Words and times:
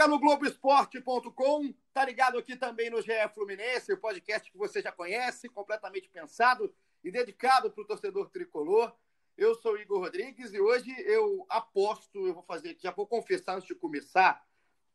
Liga 0.00 0.08
no 0.08 0.18
Globoesporte.com, 0.18 1.74
tá 1.92 2.06
ligado 2.06 2.38
aqui 2.38 2.56
também 2.56 2.88
no 2.88 3.02
GE 3.02 3.12
Fluminense, 3.34 3.92
o 3.92 3.98
podcast 3.98 4.50
que 4.50 4.56
você 4.56 4.80
já 4.80 4.90
conhece, 4.90 5.46
completamente 5.50 6.08
pensado 6.08 6.74
e 7.04 7.10
dedicado 7.10 7.70
para 7.70 7.82
o 7.82 7.86
torcedor 7.86 8.30
tricolor. 8.30 8.96
Eu 9.36 9.54
sou 9.54 9.78
Igor 9.78 10.00
Rodrigues 10.00 10.54
e 10.54 10.58
hoje 10.58 10.90
eu 11.00 11.44
aposto, 11.50 12.26
eu 12.26 12.32
vou 12.32 12.42
fazer, 12.42 12.78
já 12.80 12.90
vou 12.92 13.06
confessar 13.06 13.56
antes 13.56 13.68
de 13.68 13.74
começar, 13.74 14.42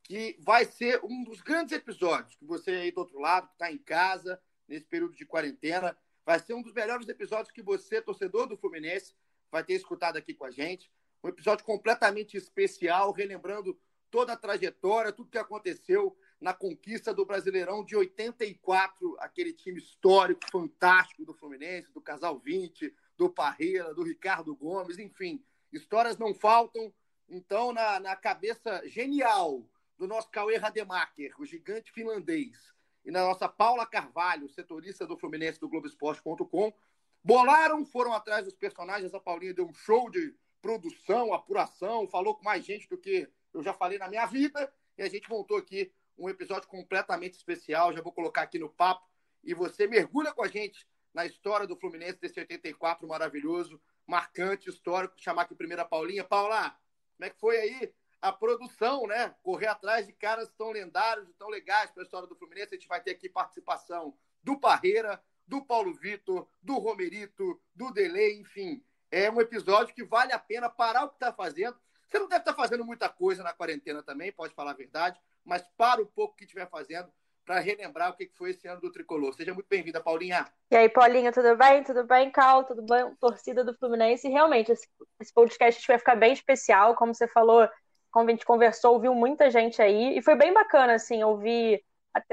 que 0.02 0.40
vai 0.40 0.66
ser 0.66 1.00
um 1.04 1.24
dos 1.24 1.40
grandes 1.40 1.74
episódios 1.74 2.36
que 2.36 2.44
você 2.44 2.72
aí 2.72 2.92
do 2.92 3.02
outro 3.02 3.20
lado, 3.20 3.46
que 3.50 3.54
está 3.54 3.72
em 3.72 3.78
casa, 3.78 4.42
nesse 4.68 4.88
período 4.88 5.14
de 5.14 5.24
quarentena, 5.24 5.96
vai 6.26 6.40
ser 6.40 6.56
um 6.56 6.64
dos 6.64 6.74
melhores 6.74 7.08
episódios 7.08 7.52
que 7.52 7.62
você, 7.62 8.02
torcedor 8.02 8.48
do 8.48 8.58
Fluminense, 8.58 9.14
vai 9.52 9.64
ter 9.64 9.74
escutado 9.74 10.18
aqui 10.18 10.34
com 10.34 10.46
a 10.46 10.52
gente. 10.52 10.92
Um 11.24 11.30
episódio 11.30 11.64
completamente 11.64 12.36
especial, 12.36 13.12
relembrando 13.12 13.80
toda 14.16 14.32
a 14.32 14.38
trajetória, 14.38 15.12
tudo 15.12 15.30
que 15.30 15.38
aconteceu 15.38 16.16
na 16.40 16.54
conquista 16.54 17.14
do 17.14 17.26
Brasileirão 17.26 17.84
de 17.84 17.98
84, 17.98 19.18
aquele 19.20 19.52
time 19.52 19.78
histórico, 19.78 20.50
fantástico 20.50 21.26
do 21.26 21.34
Fluminense, 21.34 21.92
do 21.92 22.00
Casal 22.00 22.40
20, 22.40 22.96
do 23.18 23.30
Parreira, 23.30 23.94
do 23.94 24.04
Ricardo 24.04 24.56
Gomes, 24.56 25.00
enfim, 25.00 25.44
histórias 25.70 26.18
não 26.18 26.34
faltam. 26.34 26.94
Então, 27.28 27.74
na, 27.74 28.00
na 28.00 28.16
cabeça 28.16 28.88
genial 28.88 29.70
do 29.98 30.08
nosso 30.08 30.30
Cauê 30.30 30.56
Rademacher, 30.56 31.34
o 31.38 31.46
gigante 31.46 31.92
finlandês, 31.92 32.74
e 33.04 33.12
na 33.12 33.22
nossa 33.22 33.50
Paula 33.50 33.86
Carvalho, 33.86 34.48
setorista 34.48 35.06
do 35.06 35.18
Fluminense 35.18 35.60
do 35.60 35.68
Globoesporte.com, 35.68 36.74
bolaram, 37.22 37.86
foram 37.86 38.14
atrás 38.14 38.46
dos 38.46 38.56
personagens. 38.56 39.14
A 39.14 39.20
Paulinha 39.20 39.54
deu 39.54 39.68
um 39.68 39.74
show 39.74 40.10
de 40.10 40.34
produção, 40.62 41.34
apuração, 41.34 42.08
falou 42.08 42.34
com 42.34 42.46
mais 42.46 42.64
gente 42.64 42.88
do 42.88 42.98
que 42.98 43.30
eu 43.56 43.64
já 43.64 43.74
falei 43.74 43.98
na 43.98 44.08
minha 44.08 44.26
vida, 44.26 44.72
e 44.98 45.02
a 45.02 45.10
gente 45.10 45.30
montou 45.30 45.58
aqui 45.58 45.92
um 46.18 46.30
episódio 46.30 46.68
completamente 46.68 47.34
especial. 47.34 47.94
Já 47.94 48.02
vou 48.02 48.12
colocar 48.12 48.42
aqui 48.42 48.60
no 48.60 48.70
papo 48.70 49.08
e 49.44 49.54
você 49.54 49.88
mergulha 49.88 50.34
com 50.34 50.44
a 50.44 50.48
gente 50.48 50.88
na 51.14 51.26
história 51.26 51.66
do 51.66 51.78
Fluminense 51.78 52.20
desse 52.20 52.40
84 52.40 53.08
maravilhoso, 53.08 53.82
marcante, 54.06 54.70
histórico. 54.70 55.16
Chamar 55.18 55.44
aqui 55.44 55.56
primeiro 55.56 55.82
a 55.82 55.86
Paulinha. 55.86 56.24
Paula, 56.24 56.78
como 57.16 57.26
é 57.26 57.30
que 57.30 57.40
foi 57.40 57.58
aí 57.58 57.94
a 58.22 58.32
produção, 58.32 59.08
né? 59.08 59.34
Correr 59.42 59.68
atrás 59.68 60.06
de 60.06 60.14
caras 60.14 60.52
tão 60.58 60.72
lendários, 60.72 61.34
tão 61.38 61.48
legais 61.48 61.92
para 61.92 62.04
a 62.04 62.06
história 62.06 62.28
do 62.28 62.36
Fluminense. 62.36 62.76
A 62.76 62.78
gente 62.78 62.88
vai 62.88 63.02
ter 63.02 63.12
aqui 63.12 63.30
participação 63.30 64.18
do 64.44 64.60
Parreira, 64.60 65.22
do 65.48 65.64
Paulo 65.64 65.94
Vitor, 65.94 66.48
do 66.62 66.78
Romerito, 66.78 67.62
do 67.74 67.92
Delay, 67.92 68.40
enfim. 68.40 68.84
É 69.12 69.30
um 69.32 69.40
episódio 69.40 69.94
que 69.94 70.04
vale 70.04 70.34
a 70.34 70.40
pena 70.40 70.70
parar 70.70 71.06
o 71.06 71.10
que 71.10 71.16
está 71.16 71.32
fazendo. 71.32 71.78
Você 72.08 72.20
não 72.20 72.28
deve 72.28 72.42
estar 72.42 72.54
fazendo 72.54 72.86
muita 72.86 73.10
coisa 73.10 73.44
na 73.44 73.54
quarentena 73.54 74.04
também, 74.04 74.32
pode 74.32 74.54
falar 74.54 74.72
a 74.72 74.76
verdade, 74.76 75.20
mas 75.44 75.64
para 75.78 76.02
o 76.02 76.06
pouco 76.06 76.36
que 76.36 76.44
estiver 76.44 76.70
fazendo 76.70 77.12
para 77.46 77.60
relembrar 77.60 78.10
o 78.10 78.16
que 78.16 78.30
foi 78.34 78.50
esse 78.50 78.68
ano 78.68 78.82
do 78.82 78.92
Tricolor. 78.92 79.34
Seja 79.34 79.54
muito 79.54 79.68
bem-vinda, 79.70 80.02
Paulinha. 80.02 80.48
E 80.72 80.76
aí, 80.76 80.90
Paulinha, 80.90 81.32
tudo 81.32 81.56
bem? 81.56 81.84
Tudo 81.84 82.04
bem, 82.04 82.32
Cal? 82.32 82.64
Tudo 82.64 82.82
bem? 82.82 83.16
Torcida 83.20 83.64
do 83.64 83.76
Fluminense. 83.76 84.28
E 84.28 84.32
realmente, 84.32 84.72
esse, 84.72 84.88
podcast 85.34 85.86
vai 85.88 86.00
ficar 86.00 86.16
bem 86.16 86.34
especial, 86.34 86.96
como 86.96 87.14
você 87.14 87.28
falou, 87.28 87.70
como 88.12 88.30
a 88.30 88.32
gente 88.32 88.46
conversou, 88.46 88.94
ouviu 88.94 89.14
muita 89.14 89.52
gente 89.52 89.82
aí, 89.82 90.18
e 90.18 90.22
foi 90.24 90.36
bem 90.36 90.54
bacana, 90.54 90.94
assim, 90.94 91.24
ouvir 91.24 91.84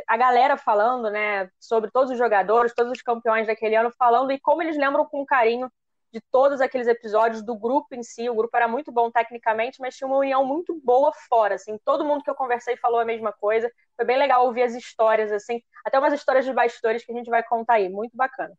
a 0.06 0.16
galera 0.16 0.56
falando, 0.56 1.10
né, 1.10 1.50
sobre 1.58 1.91
todos 1.91 2.12
os 2.12 2.18
jogadores, 2.18 2.72
todos 2.72 2.92
os 2.92 3.02
campeões 3.02 3.48
daquele 3.48 3.74
ano 3.74 3.91
falando, 3.98 4.30
e 4.30 4.38
como 4.38 4.62
eles 4.62 4.76
lembram 4.76 5.04
com 5.04 5.26
carinho 5.26 5.68
de 6.12 6.20
todos 6.20 6.60
aqueles 6.60 6.86
episódios 6.86 7.42
do 7.42 7.56
grupo 7.56 7.94
em 7.94 8.02
si. 8.02 8.28
O 8.28 8.34
grupo 8.34 8.54
era 8.56 8.68
muito 8.68 8.92
bom 8.92 9.10
tecnicamente, 9.10 9.80
mas 9.80 9.96
tinha 9.96 10.06
uma 10.06 10.18
união 10.18 10.44
muito 10.44 10.78
boa 10.84 11.12
fora, 11.28 11.54
assim. 11.54 11.78
Todo 11.84 12.04
mundo 12.04 12.22
que 12.22 12.30
eu 12.30 12.34
conversei 12.34 12.76
falou 12.76 13.00
a 13.00 13.04
mesma 13.04 13.32
coisa. 13.32 13.72
Foi 13.96 14.04
bem 14.04 14.18
legal 14.18 14.44
ouvir 14.44 14.62
as 14.62 14.74
histórias, 14.74 15.32
assim, 15.32 15.62
até 15.84 15.98
umas 15.98 16.12
histórias 16.12 16.44
de 16.44 16.52
bastidores 16.52 17.04
que 17.04 17.12
a 17.12 17.14
gente 17.14 17.30
vai 17.30 17.42
contar 17.42 17.74
aí. 17.74 17.88
Muito 17.88 18.14
bacana. 18.14 18.54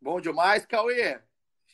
Bom 0.00 0.20
demais, 0.20 0.64
Cauê. 0.64 1.20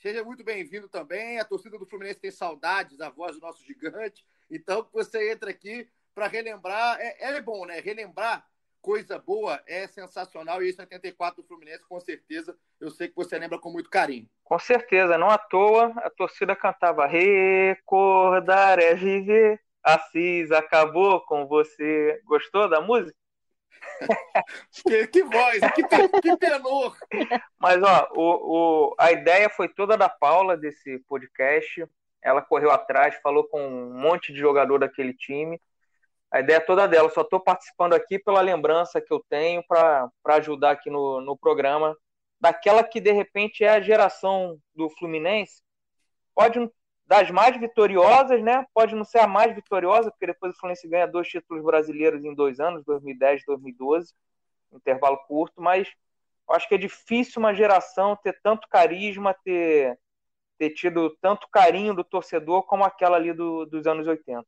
Seja 0.02 0.24
muito 0.24 0.44
bem-vindo 0.44 0.88
também. 0.88 1.38
A 1.38 1.44
torcida 1.44 1.78
do 1.78 1.86
Fluminense 1.86 2.20
tem 2.20 2.30
saudades 2.30 2.96
da 2.96 3.08
voz 3.08 3.36
do 3.36 3.40
nosso 3.40 3.64
gigante. 3.64 4.24
Então, 4.50 4.88
você 4.92 5.32
entra 5.32 5.50
aqui 5.50 5.88
para 6.12 6.26
relembrar. 6.26 6.98
É, 7.00 7.36
é 7.36 7.40
bom, 7.40 7.64
né? 7.66 7.78
Relembrar 7.80 8.44
coisa 8.80 9.18
boa 9.18 9.62
é 9.66 9.86
sensacional. 9.86 10.62
E 10.62 10.68
esse 10.68 10.80
84 10.80 11.42
do 11.42 11.46
Fluminense, 11.46 11.84
com 11.88 12.00
certeza, 12.00 12.56
eu 12.80 12.90
sei 12.90 13.08
que 13.08 13.16
você 13.16 13.38
lembra 13.38 13.58
com 13.58 13.70
muito 13.70 13.90
carinho. 13.90 14.28
Com 14.44 14.58
certeza, 14.58 15.18
não 15.18 15.30
à 15.30 15.38
toa 15.38 15.92
a 15.98 16.10
torcida 16.10 16.56
cantava 16.56 17.06
Recordar 17.06 18.78
é 18.78 18.94
viver. 18.94 19.60
Assis 19.82 20.50
acabou 20.50 21.20
com 21.22 21.46
você. 21.46 22.20
Gostou 22.24 22.68
da 22.68 22.80
música? 22.80 23.16
que, 24.86 25.06
que, 25.06 25.22
voz, 25.22 25.60
que, 25.74 26.20
que 26.20 26.36
tenor! 26.36 26.96
Mas, 27.58 27.82
ó, 27.82 28.08
o, 28.14 28.90
o, 28.90 28.94
a 28.98 29.12
ideia 29.12 29.48
foi 29.48 29.68
toda 29.68 29.96
da 29.96 30.08
Paula 30.08 30.56
desse 30.56 30.98
podcast. 31.00 31.86
Ela 32.22 32.42
correu 32.42 32.70
atrás, 32.70 33.18
falou 33.22 33.44
com 33.44 33.60
um 33.60 33.94
monte 33.94 34.32
de 34.32 34.40
jogador 34.40 34.78
daquele 34.78 35.14
time. 35.14 35.60
A 36.30 36.40
ideia 36.40 36.60
toda 36.60 36.86
dela. 36.86 37.10
Só 37.10 37.22
estou 37.22 37.40
participando 37.40 37.94
aqui 37.94 38.18
pela 38.18 38.40
lembrança 38.40 39.00
que 39.00 39.12
eu 39.12 39.24
tenho 39.28 39.62
para 39.66 40.10
ajudar 40.26 40.72
aqui 40.72 40.90
no, 40.90 41.20
no 41.20 41.36
programa. 41.36 41.96
Daquela 42.40 42.84
que, 42.84 43.00
de 43.00 43.12
repente, 43.12 43.64
é 43.64 43.70
a 43.70 43.80
geração 43.80 44.58
do 44.74 44.88
Fluminense. 44.90 45.62
Pode 46.34 46.70
das 47.08 47.30
mais 47.30 47.58
vitoriosas, 47.58 48.42
né? 48.42 48.66
Pode 48.74 48.94
não 48.94 49.02
ser 49.02 49.20
a 49.20 49.26
mais 49.26 49.54
vitoriosa, 49.54 50.10
porque 50.10 50.26
depois 50.26 50.54
o 50.54 50.58
Fluminense 50.58 50.86
ganha 50.86 51.06
dois 51.06 51.26
títulos 51.26 51.64
brasileiros 51.64 52.22
em 52.22 52.34
dois 52.34 52.60
anos, 52.60 52.84
2010 52.84 53.40
e 53.42 53.46
2012, 53.46 54.12
intervalo 54.74 55.16
curto, 55.26 55.58
mas 55.58 55.88
acho 56.50 56.68
que 56.68 56.74
é 56.74 56.78
difícil 56.78 57.40
uma 57.40 57.54
geração 57.54 58.14
ter 58.14 58.38
tanto 58.42 58.68
carisma, 58.68 59.34
ter, 59.42 59.98
ter 60.58 60.70
tido 60.70 61.16
tanto 61.22 61.48
carinho 61.50 61.94
do 61.94 62.04
torcedor 62.04 62.64
como 62.64 62.84
aquela 62.84 63.16
ali 63.16 63.32
do, 63.32 63.64
dos 63.64 63.86
anos 63.86 64.06
80. 64.06 64.46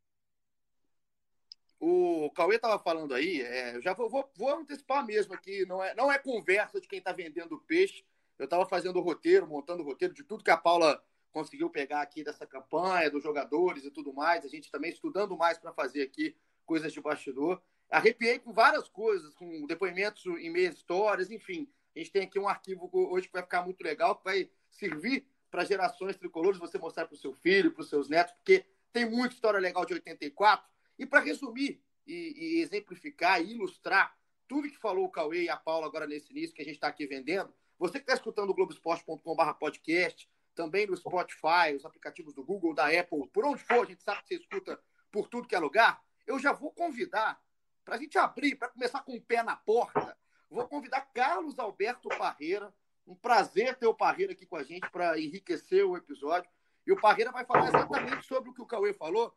O 1.81 2.31
Cauê 2.33 2.57
estava 2.57 2.79
falando 2.79 3.15
aí, 3.15 3.41
é, 3.41 3.81
já 3.81 3.95
vou, 3.95 4.11
vou, 4.11 4.31
vou, 4.37 4.51
antecipar 4.51 5.05
mesmo 5.05 5.33
aqui, 5.33 5.65
não 5.65 5.83
é, 5.83 5.95
não 5.95 6.13
é 6.13 6.19
conversa 6.19 6.79
de 6.79 6.87
quem 6.87 6.99
está 6.99 7.11
vendendo 7.11 7.59
peixe. 7.67 8.05
Eu 8.39 8.45
estava 8.45 8.67
fazendo 8.67 8.99
o 8.99 9.03
roteiro, 9.03 9.47
montando 9.47 9.83
o 9.83 9.87
roteiro 9.87 10.13
de 10.13 10.23
tudo 10.23 10.45
que 10.45 10.51
a 10.51 10.59
Paula 10.59 11.03
conseguiu 11.33 11.71
pegar 11.71 12.03
aqui 12.03 12.23
dessa 12.23 12.47
campanha, 12.47 13.11
dos 13.11 13.23
jogadores 13.23 13.83
e 13.83 13.91
tudo 13.91 14.13
mais. 14.13 14.45
A 14.45 14.49
gente 14.49 14.71
também 14.71 14.91
estudando 14.91 15.37
mais 15.39 15.57
para 15.57 15.73
fazer 15.73 16.03
aqui 16.03 16.37
coisas 16.67 16.93
de 16.93 17.01
bastidor. 17.01 17.63
Arrepiei 17.91 18.39
com 18.39 18.53
várias 18.53 18.87
coisas, 18.89 19.35
com 19.35 19.67
depoimentos 19.67 20.25
em 20.27 20.51
meias 20.51 20.77
histórias, 20.77 21.31
enfim. 21.31 21.67
A 21.97 21.99
gente 21.99 22.12
tem 22.12 22.23
aqui 22.23 22.39
um 22.39 22.49
arquivo 22.49 22.91
hoje 22.93 23.27
que 23.27 23.33
vai 23.33 23.43
ficar 23.43 23.62
muito 23.62 23.83
legal, 23.83 24.17
que 24.17 24.25
vai 24.25 24.51
servir 24.71 25.27
para 25.51 25.65
gerações 25.65 26.17
tricolores, 26.17 26.59
você 26.59 26.79
mostrar 26.79 27.07
para 27.07 27.15
o 27.15 27.19
seu 27.19 27.33
filho, 27.33 27.73
para 27.73 27.83
os 27.83 27.89
seus 27.89 28.09
netos, 28.09 28.35
porque 28.35 28.67
tem 28.93 29.09
muita 29.09 29.35
história 29.35 29.59
legal 29.59 29.85
de 29.85 29.94
84 29.94 30.69
e 31.00 31.06
para 31.06 31.20
resumir 31.20 31.82
e, 32.06 32.58
e, 32.58 32.61
exemplificar 32.61 33.41
e 33.41 33.52
ilustrar 33.52 34.14
tudo 34.47 34.69
que 34.69 34.76
falou 34.76 35.06
o 35.06 35.11
Cauê 35.11 35.44
e 35.44 35.49
a 35.49 35.56
Paula 35.56 35.87
agora 35.87 36.06
nesse 36.06 36.31
início 36.31 36.55
que 36.55 36.61
a 36.61 36.64
gente 36.64 36.75
está 36.75 36.88
aqui 36.88 37.06
vendendo, 37.06 37.55
você 37.79 37.94
que 37.94 38.05
está 38.05 38.12
escutando 38.12 38.50
o 38.50 38.55
Globoesporte.com.br 38.55 39.52
podcast, 39.58 40.29
também 40.55 40.87
no 40.87 40.94
Spotify, 40.94 41.75
os 41.75 41.87
aplicativos 41.87 42.35
do 42.35 42.44
Google, 42.44 42.75
da 42.75 42.88
Apple, 42.88 43.26
por 43.32 43.47
onde 43.47 43.62
for, 43.62 43.87
a 43.87 43.88
gente 43.88 44.02
sabe 44.02 44.20
que 44.23 44.29
você 44.29 44.35
escuta 44.35 44.79
por 45.11 45.26
tudo 45.29 45.49
que 45.49 45.55
é 45.55 45.58
lugar, 45.58 46.02
eu 46.26 46.38
já 46.38 46.52
vou 46.52 46.70
convidar, 46.70 47.41
para 47.82 47.94
a 47.94 47.99
gente 47.99 48.19
abrir, 48.19 48.56
para 48.56 48.69
começar 48.69 49.02
com 49.02 49.14
o 49.14 49.23
pé 49.23 49.43
na 49.43 49.56
porta, 49.56 50.14
vou 50.50 50.69
convidar 50.69 51.00
Carlos 51.14 51.58
Alberto 51.58 52.11
Parreira, 52.11 52.75
um 53.06 53.14
prazer 53.14 53.75
ter 53.76 53.87
o 53.87 53.94
Parreira 53.94 54.32
aqui 54.32 54.44
com 54.44 54.56
a 54.56 54.62
gente 54.62 54.88
para 54.91 55.19
enriquecer 55.19 55.85
o 55.85 55.97
episódio. 55.97 56.50
E 56.87 56.93
o 56.93 57.00
Parreira 57.00 57.32
vai 57.32 57.44
falar 57.44 57.69
exatamente 57.69 58.26
sobre 58.26 58.50
o 58.50 58.55
que 58.55 58.61
o 58.61 58.67
Cauê 58.67 58.93
falou, 58.93 59.35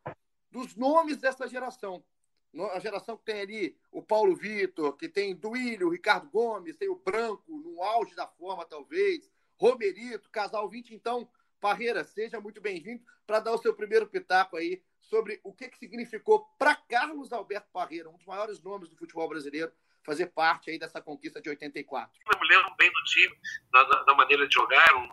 dos 0.53 0.75
nomes 0.75 1.17
dessa 1.17 1.47
geração. 1.47 2.03
A 2.73 2.79
geração 2.79 3.17
que 3.17 3.25
tem 3.25 3.41
ali 3.41 3.75
o 3.91 4.03
Paulo 4.03 4.35
Vitor, 4.35 4.95
que 4.95 5.09
tem 5.09 5.35
Duílio, 5.35 5.89
Ricardo 5.89 6.29
Gomes, 6.29 6.77
tem 6.77 6.88
o 6.88 6.95
Branco, 6.95 7.57
no 7.57 7.81
auge 7.81 8.13
da 8.13 8.27
forma, 8.27 8.63
talvez, 8.63 9.27
Romerito, 9.57 10.29
Casal 10.29 10.69
20. 10.69 10.94
Então, 10.94 11.27
Parreira, 11.59 12.03
seja 12.03 12.39
muito 12.39 12.61
bem-vindo 12.61 13.03
para 13.25 13.39
dar 13.39 13.53
o 13.53 13.57
seu 13.57 13.73
primeiro 13.73 14.05
pitaco 14.05 14.55
aí 14.55 14.83
sobre 15.01 15.41
o 15.44 15.51
que, 15.51 15.67
que 15.67 15.77
significou 15.79 16.45
para 16.59 16.75
Carlos 16.75 17.33
Alberto 17.33 17.69
Parreira, 17.73 18.09
um 18.09 18.17
dos 18.17 18.25
maiores 18.25 18.61
nomes 18.61 18.89
do 18.89 18.95
futebol 18.95 19.27
brasileiro, 19.27 19.71
fazer 20.03 20.27
parte 20.27 20.69
aí 20.69 20.77
dessa 20.77 21.01
conquista 21.01 21.41
de 21.41 21.50
84. 21.50 22.21
Eu 22.31 22.39
me 22.39 22.47
lembro 22.47 22.75
bem 22.77 22.91
do 22.91 23.03
time, 23.05 23.35
da, 23.71 23.83
da 24.03 24.13
maneira 24.13 24.47
de 24.47 24.53
jogar, 24.53 24.95
um, 24.97 25.09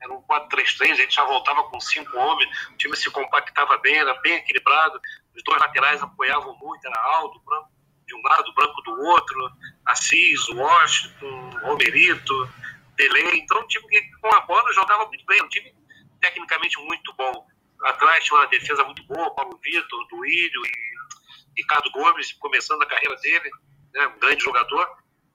era 0.00 0.12
um 0.12 0.22
4-3-3, 0.22 0.90
a 0.90 0.94
gente 0.94 1.14
já 1.14 1.24
voltava 1.24 1.64
com 1.64 1.80
cinco 1.80 2.16
homens, 2.16 2.48
o 2.70 2.76
time 2.76 2.96
se 2.96 3.10
compactava 3.10 3.78
bem, 3.78 3.96
era 3.96 4.14
bem 4.20 4.34
equilibrado, 4.34 5.00
os 5.34 5.42
dois 5.42 5.60
laterais 5.60 6.02
apoiavam 6.02 6.56
muito, 6.58 6.86
era 6.86 7.00
Aldo, 7.00 7.40
Branco 7.40 7.74
de 8.06 8.14
um 8.14 8.22
lado, 8.22 8.54
Branco 8.54 8.82
do 8.82 9.00
outro, 9.00 9.50
Assis, 9.86 10.48
Washington, 10.48 11.50
Romerito, 11.62 12.48
Pelé, 12.96 13.36
então 13.36 13.60
um 13.60 13.66
time 13.66 13.86
que 13.88 14.10
com 14.20 14.34
a 14.34 14.40
bola 14.40 14.72
jogava 14.72 15.06
muito 15.06 15.24
bem, 15.26 15.42
um 15.42 15.48
time 15.48 15.74
tecnicamente 16.20 16.78
muito 16.80 17.12
bom. 17.14 17.46
Atrás 17.82 18.24
tinha 18.24 18.38
uma 18.38 18.46
defesa 18.46 18.84
muito 18.84 19.02
boa, 19.04 19.34
Paulo 19.34 19.58
Vitor, 19.62 20.06
Duílio 20.08 20.62
e 20.66 21.60
Ricardo 21.60 21.90
Gomes, 21.90 22.32
começando 22.34 22.82
a 22.82 22.86
carreira 22.86 23.16
dele, 23.16 23.50
né, 23.92 24.06
um 24.06 24.18
grande 24.18 24.44
jogador. 24.44 24.88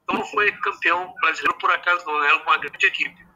Então 0.04 0.18
não 0.18 0.26
foi 0.26 0.52
campeão 0.54 1.14
brasileiro 1.22 1.58
por 1.60 1.72
acaso, 1.72 2.06
não 2.06 2.24
era 2.24 2.38
uma 2.38 2.58
grande 2.58 2.86
equipe. 2.86 3.29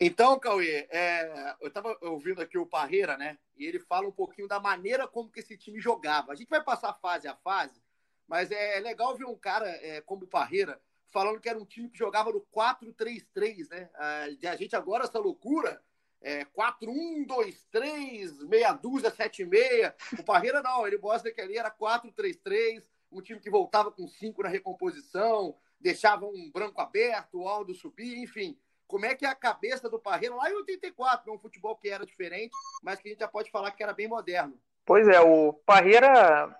Então, 0.00 0.38
Cauê, 0.38 0.86
é, 0.90 1.56
eu 1.60 1.68
estava 1.68 1.96
ouvindo 2.02 2.40
aqui 2.40 2.56
o 2.56 2.66
Parreira, 2.66 3.16
né? 3.16 3.36
E 3.56 3.66
ele 3.66 3.80
fala 3.80 4.06
um 4.06 4.12
pouquinho 4.12 4.46
da 4.46 4.60
maneira 4.60 5.08
como 5.08 5.30
que 5.30 5.40
esse 5.40 5.56
time 5.56 5.80
jogava. 5.80 6.32
A 6.32 6.34
gente 6.36 6.48
vai 6.48 6.62
passar 6.62 6.94
fase 6.94 7.26
a 7.26 7.34
fase, 7.34 7.82
mas 8.26 8.52
é 8.52 8.78
legal 8.78 9.16
ver 9.16 9.24
um 9.24 9.36
cara 9.36 9.68
é, 9.68 10.00
como 10.00 10.24
o 10.24 10.28
Parreira 10.28 10.80
falando 11.08 11.40
que 11.40 11.48
era 11.48 11.58
um 11.58 11.64
time 11.64 11.88
que 11.88 11.98
jogava 11.98 12.30
no 12.30 12.46
4-3-3, 12.54 13.68
né? 13.70 13.90
A 13.94 14.56
gente 14.56 14.76
agora, 14.76 15.04
essa 15.04 15.18
loucura, 15.18 15.82
é, 16.20 16.44
4-1-2-3, 16.44 18.46
meia 18.46 18.72
dúzia, 18.72 19.10
7-6. 19.10 19.94
O 20.18 20.22
Parreira 20.22 20.62
não, 20.62 20.86
ele 20.86 20.98
mostra 20.98 21.32
que 21.32 21.40
ali 21.40 21.56
era 21.56 21.70
4-3-3, 21.70 22.84
um 23.10 23.22
time 23.22 23.40
que 23.40 23.50
voltava 23.50 23.90
com 23.90 24.06
5 24.06 24.42
na 24.42 24.48
recomposição, 24.48 25.56
deixava 25.80 26.26
um 26.26 26.50
branco 26.50 26.80
aberto, 26.80 27.40
o 27.40 27.48
Aldo 27.48 27.74
subir, 27.74 28.18
enfim. 28.18 28.58
Como 28.88 29.06
é 29.06 29.14
que 29.14 29.24
é 29.24 29.28
a 29.28 29.34
cabeça 29.34 29.88
do 29.88 30.00
Parreira 30.00 30.34
lá 30.34 30.50
em 30.50 30.54
84, 30.54 31.32
um 31.32 31.38
futebol 31.38 31.76
que 31.76 31.88
era 31.88 32.04
diferente, 32.04 32.50
mas 32.82 32.98
que 32.98 33.08
a 33.08 33.10
gente 33.12 33.20
já 33.20 33.28
pode 33.28 33.50
falar 33.50 33.70
que 33.70 33.82
era 33.82 33.92
bem 33.92 34.08
moderno. 34.08 34.58
Pois 34.84 35.06
é, 35.06 35.20
o 35.20 35.52
Parreira, 35.52 36.52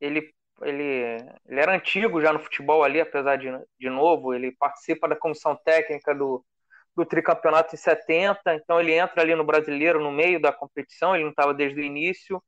ele 0.00 0.34
ele, 0.62 1.16
ele 1.48 1.60
era 1.60 1.74
antigo 1.74 2.20
já 2.20 2.32
no 2.32 2.38
futebol 2.38 2.84
ali, 2.84 3.00
apesar 3.00 3.36
de, 3.36 3.48
de 3.78 3.88
novo, 3.88 4.34
ele 4.34 4.52
participa 4.52 5.08
da 5.08 5.16
comissão 5.16 5.56
técnica 5.56 6.14
do, 6.14 6.44
do 6.94 7.04
tricampeonato 7.04 7.74
em 7.74 7.78
70, 7.78 8.54
então 8.54 8.78
ele 8.80 8.92
entra 8.92 9.22
ali 9.22 9.34
no 9.34 9.44
brasileiro 9.44 10.02
no 10.02 10.12
meio 10.12 10.40
da 10.40 10.52
competição, 10.52 11.14
ele 11.14 11.24
não 11.24 11.30
estava 11.30 11.54
desde 11.54 11.80
o 11.80 11.84
início, 11.84 12.42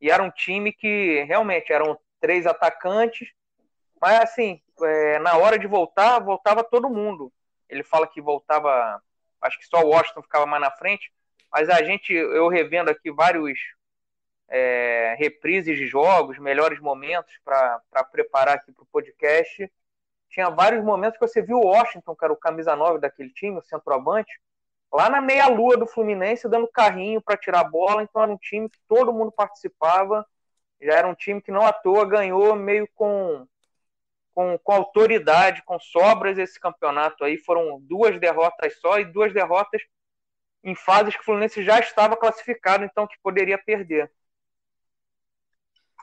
e 0.00 0.10
era 0.10 0.22
um 0.22 0.30
time 0.30 0.72
que 0.72 1.22
realmente 1.24 1.72
eram 1.72 1.98
três 2.20 2.46
atacantes, 2.46 3.28
mas 4.00 4.20
assim, 4.20 4.60
é, 4.82 5.18
na 5.20 5.36
hora 5.36 5.58
de 5.58 5.66
voltar, 5.66 6.18
voltava 6.18 6.64
todo 6.64 6.90
mundo. 6.90 7.32
Ele 7.68 7.82
fala 7.82 8.06
que 8.06 8.20
voltava, 8.20 9.02
acho 9.40 9.58
que 9.58 9.66
só 9.66 9.82
o 9.82 9.88
Washington 9.88 10.22
ficava 10.22 10.46
mais 10.46 10.62
na 10.62 10.70
frente, 10.70 11.12
mas 11.50 11.68
a 11.68 11.82
gente, 11.82 12.12
eu 12.12 12.48
revendo 12.48 12.90
aqui 12.90 13.10
vários 13.10 13.58
é, 14.48 15.14
reprises 15.18 15.76
de 15.76 15.86
jogos, 15.86 16.38
melhores 16.38 16.80
momentos 16.80 17.32
para 17.44 18.04
preparar 18.10 18.56
aqui 18.56 18.72
para 18.72 18.82
o 18.82 18.88
podcast, 18.92 19.70
tinha 20.34 20.50
vários 20.50 20.84
momentos 20.84 21.18
que 21.18 21.26
você 21.26 21.40
viu 21.40 21.58
o 21.58 21.66
Washington, 21.66 22.16
que 22.16 22.24
era 22.24 22.32
o 22.32 22.36
camisa 22.36 22.74
9 22.74 22.98
daquele 22.98 23.30
time, 23.30 23.58
o 23.58 23.62
centroavante, 23.62 24.32
lá 24.92 25.08
na 25.08 25.20
meia-lua 25.20 25.76
do 25.76 25.86
Fluminense, 25.86 26.48
dando 26.48 26.66
carrinho 26.66 27.22
para 27.22 27.36
tirar 27.36 27.60
a 27.60 27.64
bola. 27.64 28.02
Então 28.02 28.20
era 28.20 28.32
um 28.32 28.36
time 28.36 28.68
que 28.68 28.78
todo 28.88 29.12
mundo 29.12 29.30
participava. 29.30 30.26
Já 30.80 30.94
era 30.94 31.08
um 31.08 31.14
time 31.14 31.40
que 31.40 31.52
não 31.52 31.64
à 31.64 31.72
toa 31.72 32.04
ganhou 32.04 32.56
meio 32.56 32.88
com, 32.94 33.46
com, 34.34 34.58
com 34.58 34.72
autoridade, 34.72 35.62
com 35.62 35.78
sobras 35.78 36.36
esse 36.36 36.58
campeonato 36.58 37.24
aí. 37.24 37.38
Foram 37.38 37.80
duas 37.80 38.18
derrotas 38.18 38.78
só 38.80 38.98
e 38.98 39.04
duas 39.04 39.32
derrotas 39.32 39.80
em 40.62 40.74
fases 40.74 41.14
que 41.14 41.20
o 41.20 41.24
Fluminense 41.24 41.62
já 41.62 41.78
estava 41.78 42.16
classificado, 42.16 42.84
então 42.84 43.06
que 43.06 43.18
poderia 43.22 43.58
perder. 43.58 44.10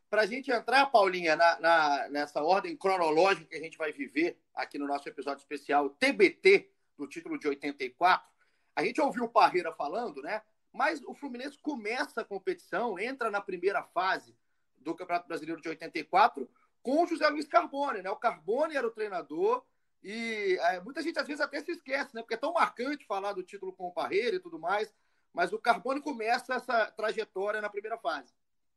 Para 0.10 0.22
a 0.22 0.26
gente 0.26 0.52
entrar, 0.52 0.86
Paulinha, 0.88 1.36
na, 1.36 1.60
na, 1.60 2.10
nessa 2.10 2.44
ordem 2.44 2.76
cronológica 2.76 3.48
que 3.48 3.56
a 3.56 3.62
gente 3.62 3.78
vai 3.78 3.92
viver 3.92 4.38
aqui 4.54 4.78
no 4.78 4.88
nosso 4.88 5.08
episódio 5.08 5.42
especial 5.42 5.90
TBT, 5.90 6.70
no 6.98 7.08
título 7.08 7.40
de 7.40 7.48
84, 7.48 8.30
a 8.76 8.84
gente 8.84 9.02
ouviu 9.02 9.24
o 9.24 9.30
Parreira 9.30 9.74
falando, 9.74 10.22
né? 10.22 10.42
Mas 10.72 11.02
o 11.04 11.14
Fluminense 11.14 11.58
começa 11.58 12.22
a 12.22 12.26
competição, 12.26 13.00
entra 13.00 13.32
na 13.32 13.42
primeira 13.42 13.84
fase 13.84 14.36
do 14.78 14.96
Campeonato 14.96 15.28
Brasileiro 15.28 15.62
de 15.62 15.70
84 15.70 16.48
com 16.82 17.04
o 17.04 17.08
José 17.08 17.28
Luiz 17.30 17.48
Carbone, 17.48 18.02
né? 18.02 18.10
O 18.10 18.16
Carbone 18.16 18.76
era 18.76 18.88
o 18.88 18.92
treinador 18.92 19.64
e 20.04 20.58
é, 20.62 20.80
muita 20.80 21.02
gente 21.02 21.20
às 21.20 21.28
vezes 21.28 21.42
até 21.42 21.60
se 21.60 21.72
esquece, 21.72 22.16
né? 22.16 22.22
Porque 22.22 22.34
é 22.34 22.38
tão 22.38 22.54
marcante 22.54 23.06
falar 23.06 23.34
do 23.34 23.44
título 23.44 23.74
com 23.74 23.88
o 23.88 23.94
Parreira 23.94 24.36
e 24.36 24.40
tudo 24.40 24.60
mais, 24.60 24.94
mas 25.34 25.54
o 25.54 25.60
Carbone 25.60 26.02
começa 26.02 26.56
essa 26.56 26.92
trajetória 26.92 27.62
na 27.62 27.70
primeira 27.70 27.98
fase. 27.98 28.34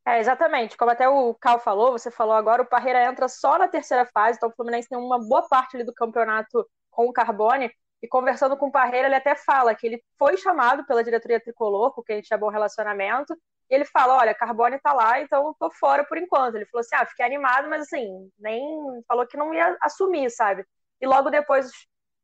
É, 0.06 0.20
exatamente. 0.20 0.76
Como 0.76 0.90
até 0.90 1.08
o 1.08 1.34
Cal 1.34 1.58
falou, 1.58 1.92
você 1.92 2.10
falou 2.10 2.34
agora, 2.34 2.62
o 2.62 2.66
Parreira 2.66 3.04
entra 3.06 3.26
só 3.26 3.58
na 3.58 3.66
terceira 3.66 4.04
fase, 4.04 4.36
então 4.36 4.50
o 4.50 4.52
Fluminense 4.52 4.88
tem 4.88 4.98
uma 4.98 5.18
boa 5.18 5.48
parte 5.48 5.76
ali 5.76 5.84
do 5.84 5.94
campeonato 5.94 6.68
com 6.90 7.08
o 7.08 7.12
Carbone. 7.12 7.70
E 8.02 8.06
conversando 8.06 8.54
com 8.54 8.66
o 8.66 8.72
Parreira, 8.72 9.08
ele 9.08 9.14
até 9.14 9.34
fala 9.34 9.74
que 9.74 9.86
ele 9.86 10.04
foi 10.18 10.36
chamado 10.36 10.84
pela 10.84 11.02
diretoria 11.02 11.40
tricolor, 11.40 11.94
porque 11.94 12.12
a 12.12 12.16
gente 12.16 12.26
tinha 12.26 12.38
bom 12.38 12.50
relacionamento. 12.50 13.34
E 13.70 13.74
ele 13.74 13.84
fala: 13.84 14.16
Olha, 14.18 14.34
Carbone 14.34 14.78
tá 14.80 14.92
lá, 14.92 15.20
então 15.20 15.46
eu 15.48 15.56
tô 15.58 15.70
fora 15.70 16.04
por 16.04 16.18
enquanto. 16.18 16.56
Ele 16.56 16.66
falou 16.66 16.80
assim: 16.80 16.96
Ah, 16.96 17.06
fiquei 17.06 17.24
animado, 17.24 17.68
mas 17.68 17.82
assim, 17.82 18.30
nem 18.38 18.62
falou 19.08 19.26
que 19.26 19.36
não 19.36 19.52
ia 19.54 19.76
assumir, 19.82 20.30
sabe? 20.30 20.64
E 21.00 21.06
logo 21.06 21.30
depois, 21.30 21.70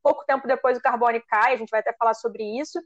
pouco 0.02 0.24
tempo 0.24 0.46
depois, 0.46 0.78
o 0.78 0.82
Carbone 0.82 1.22
cai, 1.28 1.54
a 1.54 1.56
gente 1.56 1.70
vai 1.70 1.80
até 1.80 1.92
falar 1.94 2.14
sobre 2.14 2.42
isso. 2.58 2.80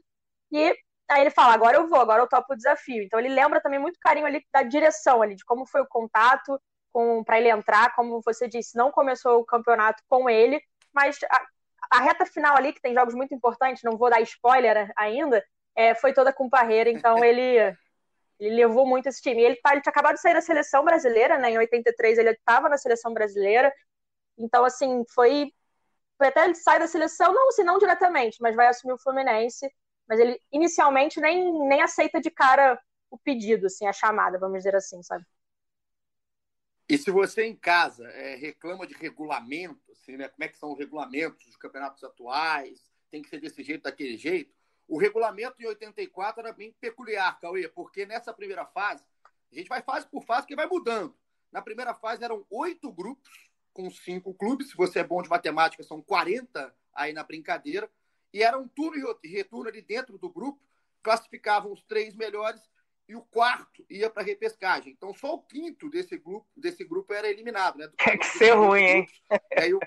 E 0.51 0.75
Aí 1.09 1.21
ele 1.21 1.29
fala, 1.29 1.53
agora 1.53 1.77
eu 1.77 1.87
vou, 1.87 1.99
agora 1.99 2.23
eu 2.23 2.27
topo 2.27 2.53
o 2.53 2.55
desafio. 2.55 3.03
Então 3.03 3.19
ele 3.19 3.29
lembra 3.29 3.61
também 3.61 3.79
muito 3.79 3.99
carinho 3.99 4.25
ali 4.25 4.43
da 4.51 4.63
direção 4.63 5.21
ali, 5.21 5.35
de 5.35 5.45
como 5.45 5.65
foi 5.67 5.81
o 5.81 5.87
contato 5.87 6.59
para 7.25 7.37
ele 7.37 7.49
entrar, 7.49 7.93
como 7.93 8.21
você 8.21 8.47
disse, 8.47 8.77
não 8.77 8.89
começou 8.89 9.39
o 9.39 9.45
campeonato 9.45 10.01
com 10.07 10.29
ele, 10.29 10.61
mas 10.93 11.19
a, 11.29 11.97
a 11.97 12.01
reta 12.01 12.25
final 12.25 12.55
ali, 12.55 12.71
que 12.71 12.81
tem 12.81 12.93
jogos 12.93 13.13
muito 13.13 13.35
importantes, 13.35 13.83
não 13.83 13.97
vou 13.97 14.09
dar 14.09 14.21
spoiler 14.21 14.91
ainda, 14.97 15.43
é, 15.75 15.93
foi 15.93 16.13
toda 16.13 16.31
com 16.31 16.49
Parreira, 16.49 16.89
então 16.89 17.17
ele, 17.23 17.75
ele 18.39 18.55
levou 18.55 18.85
muito 18.85 19.07
esse 19.07 19.21
time. 19.21 19.41
Ele, 19.41 19.55
tá, 19.57 19.71
ele 19.71 19.81
tinha 19.81 19.91
acabado 19.91 20.15
de 20.15 20.21
sair 20.21 20.33
da 20.33 20.41
seleção 20.41 20.83
brasileira, 20.83 21.37
né? 21.37 21.51
Em 21.51 21.57
83 21.57 22.17
ele 22.17 22.31
estava 22.31 22.69
na 22.69 22.77
seleção 22.77 23.13
brasileira, 23.13 23.73
então 24.37 24.65
assim, 24.65 25.03
foi, 25.13 25.51
foi 26.17 26.27
até 26.27 26.45
ele 26.45 26.55
sai 26.55 26.79
da 26.79 26.87
seleção, 26.87 27.33
não, 27.33 27.51
se 27.51 27.63
não 27.63 27.77
diretamente, 27.77 28.37
mas 28.41 28.55
vai 28.55 28.67
assumir 28.67 28.93
o 28.93 28.99
Fluminense 28.99 29.69
mas 30.07 30.19
ele 30.19 30.39
inicialmente 30.51 31.19
nem, 31.19 31.67
nem 31.67 31.81
aceita 31.81 32.21
de 32.21 32.29
cara 32.29 32.79
o 33.09 33.17
pedido, 33.17 33.67
assim, 33.67 33.87
a 33.87 33.93
chamada, 33.93 34.37
vamos 34.37 34.57
dizer 34.57 34.75
assim, 34.75 35.01
sabe? 35.01 35.25
E 36.87 36.97
se 36.97 37.09
você 37.09 37.45
em 37.45 37.55
casa 37.55 38.07
é, 38.09 38.35
reclama 38.35 38.85
de 38.85 38.93
regulamento, 38.93 39.91
assim, 39.91 40.17
né? 40.17 40.27
como 40.27 40.43
é 40.43 40.47
que 40.47 40.57
são 40.57 40.73
os 40.73 40.77
regulamentos 40.77 41.43
dos 41.45 41.55
campeonatos 41.55 42.03
atuais, 42.03 42.85
tem 43.09 43.21
que 43.21 43.29
ser 43.29 43.39
desse 43.39 43.63
jeito, 43.63 43.83
daquele 43.83 44.17
jeito, 44.17 44.53
o 44.87 44.97
regulamento 44.97 45.57
de 45.57 45.67
84 45.67 46.41
era 46.41 46.53
bem 46.53 46.71
peculiar, 46.79 47.39
Cauê, 47.39 47.67
porque 47.67 48.05
nessa 48.05 48.33
primeira 48.33 48.65
fase, 48.65 49.03
a 49.51 49.55
gente 49.55 49.67
vai 49.67 49.81
fase 49.81 50.07
por 50.07 50.23
fase 50.23 50.45
que 50.45 50.55
vai 50.55 50.67
mudando. 50.67 51.15
Na 51.51 51.61
primeira 51.61 51.93
fase 51.93 52.23
eram 52.23 52.45
oito 52.49 52.91
grupos 52.91 53.49
com 53.73 53.89
cinco 53.89 54.33
clubes, 54.33 54.69
se 54.69 54.77
você 54.77 54.99
é 54.99 55.03
bom 55.03 55.21
de 55.21 55.29
matemática, 55.29 55.83
são 55.83 56.01
40 56.01 56.73
aí 56.93 57.13
na 57.13 57.23
brincadeira. 57.23 57.89
E 58.33 58.43
era 58.43 58.57
um 58.57 58.67
turno 58.67 59.17
e 59.23 59.27
retorno 59.27 59.69
ali 59.69 59.81
dentro 59.81 60.17
do 60.17 60.29
grupo, 60.29 60.61
classificavam 61.01 61.71
os 61.71 61.83
três 61.83 62.15
melhores 62.15 62.61
e 63.07 63.15
o 63.15 63.21
quarto 63.21 63.85
ia 63.89 64.09
para 64.09 64.23
repescagem. 64.23 64.91
Então 64.91 65.13
só 65.13 65.35
o 65.35 65.41
quinto 65.41 65.89
desse 65.89 66.17
grupo, 66.17 66.47
desse 66.55 66.83
grupo 66.83 67.13
era 67.13 67.29
eliminado, 67.29 67.77
né? 67.77 67.89
Tem 67.97 68.17
que 68.17 68.25
ser 68.25 68.51
ruim, 68.51 68.83
hein? 68.83 69.07
É, 69.51 69.71
eu... 69.71 69.79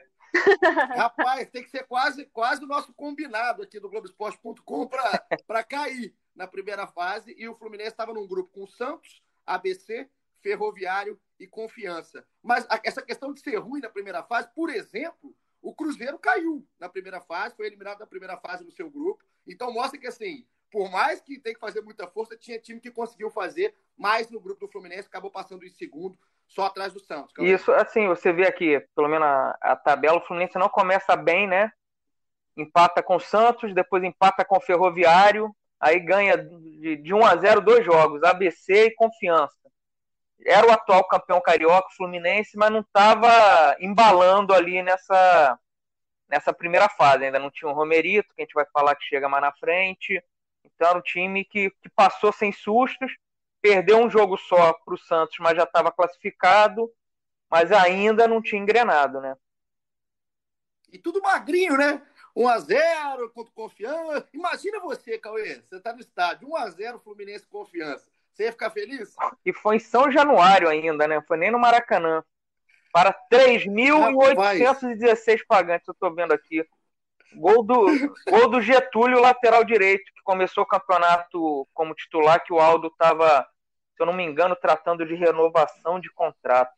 Rapaz, 0.96 1.48
tem 1.50 1.62
que 1.62 1.70
ser 1.70 1.86
quase, 1.86 2.26
quase 2.26 2.64
o 2.64 2.66
nosso 2.66 2.92
combinado 2.92 3.62
aqui 3.62 3.80
do 3.80 3.88
Globoesporte.com 3.88 4.88
para 5.46 5.64
cair 5.64 6.14
na 6.34 6.46
primeira 6.46 6.86
fase. 6.86 7.34
E 7.38 7.48
o 7.48 7.54
Fluminense 7.54 7.90
estava 7.90 8.12
num 8.12 8.26
grupo 8.26 8.50
com 8.52 8.66
Santos, 8.66 9.22
ABC, 9.46 10.08
Ferroviário 10.40 11.18
e 11.38 11.46
Confiança. 11.46 12.26
Mas 12.42 12.66
essa 12.82 13.02
questão 13.02 13.32
de 13.32 13.40
ser 13.40 13.56
ruim 13.56 13.80
na 13.80 13.88
primeira 13.88 14.22
fase, 14.22 14.48
por 14.54 14.70
exemplo, 14.70 15.34
o 15.60 15.74
Cruzeiro 15.74 16.18
caiu 16.18 16.66
na 16.78 16.88
primeira 16.88 17.20
fase, 17.20 17.56
foi 17.56 17.66
eliminado 17.66 18.00
na 18.00 18.06
primeira 18.06 18.36
fase 18.36 18.64
no 18.64 18.70
seu 18.70 18.90
grupo. 18.90 19.24
Então 19.46 19.72
mostra 19.72 19.98
que, 19.98 20.06
assim, 20.06 20.46
por 20.70 20.90
mais 20.90 21.20
que 21.20 21.38
tem 21.38 21.54
que 21.54 21.60
fazer 21.60 21.80
muita 21.80 22.06
força, 22.06 22.36
tinha 22.36 22.58
time 22.58 22.80
que 22.80 22.90
conseguiu 22.90 23.30
fazer 23.30 23.74
mais 23.96 24.30
no 24.30 24.40
grupo 24.40 24.66
do 24.66 24.70
Fluminense, 24.70 25.08
acabou 25.08 25.30
passando 25.30 25.64
em 25.64 25.70
segundo, 25.70 26.18
só 26.48 26.66
atrás 26.66 26.92
do 26.92 27.00
Santos. 27.00 27.32
Isso, 27.38 27.70
assim, 27.72 28.08
você 28.08 28.32
vê 28.32 28.46
aqui, 28.46 28.80
pelo 28.94 29.08
menos 29.08 29.26
a, 29.26 29.58
a, 29.60 29.76
tabela, 29.76 30.18
o 30.18 30.22
Fluminense 30.22 30.58
não 30.58 30.68
começa 30.68 31.14
bem, 31.14 31.46
né? 31.46 31.70
Empata 32.56 33.02
com 33.02 33.16
o 33.16 33.20
Santos, 33.20 33.74
depois 33.74 34.02
empata 34.02 34.44
com 34.44 34.56
o 34.56 34.60
Ferroviário, 34.60 35.54
aí 35.78 36.00
ganha 36.00 36.36
de, 36.36 36.96
de 36.96 37.14
1 37.14 37.24
a 37.24 37.36
0 37.36 37.60
dois 37.60 37.84
jogos, 37.84 38.22
ABC 38.22 38.86
e 38.86 38.94
Confiança. 38.94 39.54
Era 40.44 40.66
o 40.66 40.72
atual 40.72 41.06
campeão 41.06 41.40
carioca, 41.40 41.88
Fluminense, 41.96 42.56
mas 42.56 42.70
não 42.70 42.80
estava 42.80 43.76
embalando 43.80 44.54
ali 44.54 44.82
nessa, 44.82 45.58
nessa 46.28 46.52
primeira 46.52 46.88
fase. 46.88 47.24
Ainda 47.24 47.38
não 47.38 47.50
tinha 47.50 47.70
o 47.70 47.74
Romerito, 47.74 48.34
que 48.34 48.42
a 48.42 48.44
gente 48.44 48.54
vai 48.54 48.64
falar 48.72 48.94
que 48.94 49.04
chega 49.04 49.28
mais 49.28 49.42
na 49.42 49.52
frente. 49.52 50.22
Então 50.64 50.88
era 50.88 50.98
um 50.98 51.02
time 51.02 51.44
que, 51.44 51.70
que 51.82 51.88
passou 51.90 52.32
sem 52.32 52.52
sustos, 52.52 53.12
perdeu 53.68 53.98
um 53.98 54.10
jogo 54.10 54.36
só 54.36 54.72
para 54.72 54.94
o 54.94 54.98
Santos, 54.98 55.36
mas 55.40 55.56
já 55.56 55.64
estava 55.64 55.92
classificado, 55.92 56.90
mas 57.50 57.70
ainda 57.70 58.26
não 58.26 58.40
tinha 58.40 58.60
engrenado, 58.60 59.20
né? 59.20 59.36
E 60.90 60.98
tudo 60.98 61.20
magrinho, 61.20 61.76
né? 61.76 62.00
1x0 62.36 63.30
contra 63.34 63.52
Confiança. 63.52 64.28
Imagina 64.32 64.80
você, 64.80 65.18
Cauê, 65.18 65.62
você 65.68 65.80
tá 65.80 65.92
no 65.92 66.00
estádio, 66.00 66.48
1x0 66.48 67.02
Fluminense 67.02 67.46
Confiança. 67.46 68.06
Você 68.32 68.44
ia 68.44 68.52
ficar 68.52 68.70
feliz? 68.70 69.14
E 69.44 69.52
foi 69.52 69.76
em 69.76 69.80
São 69.80 70.10
Januário 70.10 70.68
ainda, 70.68 71.08
né? 71.08 71.20
Foi 71.26 71.36
nem 71.36 71.50
no 71.50 71.58
Maracanã. 71.58 72.22
Para 72.92 73.12
3.816 73.30 75.40
pagantes, 75.46 75.88
eu 75.88 75.94
tô 75.94 76.14
vendo 76.14 76.32
aqui. 76.32 76.64
Gol 77.34 77.62
do, 77.62 77.86
gol 78.30 78.48
do 78.48 78.62
Getúlio, 78.62 79.20
lateral 79.20 79.64
direito, 79.64 80.10
que 80.14 80.22
começou 80.22 80.64
o 80.64 80.66
campeonato 80.66 81.68
como 81.74 81.94
titular, 81.94 82.42
que 82.42 82.52
o 82.52 82.60
Aldo 82.60 82.88
estava, 82.88 83.46
se 83.98 84.02
eu 84.02 84.06
não 84.06 84.12
me 84.12 84.22
engano, 84.22 84.54
tratando 84.54 85.04
de 85.04 85.12
renovação 85.16 85.98
de 85.98 86.08
contrato. 86.08 86.72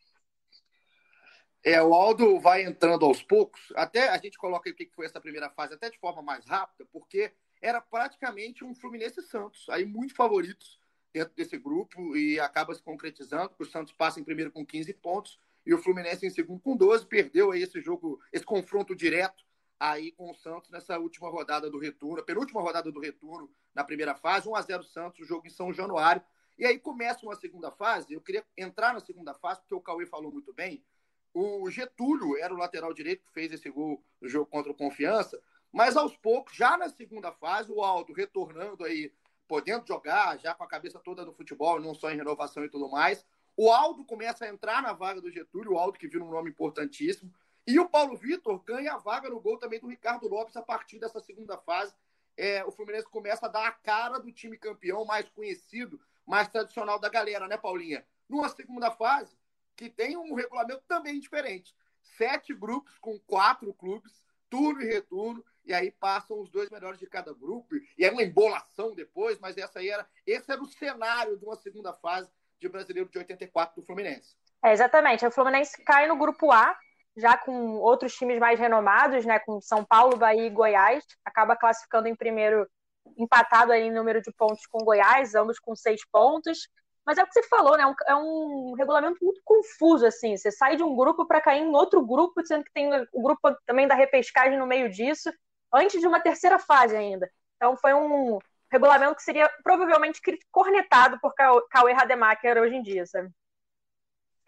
É, 1.62 1.82
o 1.82 1.92
Aldo 1.92 2.40
vai 2.40 2.62
entrando 2.62 3.04
aos 3.04 3.22
poucos. 3.22 3.60
Até 3.76 4.08
a 4.08 4.16
gente 4.16 4.38
coloca 4.38 4.70
o 4.70 4.74
que 4.74 4.90
foi 4.96 5.04
essa 5.04 5.20
primeira 5.20 5.50
fase, 5.50 5.74
até 5.74 5.90
de 5.90 5.98
forma 5.98 6.22
mais 6.22 6.46
rápida, 6.46 6.88
porque 6.90 7.30
era 7.60 7.78
praticamente 7.78 8.64
um 8.64 8.74
Fluminense 8.74 9.20
Santos, 9.20 9.68
aí 9.68 9.84
muito 9.84 10.14
favoritos 10.14 10.80
dentro 11.12 11.34
desse 11.34 11.58
grupo 11.58 12.16
e 12.16 12.40
acaba 12.40 12.74
se 12.74 12.82
concretizando, 12.82 13.50
porque 13.50 13.64
o 13.64 13.70
Santos 13.70 13.92
passa 13.92 14.18
em 14.18 14.24
primeiro 14.24 14.50
com 14.50 14.64
15 14.64 14.94
pontos 14.94 15.38
e 15.66 15.74
o 15.74 15.78
Fluminense 15.78 16.26
em 16.26 16.30
segundo 16.30 16.62
com 16.62 16.74
12, 16.74 17.04
perdeu 17.04 17.52
aí 17.52 17.62
esse 17.62 17.82
jogo, 17.82 18.18
esse 18.32 18.46
confronto 18.46 18.96
direto 18.96 19.44
aí 19.78 20.12
com 20.12 20.30
o 20.30 20.34
Santos 20.34 20.70
nessa 20.70 20.98
última 20.98 21.28
rodada 21.28 21.68
do 21.68 21.78
retorno, 21.78 22.24
penúltima 22.24 22.62
rodada 22.62 22.90
do 22.90 22.98
retorno 22.98 23.50
na 23.74 23.84
primeira 23.84 24.14
fase, 24.14 24.48
1 24.48 24.56
a 24.56 24.62
0 24.62 24.84
Santos, 24.84 25.20
o 25.20 25.24
jogo 25.26 25.46
em 25.46 25.50
São 25.50 25.70
Januário. 25.70 26.22
E 26.60 26.66
aí 26.66 26.78
começa 26.78 27.24
uma 27.24 27.34
segunda 27.34 27.70
fase. 27.70 28.12
Eu 28.12 28.20
queria 28.20 28.44
entrar 28.54 28.92
na 28.92 29.00
segunda 29.00 29.32
fase 29.32 29.60
porque 29.60 29.74
o 29.74 29.80
Cauê 29.80 30.04
falou 30.04 30.30
muito 30.30 30.52
bem. 30.52 30.84
O 31.32 31.70
Getúlio 31.70 32.36
era 32.36 32.52
o 32.52 32.58
lateral 32.58 32.92
direito 32.92 33.24
que 33.24 33.32
fez 33.32 33.50
esse 33.50 33.70
gol 33.70 34.04
no 34.20 34.28
jogo 34.28 34.44
contra 34.44 34.70
o 34.70 34.74
Confiança, 34.74 35.42
mas 35.72 35.96
aos 35.96 36.14
poucos, 36.18 36.54
já 36.54 36.76
na 36.76 36.90
segunda 36.90 37.32
fase, 37.32 37.72
o 37.72 37.82
Aldo 37.82 38.12
retornando 38.12 38.84
aí, 38.84 39.10
podendo 39.48 39.86
jogar, 39.86 40.38
já 40.38 40.52
com 40.52 40.62
a 40.62 40.68
cabeça 40.68 40.98
toda 40.98 41.24
no 41.24 41.32
futebol, 41.32 41.80
não 41.80 41.94
só 41.94 42.10
em 42.10 42.16
renovação 42.16 42.62
e 42.62 42.68
tudo 42.68 42.90
mais. 42.90 43.24
O 43.56 43.70
Aldo 43.70 44.04
começa 44.04 44.44
a 44.44 44.48
entrar 44.48 44.82
na 44.82 44.92
vaga 44.92 45.18
do 45.18 45.30
Getúlio, 45.30 45.72
o 45.72 45.78
Aldo 45.78 45.98
que 45.98 46.08
vira 46.08 46.22
um 46.22 46.30
nome 46.30 46.50
importantíssimo. 46.50 47.32
E 47.66 47.80
o 47.80 47.88
Paulo 47.88 48.18
Vitor 48.18 48.62
ganha 48.64 48.92
a 48.92 48.98
vaga 48.98 49.30
no 49.30 49.40
gol 49.40 49.56
também 49.56 49.80
do 49.80 49.88
Ricardo 49.88 50.28
Lopes 50.28 50.56
a 50.56 50.62
partir 50.62 50.98
dessa 50.98 51.20
segunda 51.20 51.56
fase. 51.56 51.94
É, 52.36 52.62
o 52.66 52.70
Fluminense 52.70 53.08
começa 53.08 53.46
a 53.46 53.48
dar 53.48 53.66
a 53.66 53.72
cara 53.72 54.18
do 54.18 54.30
time 54.30 54.58
campeão 54.58 55.06
mais 55.06 55.26
conhecido, 55.30 55.98
mais 56.30 56.49
tradicional 56.49 56.99
da 56.99 57.08
galera, 57.08 57.49
né, 57.49 57.56
Paulinha? 57.56 58.06
Numa 58.28 58.49
segunda 58.49 58.90
fase, 58.92 59.37
que 59.76 59.90
tem 59.90 60.16
um 60.16 60.34
regulamento 60.34 60.82
também 60.87 61.18
diferente. 61.18 61.75
Sete 62.00 62.54
grupos 62.54 62.96
com 62.99 63.18
quatro 63.18 63.75
clubes, 63.75 64.22
turno 64.49 64.80
e 64.80 64.87
retorno, 64.87 65.44
e 65.64 65.75
aí 65.75 65.90
passam 65.90 66.40
os 66.40 66.49
dois 66.49 66.70
melhores 66.70 66.99
de 66.99 67.06
cada 67.06 67.34
grupo, 67.34 67.75
e 67.99 68.04
é 68.04 68.10
uma 68.10 68.22
embolação 68.22 68.94
depois, 68.94 69.38
mas 69.38 69.58
essa 69.58 69.80
aí 69.80 69.88
era, 69.88 70.06
esse 70.26 70.50
era 70.50 70.62
o 70.62 70.66
cenário 70.66 71.37
de 71.37 71.44
uma 71.44 71.56
segunda 71.56 71.92
fase 71.92 72.30
de 72.58 72.68
brasileiro 72.68 73.08
de 73.08 73.18
84 73.18 73.80
do 73.80 73.87
Fluminense. 73.87 74.37
É, 74.62 74.72
exatamente. 74.72 75.26
O 75.26 75.30
Fluminense 75.30 75.82
cai 75.84 76.06
no 76.06 76.16
grupo 76.16 76.52
A, 76.52 76.76
já 77.16 77.37
com 77.37 77.78
outros 77.78 78.14
times 78.14 78.38
mais 78.38 78.58
renomados, 78.58 79.25
né, 79.25 79.38
com 79.40 79.60
São 79.60 79.84
Paulo, 79.84 80.16
Bahia 80.16 80.46
e 80.46 80.50
Goiás, 80.50 81.04
acaba 81.25 81.56
classificando 81.56 82.08
em 82.08 82.14
primeiro, 82.14 82.68
empatado 83.16 83.73
aí 83.73 83.83
em 83.83 83.92
número 83.92 84.21
de 84.21 84.33
pontos 84.33 84.66
com 84.66 84.85
Goiás, 84.85 85.35
ambos 85.35 85.59
com 85.59 85.75
seis 85.75 86.00
pontos. 86.11 86.69
Mas 87.04 87.19
é 87.19 87.23
o 87.23 87.26
que 87.26 87.33
você 87.33 87.42
falou, 87.45 87.76
né? 87.76 87.95
É 88.07 88.14
um, 88.14 88.75
regulamento 88.76 89.19
muito 89.23 89.40
confuso, 89.45 90.07
assim. 90.07 90.37
Você 90.37 90.50
sai 90.50 90.76
de 90.76 90.83
um 90.83 90.95
grupo 90.95 91.26
para 91.26 91.40
cair 91.40 91.62
em 91.62 91.75
outro 91.75 92.04
grupo, 92.04 92.45
sendo 92.47 92.64
que 92.64 92.73
tem 92.73 92.88
o 93.12 93.23
grupo 93.23 93.54
também 93.66 93.88
da 93.88 93.95
repescagem 93.95 94.59
no 94.59 94.66
meio 94.66 94.88
disso, 94.88 95.33
antes 95.73 96.00
de 96.00 96.07
uma 96.07 96.21
terceira 96.21 96.59
fase 96.59 96.97
ainda. 96.97 97.30
Então 97.57 97.76
foi 97.76 97.95
um 97.95 98.38
regulamento 98.71 99.16
que 99.16 99.23
seria 99.23 99.50
provavelmente 99.62 100.21
cornetado 100.50 101.19
por 101.21 101.35
Cauê 101.35 101.92
Rademacher 101.92 102.59
hoje 102.59 102.76
em 102.76 102.83
dia, 102.83 103.04
sabe? 103.07 103.30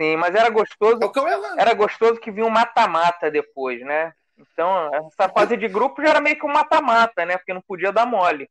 Sim, 0.00 0.16
mas 0.16 0.34
era 0.34 0.48
gostoso. 0.48 0.98
É 1.02 1.60
era 1.60 1.74
gostoso 1.74 2.20
que 2.20 2.30
vinha 2.30 2.46
um 2.46 2.50
mata-mata 2.50 3.30
depois, 3.30 3.80
né? 3.84 4.12
Então, 4.38 4.94
essa 4.94 5.28
fase 5.28 5.56
de 5.56 5.68
grupo 5.68 6.02
já 6.02 6.10
era 6.10 6.20
meio 6.20 6.38
que 6.38 6.46
um 6.46 6.52
mata-mata, 6.52 7.24
né? 7.24 7.36
Porque 7.36 7.54
não 7.54 7.62
podia 7.62 7.92
dar 7.92 8.06
mole. 8.06 8.50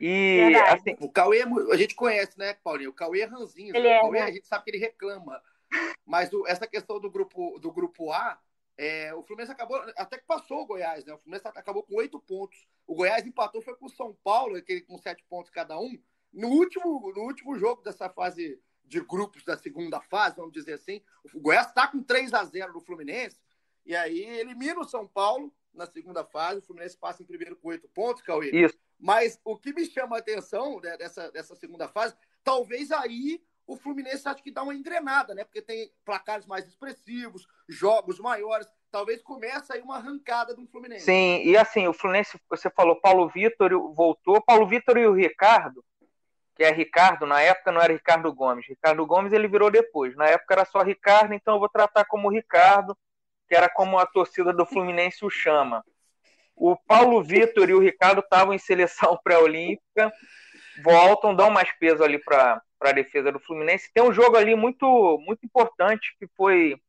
E 0.00 0.54
assim, 0.68 0.96
o 1.00 1.08
Cauê, 1.08 1.42
é 1.42 1.72
a 1.72 1.76
gente 1.76 1.94
conhece, 1.94 2.36
né, 2.36 2.54
Paulinho? 2.64 2.90
O 2.90 2.94
Cauê 2.94 3.20
é 3.20 3.24
ranzinho. 3.24 3.76
Ele 3.76 3.86
é, 3.86 3.98
o 3.98 4.02
Cauê, 4.02 4.20
né? 4.20 4.26
a 4.26 4.32
gente 4.32 4.46
sabe 4.48 4.64
que 4.64 4.70
ele 4.70 4.78
reclama. 4.78 5.40
Mas 6.04 6.32
o, 6.32 6.46
essa 6.46 6.66
questão 6.66 6.98
do 6.98 7.10
grupo, 7.10 7.58
do 7.60 7.70
grupo 7.70 8.10
A, 8.10 8.38
é, 8.76 9.14
o 9.14 9.22
Fluminense 9.22 9.52
acabou, 9.52 9.80
até 9.96 10.18
que 10.18 10.26
passou 10.26 10.62
o 10.62 10.66
Goiás, 10.66 11.04
né? 11.04 11.14
O 11.14 11.18
Fluminense 11.18 11.46
acabou 11.46 11.82
com 11.82 11.94
oito 11.96 12.18
pontos. 12.18 12.66
O 12.86 12.94
Goiás 12.94 13.24
empatou, 13.24 13.62
foi 13.62 13.76
com 13.76 13.86
o 13.86 13.90
São 13.90 14.16
Paulo, 14.24 14.56
aquele 14.56 14.80
com 14.80 14.98
sete 14.98 15.22
pontos 15.28 15.50
cada 15.50 15.78
um. 15.78 15.96
No 16.32 16.48
último, 16.48 17.12
no 17.14 17.22
último 17.22 17.56
jogo 17.56 17.82
dessa 17.82 18.08
fase 18.08 18.60
de 18.84 19.00
grupos 19.00 19.44
da 19.44 19.56
segunda 19.56 20.00
fase, 20.00 20.36
vamos 20.36 20.52
dizer 20.52 20.74
assim, 20.74 21.00
o 21.32 21.40
Goiás 21.40 21.68
está 21.68 21.86
com 21.86 22.02
3 22.02 22.34
a 22.34 22.44
0 22.44 22.72
no 22.72 22.80
Fluminense, 22.80 23.38
e 23.84 23.94
aí 23.96 24.22
elimina 24.38 24.80
o 24.80 24.88
São 24.88 25.06
Paulo 25.06 25.52
na 25.74 25.86
segunda 25.86 26.24
fase, 26.24 26.58
o 26.58 26.62
Fluminense 26.62 26.96
passa 26.96 27.22
em 27.22 27.26
primeiro 27.26 27.56
com 27.56 27.68
oito 27.68 27.88
pontos, 27.88 28.22
Cauê. 28.22 28.50
Isso. 28.50 28.78
Mas 28.98 29.40
o 29.44 29.56
que 29.56 29.72
me 29.72 29.84
chama 29.86 30.16
a 30.16 30.18
atenção 30.18 30.80
né, 30.80 30.96
dessa, 30.96 31.30
dessa 31.30 31.56
segunda 31.56 31.88
fase, 31.88 32.14
talvez 32.44 32.92
aí 32.92 33.42
o 33.66 33.76
Fluminense 33.76 34.28
acho 34.28 34.42
que 34.42 34.50
dá 34.50 34.62
uma 34.62 34.74
engrenada, 34.74 35.34
né? 35.34 35.44
Porque 35.44 35.62
tem 35.62 35.90
placares 36.04 36.46
mais 36.46 36.66
expressivos, 36.66 37.46
jogos 37.68 38.18
maiores. 38.18 38.68
Talvez 38.90 39.22
comece 39.22 39.72
aí 39.72 39.80
uma 39.80 39.96
arrancada 39.96 40.54
do 40.54 40.66
Fluminense. 40.66 41.04
Sim, 41.04 41.42
e 41.44 41.56
assim, 41.56 41.88
o 41.88 41.92
Fluminense, 41.92 42.38
você 42.50 42.68
falou, 42.70 43.00
Paulo 43.00 43.28
Vitor 43.28 43.70
voltou. 43.94 44.42
Paulo 44.42 44.66
Vitor 44.66 44.98
e 44.98 45.06
o 45.06 45.14
Ricardo, 45.14 45.82
que 46.54 46.62
é 46.62 46.70
Ricardo, 46.70 47.24
na 47.24 47.40
época 47.40 47.72
não 47.72 47.80
era 47.80 47.92
Ricardo 47.92 48.32
Gomes. 48.32 48.66
Ricardo 48.66 49.06
Gomes 49.06 49.32
ele 49.32 49.48
virou 49.48 49.70
depois. 49.70 50.14
Na 50.16 50.26
época 50.26 50.54
era 50.54 50.64
só 50.64 50.82
Ricardo, 50.82 51.32
então 51.32 51.54
eu 51.54 51.60
vou 51.60 51.68
tratar 51.68 52.04
como 52.04 52.30
Ricardo, 52.30 52.96
que 53.52 53.56
era 53.56 53.68
como 53.68 53.98
a 53.98 54.06
torcida 54.06 54.50
do 54.50 54.64
Fluminense 54.64 55.26
o 55.26 55.28
chama. 55.28 55.84
O 56.56 56.74
Paulo 56.74 57.22
Vitor 57.22 57.68
e 57.68 57.74
o 57.74 57.80
Ricardo 57.80 58.20
estavam 58.20 58.54
em 58.54 58.58
seleção 58.58 59.18
pré-olímpica, 59.22 60.10
voltam, 60.82 61.34
dão 61.34 61.50
mais 61.50 61.70
peso 61.72 62.02
ali 62.02 62.18
para 62.18 62.62
a 62.80 62.92
defesa 62.92 63.30
do 63.30 63.38
Fluminense. 63.38 63.92
Tem 63.92 64.02
um 64.02 64.10
jogo 64.10 64.38
ali 64.38 64.54
muito, 64.54 64.86
muito 65.26 65.44
importante 65.44 66.16
que 66.18 66.26
foi 66.34 66.80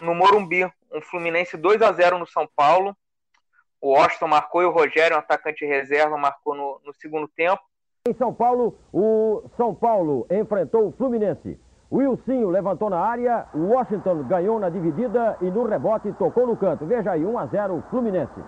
no 0.00 0.12
Morumbi, 0.12 0.64
um 0.92 1.00
Fluminense 1.00 1.56
2 1.56 1.80
a 1.82 1.92
0 1.92 2.18
no 2.18 2.26
São 2.26 2.48
Paulo. 2.56 2.96
O 3.80 3.94
Austin 3.94 4.24
marcou 4.24 4.60
e 4.60 4.64
o 4.64 4.72
Rogério, 4.72 5.16
um 5.16 5.20
atacante 5.20 5.64
reserva, 5.64 6.18
marcou 6.18 6.56
no, 6.56 6.80
no 6.84 6.92
segundo 6.94 7.28
tempo. 7.28 7.62
Em 8.08 8.14
São 8.14 8.34
Paulo, 8.34 8.76
o 8.92 9.48
São 9.56 9.72
Paulo 9.72 10.26
enfrentou 10.28 10.88
o 10.88 10.92
Fluminense. 10.92 11.60
Wilsinho 11.92 12.48
levantou 12.48 12.88
na 12.88 12.98
área, 12.98 13.44
Washington 13.54 14.22
ganhou 14.22 14.58
na 14.58 14.70
dividida 14.70 15.36
e 15.42 15.50
no 15.50 15.66
rebote 15.66 16.10
tocou 16.12 16.46
no 16.46 16.56
canto. 16.56 16.86
Veja 16.86 17.12
aí, 17.12 17.22
1 17.22 17.38
a 17.38 17.46
0 17.46 17.84
Fluminense. 17.90 18.40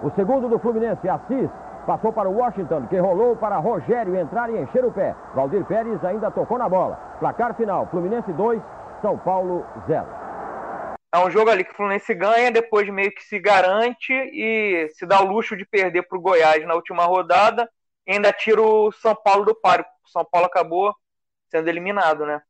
O 0.00 0.10
segundo 0.10 0.48
do 0.48 0.60
Fluminense, 0.60 1.08
Assis, 1.08 1.50
passou 1.84 2.12
para 2.12 2.28
o 2.28 2.36
Washington, 2.36 2.86
que 2.86 2.96
rolou 2.96 3.34
para 3.34 3.56
Rogério 3.56 4.14
entrar 4.14 4.48
e 4.48 4.60
encher 4.60 4.84
o 4.84 4.92
pé. 4.92 5.16
Valdir 5.34 5.64
Pérez 5.64 6.04
ainda 6.04 6.30
tocou 6.30 6.56
na 6.56 6.68
bola. 6.68 6.94
Placar 7.18 7.52
final, 7.54 7.88
Fluminense 7.88 8.32
2, 8.32 8.62
São 9.02 9.18
Paulo 9.18 9.66
0. 9.88 10.06
É 11.12 11.18
um 11.18 11.30
jogo 11.30 11.50
ali 11.50 11.64
que 11.64 11.72
o 11.72 11.76
Fluminense 11.76 12.14
ganha, 12.14 12.52
depois 12.52 12.88
meio 12.90 13.10
que 13.10 13.24
se 13.24 13.40
garante 13.40 14.12
e 14.12 14.88
se 14.90 15.04
dá 15.04 15.20
o 15.20 15.26
luxo 15.26 15.56
de 15.56 15.64
perder 15.64 16.02
para 16.02 16.16
o 16.16 16.20
Goiás 16.20 16.64
na 16.64 16.74
última 16.74 17.04
rodada 17.04 17.68
e 18.06 18.12
ainda 18.12 18.32
tira 18.32 18.62
o 18.62 18.92
São 18.92 19.14
Paulo 19.14 19.44
do 19.44 19.54
páreo. 19.54 19.84
O 20.04 20.08
São 20.08 20.24
Paulo 20.24 20.46
acabou 20.46 20.94
sendo 21.48 21.68
eliminado, 21.68 22.24
né? 22.24 22.42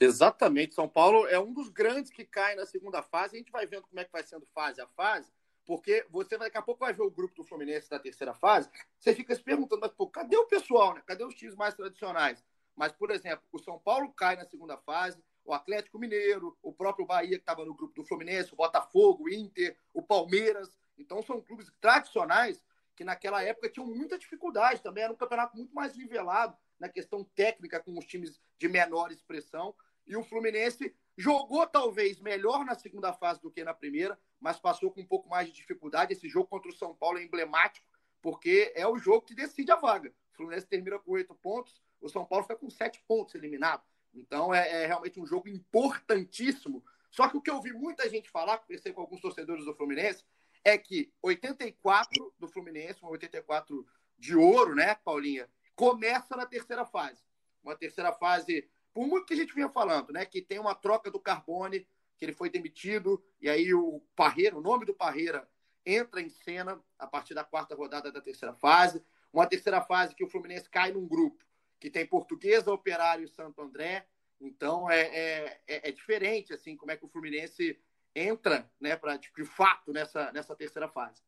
Exatamente. 0.00 0.74
São 0.74 0.88
Paulo 0.88 1.26
é 1.26 1.38
um 1.38 1.52
dos 1.52 1.68
grandes 1.68 2.10
que 2.10 2.24
cai 2.24 2.54
na 2.54 2.66
segunda 2.66 3.02
fase. 3.02 3.36
A 3.36 3.38
gente 3.38 3.50
vai 3.50 3.66
vendo 3.66 3.86
como 3.86 3.98
é 3.98 4.04
que 4.04 4.12
vai 4.12 4.22
sendo 4.22 4.46
fase 4.54 4.80
a 4.80 4.86
fase. 4.88 5.32
Porque 5.64 6.06
você 6.10 6.38
daqui 6.38 6.56
a 6.56 6.62
pouco 6.62 6.80
vai 6.84 6.92
ver 6.92 7.02
o 7.02 7.10
grupo 7.10 7.34
do 7.34 7.44
Fluminense 7.44 7.90
na 7.90 7.98
terceira 7.98 8.32
fase, 8.32 8.70
você 9.00 9.12
fica 9.12 9.34
se 9.34 9.42
perguntando, 9.42 9.80
mas 9.80 9.90
pô, 9.90 10.06
cadê 10.06 10.36
o 10.36 10.46
pessoal, 10.46 10.94
né? 10.94 11.02
Cadê 11.04 11.24
os 11.24 11.34
times 11.34 11.56
mais 11.56 11.74
tradicionais? 11.74 12.44
Mas, 12.76 12.92
por 12.92 13.10
exemplo, 13.10 13.44
o 13.50 13.58
São 13.58 13.76
Paulo 13.78 14.12
cai 14.12 14.36
na 14.36 14.44
segunda 14.44 14.76
fase, 14.76 15.20
o 15.44 15.52
Atlético 15.52 15.98
Mineiro, 15.98 16.56
o 16.62 16.72
próprio 16.72 17.04
Bahia, 17.04 17.30
que 17.30 17.42
estava 17.42 17.64
no 17.64 17.74
grupo 17.74 17.94
do 17.94 18.04
Fluminense, 18.04 18.52
o 18.52 18.56
Botafogo, 18.56 19.24
o 19.24 19.28
Inter, 19.28 19.76
o 19.92 20.02
Palmeiras. 20.02 20.78
Então, 20.96 21.20
são 21.22 21.40
clubes 21.40 21.68
tradicionais 21.80 22.62
que 22.96 23.04
naquela 23.04 23.42
época 23.42 23.68
tinham 23.68 23.86
muita 23.86 24.18
dificuldade 24.18 24.82
também. 24.82 25.04
Era 25.04 25.12
um 25.12 25.16
campeonato 25.16 25.56
muito 25.56 25.74
mais 25.74 25.96
nivelado 25.96 26.56
na 26.80 26.88
questão 26.88 27.22
técnica 27.22 27.78
com 27.80 27.96
os 27.98 28.06
times 28.06 28.40
de 28.58 28.68
menor 28.68 29.12
expressão. 29.12 29.74
E 30.06 30.16
o 30.16 30.24
Fluminense 30.24 30.94
jogou 31.16 31.66
talvez 31.66 32.20
melhor 32.20 32.64
na 32.64 32.74
segunda 32.74 33.12
fase 33.12 33.40
do 33.40 33.50
que 33.50 33.62
na 33.62 33.74
primeira, 33.74 34.18
mas 34.40 34.58
passou 34.58 34.90
com 34.90 35.00
um 35.00 35.06
pouco 35.06 35.28
mais 35.28 35.48
de 35.48 35.54
dificuldade. 35.54 36.12
Esse 36.12 36.28
jogo 36.28 36.48
contra 36.48 36.70
o 36.70 36.74
São 36.74 36.94
Paulo 36.94 37.18
é 37.18 37.22
emblemático, 37.22 37.86
porque 38.22 38.72
é 38.74 38.86
o 38.86 38.96
jogo 38.96 39.26
que 39.26 39.34
decide 39.34 39.70
a 39.70 39.76
vaga. 39.76 40.12
O 40.32 40.36
Fluminense 40.36 40.66
termina 40.66 40.98
com 40.98 41.12
oito 41.12 41.34
pontos, 41.34 41.82
o 42.00 42.08
São 42.08 42.24
Paulo 42.24 42.44
fica 42.44 42.56
com 42.56 42.70
sete 42.70 43.02
pontos 43.06 43.34
eliminado. 43.34 43.82
Então 44.14 44.54
é, 44.54 44.82
é, 44.82 44.86
realmente 44.86 45.20
um 45.20 45.26
jogo 45.26 45.48
importantíssimo. 45.48 46.84
Só 47.10 47.28
que 47.28 47.36
o 47.36 47.40
que 47.40 47.50
eu 47.50 47.60
vi 47.60 47.72
muita 47.72 48.08
gente 48.08 48.30
falar, 48.30 48.58
conversei 48.58 48.92
com 48.92 49.00
alguns 49.00 49.20
torcedores 49.20 49.64
do 49.64 49.74
Fluminense, 49.74 50.24
é 50.66 50.76
que 50.76 51.12
84 51.22 52.34
do 52.40 52.48
Fluminense, 52.48 52.98
um 53.04 53.08
84 53.10 53.86
de 54.18 54.34
ouro, 54.34 54.74
né, 54.74 54.96
Paulinha, 54.96 55.48
começa 55.76 56.34
na 56.34 56.44
terceira 56.44 56.84
fase. 56.84 57.22
Uma 57.62 57.76
terceira 57.76 58.12
fase, 58.12 58.68
por 58.92 59.06
muito 59.06 59.26
que 59.26 59.34
a 59.34 59.36
gente 59.36 59.54
vinha 59.54 59.68
falando, 59.68 60.12
né, 60.12 60.26
que 60.26 60.42
tem 60.42 60.58
uma 60.58 60.74
troca 60.74 61.08
do 61.08 61.20
Carbone, 61.20 61.86
que 62.18 62.24
ele 62.24 62.32
foi 62.32 62.50
demitido, 62.50 63.22
e 63.40 63.48
aí 63.48 63.72
o 63.72 64.02
Parreira, 64.16 64.58
o 64.58 64.60
nome 64.60 64.84
do 64.84 64.92
Parreira, 64.92 65.48
entra 65.84 66.20
em 66.20 66.28
cena 66.28 66.82
a 66.98 67.06
partir 67.06 67.32
da 67.32 67.44
quarta 67.44 67.76
rodada 67.76 68.10
da 68.10 68.20
terceira 68.20 68.52
fase. 68.52 69.00
Uma 69.32 69.46
terceira 69.46 69.80
fase 69.80 70.16
que 70.16 70.24
o 70.24 70.28
Fluminense 70.28 70.68
cai 70.68 70.90
num 70.90 71.06
grupo 71.06 71.44
que 71.78 71.88
tem 71.88 72.04
Portuguesa, 72.04 72.72
Operário 72.72 73.24
e 73.24 73.28
Santo 73.28 73.62
André. 73.62 74.04
Então 74.40 74.90
é, 74.90 75.00
é, 75.02 75.60
é, 75.68 75.88
é 75.90 75.92
diferente 75.92 76.52
assim 76.52 76.76
como 76.76 76.90
é 76.90 76.96
que 76.96 77.04
o 77.04 77.08
Fluminense 77.08 77.78
entra, 78.16 78.68
né, 78.80 78.96
para 78.96 79.16
de 79.16 79.44
fato 79.44 79.92
nessa 79.92 80.32
nessa 80.32 80.56
terceira 80.56 80.88
fase. 80.88 81.22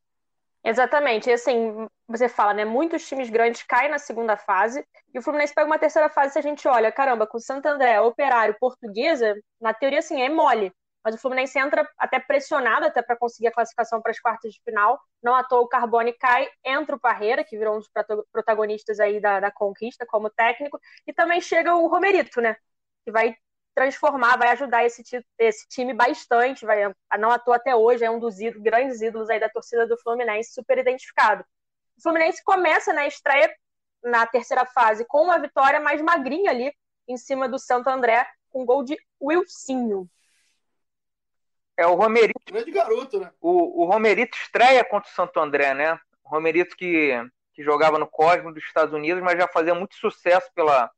Exatamente. 0.65 1.31
E 1.31 1.33
assim, 1.33 1.87
você 2.07 2.29
fala, 2.29 2.53
né? 2.53 2.65
Muitos 2.65 3.07
times 3.07 3.31
grandes 3.31 3.63
caem 3.63 3.91
na 3.91 3.99
segunda 3.99 4.37
fase 4.37 4.85
e 5.15 5.19
o 5.19 5.23
Fluminense 5.23 5.55
pega 5.55 5.67
uma 5.67 5.79
terceira 5.79 6.09
fase 6.09 6.33
se 6.33 6.39
a 6.39 6.43
gente 6.43 6.67
olha, 6.67 6.91
caramba, 6.91 7.27
com 7.27 7.39
Santo 7.39 7.67
André, 7.67 8.01
Operário, 8.01 8.57
Portuguesa, 8.59 9.35
na 9.61 9.73
teoria, 9.73 10.01
assim, 10.01 10.21
é 10.21 10.29
mole. 10.29 10.73
Mas 11.05 11.15
o 11.15 11.19
Fluminense 11.19 11.59
entra 11.59 11.89
até 11.97 12.19
pressionado 12.19 12.85
até 12.87 13.01
para 13.01 13.17
conseguir 13.17 13.47
a 13.47 13.53
classificação 13.53 14.03
para 14.03 14.11
as 14.11 14.19
quartas 14.19 14.53
de 14.53 14.61
final. 14.63 15.01
Não 15.23 15.35
à 15.35 15.45
toa 15.45 15.61
o 15.61 15.69
Carbone 15.69 16.13
cai, 16.13 16.49
entra 16.65 16.97
o 16.97 17.01
Parreira, 17.01 17.45
que 17.45 17.57
virou 17.57 17.77
um 17.77 17.79
dos 17.79 17.89
protagonistas 18.33 18.99
aí 18.99 19.21
da, 19.21 19.41
da 19.41 19.51
conquista 19.51 20.05
como 20.07 20.29
técnico, 20.29 20.79
e 21.07 21.13
também 21.13 21.41
chega 21.41 21.75
o 21.75 21.87
Romerito, 21.87 22.41
né? 22.41 22.57
Que 23.05 23.13
vai 23.13 23.37
transformar, 23.79 24.37
vai 24.37 24.49
ajudar 24.49 24.85
esse, 24.85 25.05
esse 25.39 25.69
time 25.69 25.95
bastante, 25.95 26.67
vai, 26.67 26.93
não 27.17 27.31
à 27.31 27.39
toa 27.39 27.55
até 27.55 27.77
hoje, 27.77 28.05
é 28.05 28.11
um 28.11 28.19
dos 28.19 28.41
ídolos, 28.41 28.61
grandes 28.61 29.01
ídolos 29.01 29.31
aí 29.31 29.39
da 29.39 29.49
torcida 29.49 29.87
do 29.87 29.97
Fluminense, 29.97 30.53
super 30.53 30.79
identificado. 30.79 31.45
O 31.97 32.03
Fluminense 32.03 32.43
começa 32.43 32.93
na 32.93 33.03
né, 33.03 33.09
estreia 33.09 33.55
na 34.03 34.27
terceira 34.27 34.67
fase 34.67 35.05
com 35.07 35.23
uma 35.23 35.39
vitória 35.39 35.79
mais 35.79 36.03
magrinha 36.03 36.51
ali 36.51 36.73
em 37.07 37.17
cima 37.17 37.49
do 37.49 37.57
Santo 37.57 37.89
André, 37.89 38.27
com 38.51 38.67
gol 38.67 38.83
de 38.83 38.97
Wilsinho. 39.23 40.11
É 41.77 41.87
o 41.87 41.95
Romerito. 41.95 42.41
Grande 42.51 42.73
garoto, 42.73 43.21
né? 43.21 43.31
O, 43.41 43.85
o 43.85 43.87
Romerito 43.87 44.37
estreia 44.37 44.85
contra 44.85 45.09
o 45.09 45.15
Santo 45.15 45.39
André, 45.39 45.73
né? 45.73 45.95
O 46.25 46.31
Romerito 46.31 46.77
que, 46.77 47.13
que 47.55 47.63
jogava 47.63 47.97
no 47.97 48.09
Cosmo 48.09 48.53
dos 48.53 48.65
Estados 48.65 48.93
Unidos, 48.93 49.23
mas 49.23 49.39
já 49.39 49.47
fazia 49.47 49.75
muito 49.75 49.95
sucesso 49.95 50.51
pela, 50.53 50.91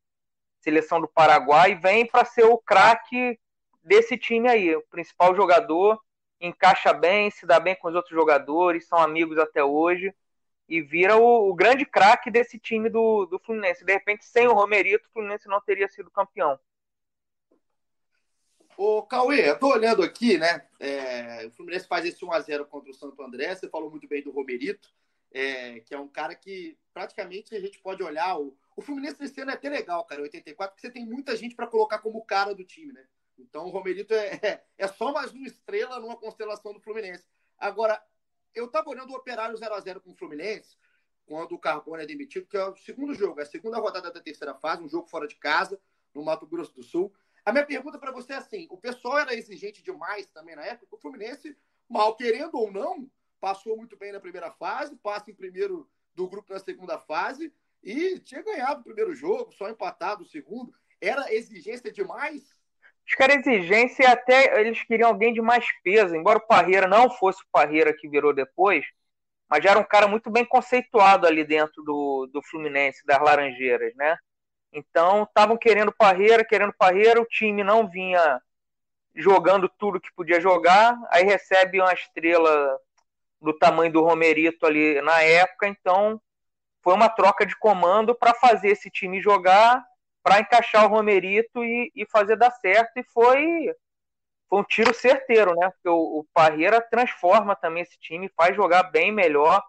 seleção 0.60 1.00
do 1.00 1.08
Paraguai, 1.08 1.74
vem 1.74 2.06
para 2.06 2.24
ser 2.24 2.44
o 2.44 2.58
craque 2.58 3.38
desse 3.82 4.16
time 4.16 4.48
aí, 4.48 4.74
o 4.76 4.82
principal 4.82 5.34
jogador, 5.34 5.98
encaixa 6.40 6.92
bem, 6.92 7.30
se 7.30 7.46
dá 7.46 7.58
bem 7.58 7.74
com 7.74 7.88
os 7.88 7.94
outros 7.94 8.14
jogadores, 8.14 8.86
são 8.86 8.98
amigos 8.98 9.38
até 9.38 9.62
hoje, 9.64 10.14
e 10.68 10.80
vira 10.80 11.16
o, 11.16 11.50
o 11.50 11.54
grande 11.54 11.84
craque 11.84 12.30
desse 12.30 12.58
time 12.58 12.88
do, 12.88 13.26
do 13.26 13.38
Fluminense. 13.38 13.84
De 13.84 13.92
repente, 13.92 14.24
sem 14.24 14.46
o 14.46 14.52
Romerito, 14.52 15.08
o 15.08 15.12
Fluminense 15.12 15.49
não 15.49 15.60
teria 15.60 15.88
sido 15.88 16.10
campeão. 16.10 16.58
Ô, 18.76 19.02
Cauê, 19.02 19.50
eu 19.50 19.58
tô 19.58 19.68
olhando 19.68 20.02
aqui, 20.02 20.38
né? 20.38 20.66
É, 20.78 21.46
o 21.46 21.50
Fluminense 21.50 21.86
faz 21.86 22.04
esse 22.06 22.25
1x0 22.25 22.64
contra 22.66 22.90
o 22.90 22.94
Santo 22.94 23.20
André. 23.20 23.54
Você 23.54 23.68
falou 23.68 23.90
muito 23.90 24.08
bem 24.08 24.23
do 24.23 24.30
Romerito, 24.30 24.88
é, 25.32 25.80
que 25.80 25.92
é 25.92 25.99
um 25.99 26.08
cara 26.08 26.34
que 26.34 26.78
praticamente 26.94 27.54
a 27.54 27.60
gente 27.60 27.78
pode 27.80 28.02
olhar 28.02 28.38
o, 28.38 28.56
o 28.80 28.82
Fluminense 28.82 29.21
nesse 29.21 29.38
ano 29.43 29.50
é 29.50 29.54
até 29.54 29.69
legal, 29.69 30.02
cara, 30.06 30.23
84, 30.23 30.75
porque 30.75 30.86
você 30.86 30.93
tem 30.93 31.04
muita 31.04 31.36
gente 31.36 31.54
para 31.54 31.66
colocar 31.66 31.99
como 31.99 32.25
cara 32.25 32.54
do 32.54 32.64
time, 32.64 32.93
né? 32.93 33.06
Então 33.38 33.66
o 33.66 33.69
Romerito 33.69 34.14
é, 34.14 34.40
é, 34.43 34.64
é, 34.78 34.88
só 34.88 35.12
mais 35.12 35.32
uma 35.32 35.47
estrela 35.47 36.00
numa 36.00 36.16
constelação 36.16 36.73
do 36.73 36.80
Fluminense. 36.80 37.26
Agora, 37.58 38.02
eu 38.54 38.69
tava 38.69 38.88
olhando 38.88 39.10
o 39.10 39.16
Operário 39.16 39.54
0x0 39.54 40.00
com 40.00 40.12
o 40.12 40.14
Fluminense, 40.16 40.78
quando 41.26 41.52
o 41.52 41.58
Carbone 41.58 42.02
é 42.02 42.06
demitido, 42.06 42.47
que 42.47 42.56
é 42.56 42.64
o 42.64 42.75
segundo 42.75 43.14
jogo, 43.14 43.38
é 43.38 43.43
a 43.43 43.47
segunda 43.47 43.78
rodada 43.78 44.10
da 44.10 44.21
terceira 44.21 44.54
fase, 44.54 44.82
um 44.82 44.88
jogo 44.88 45.06
fora 45.06 45.28
de 45.28 45.36
casa, 45.36 45.78
no 46.14 46.25
Mato 46.25 46.47
Grosso 46.47 46.75
do 46.75 46.82
Sul. 46.82 47.12
A 47.45 47.52
minha 47.52 47.66
pergunta 47.66 47.99
para 47.99 48.10
você 48.10 48.32
é 48.32 48.36
assim: 48.36 48.66
o 48.71 48.78
pessoal 48.78 49.19
era 49.19 49.34
exigente 49.34 49.82
demais 49.82 50.30
também 50.30 50.56
na 50.56 50.64
época? 50.64 50.97
O 50.97 50.99
Fluminense, 50.99 51.54
mal 51.86 52.16
querendo 52.16 52.56
ou 52.56 52.73
não, 52.73 53.10
passou 53.38 53.76
muito 53.76 53.97
bem 53.97 54.10
na 54.10 54.21
primeira 54.21 54.50
fase, 54.50 54.97
passa 54.97 55.30
em 55.30 55.34
primeiro 55.34 55.88
do 56.14 56.26
grupo 56.26 56.52
na 56.52 56.58
segunda 56.58 56.99
fase 56.99 57.52
e 57.82 58.19
tinha 58.21 58.43
ganhado 58.43 58.80
o 58.80 58.84
primeiro 58.84 59.14
jogo, 59.14 59.52
só 59.52 59.69
empatado 59.69 60.23
o 60.23 60.26
segundo. 60.26 60.73
Era 61.00 61.32
exigência 61.32 61.90
demais? 61.90 62.43
Acho 63.06 63.16
que 63.16 63.23
era 63.23 63.34
exigência 63.34 64.02
e 64.04 64.06
até 64.06 64.60
eles 64.60 64.82
queriam 64.84 65.08
alguém 65.08 65.32
de 65.32 65.40
mais 65.40 65.66
peso, 65.82 66.14
embora 66.14 66.38
o 66.38 66.47
Parreira 66.47 66.86
não 66.86 67.10
fosse 67.10 67.43
o 67.43 67.47
Parreira 67.50 67.93
que 67.93 68.08
virou 68.08 68.32
depois, 68.32 68.84
mas 69.49 69.64
já 69.64 69.71
era 69.71 69.80
um 69.80 69.84
cara 69.84 70.06
muito 70.06 70.30
bem 70.30 70.45
conceituado 70.45 71.26
ali 71.26 71.45
dentro 71.45 71.82
do, 71.82 72.28
do 72.32 72.43
Fluminense, 72.43 73.04
das 73.04 73.21
Laranjeiras, 73.21 73.95
né? 73.97 74.16
Então, 74.73 75.25
estavam 75.25 75.56
querendo 75.56 75.93
Parreira, 75.93 76.45
querendo 76.45 76.73
Parreira, 76.73 77.21
o 77.21 77.26
time 77.26 77.64
não 77.64 77.88
vinha 77.88 78.40
jogando 79.14 79.69
tudo 79.69 80.00
que 80.00 80.12
podia 80.14 80.40
jogar, 80.40 80.97
aí 81.10 81.25
recebe 81.25 81.80
uma 81.80 81.93
estrela 81.93 82.78
do 83.40 83.52
tamanho 83.52 83.93
do 83.93 84.02
Romerito 84.02 84.64
ali 84.66 85.00
na 85.02 85.21
época, 85.23 85.66
então 85.66 86.21
foi 86.82 86.95
uma 86.95 87.08
troca 87.08 87.45
de 87.45 87.56
comando 87.56 88.14
para 88.14 88.34
fazer 88.34 88.69
esse 88.69 88.90
time 88.90 89.21
jogar, 89.21 89.84
para 90.23 90.40
encaixar 90.40 90.84
o 90.84 90.88
Romerito 90.88 91.64
e, 91.64 91.93
e, 91.95 92.06
fazer 92.06 92.36
dar 92.36 92.50
certo. 92.50 92.97
E 92.97 93.02
foi, 93.04 93.75
foi 94.49 94.60
um 94.60 94.64
tiro 94.64 94.95
certeiro, 94.95 95.54
né? 95.54 95.71
Porque 95.71 95.88
o, 95.88 96.21
o 96.21 96.26
Parreira 96.32 96.80
transforma 96.80 97.54
também 97.54 97.82
esse 97.82 97.99
time, 97.99 98.32
faz 98.36 98.56
jogar 98.56 98.84
bem 98.84 99.12
melhor. 99.12 99.62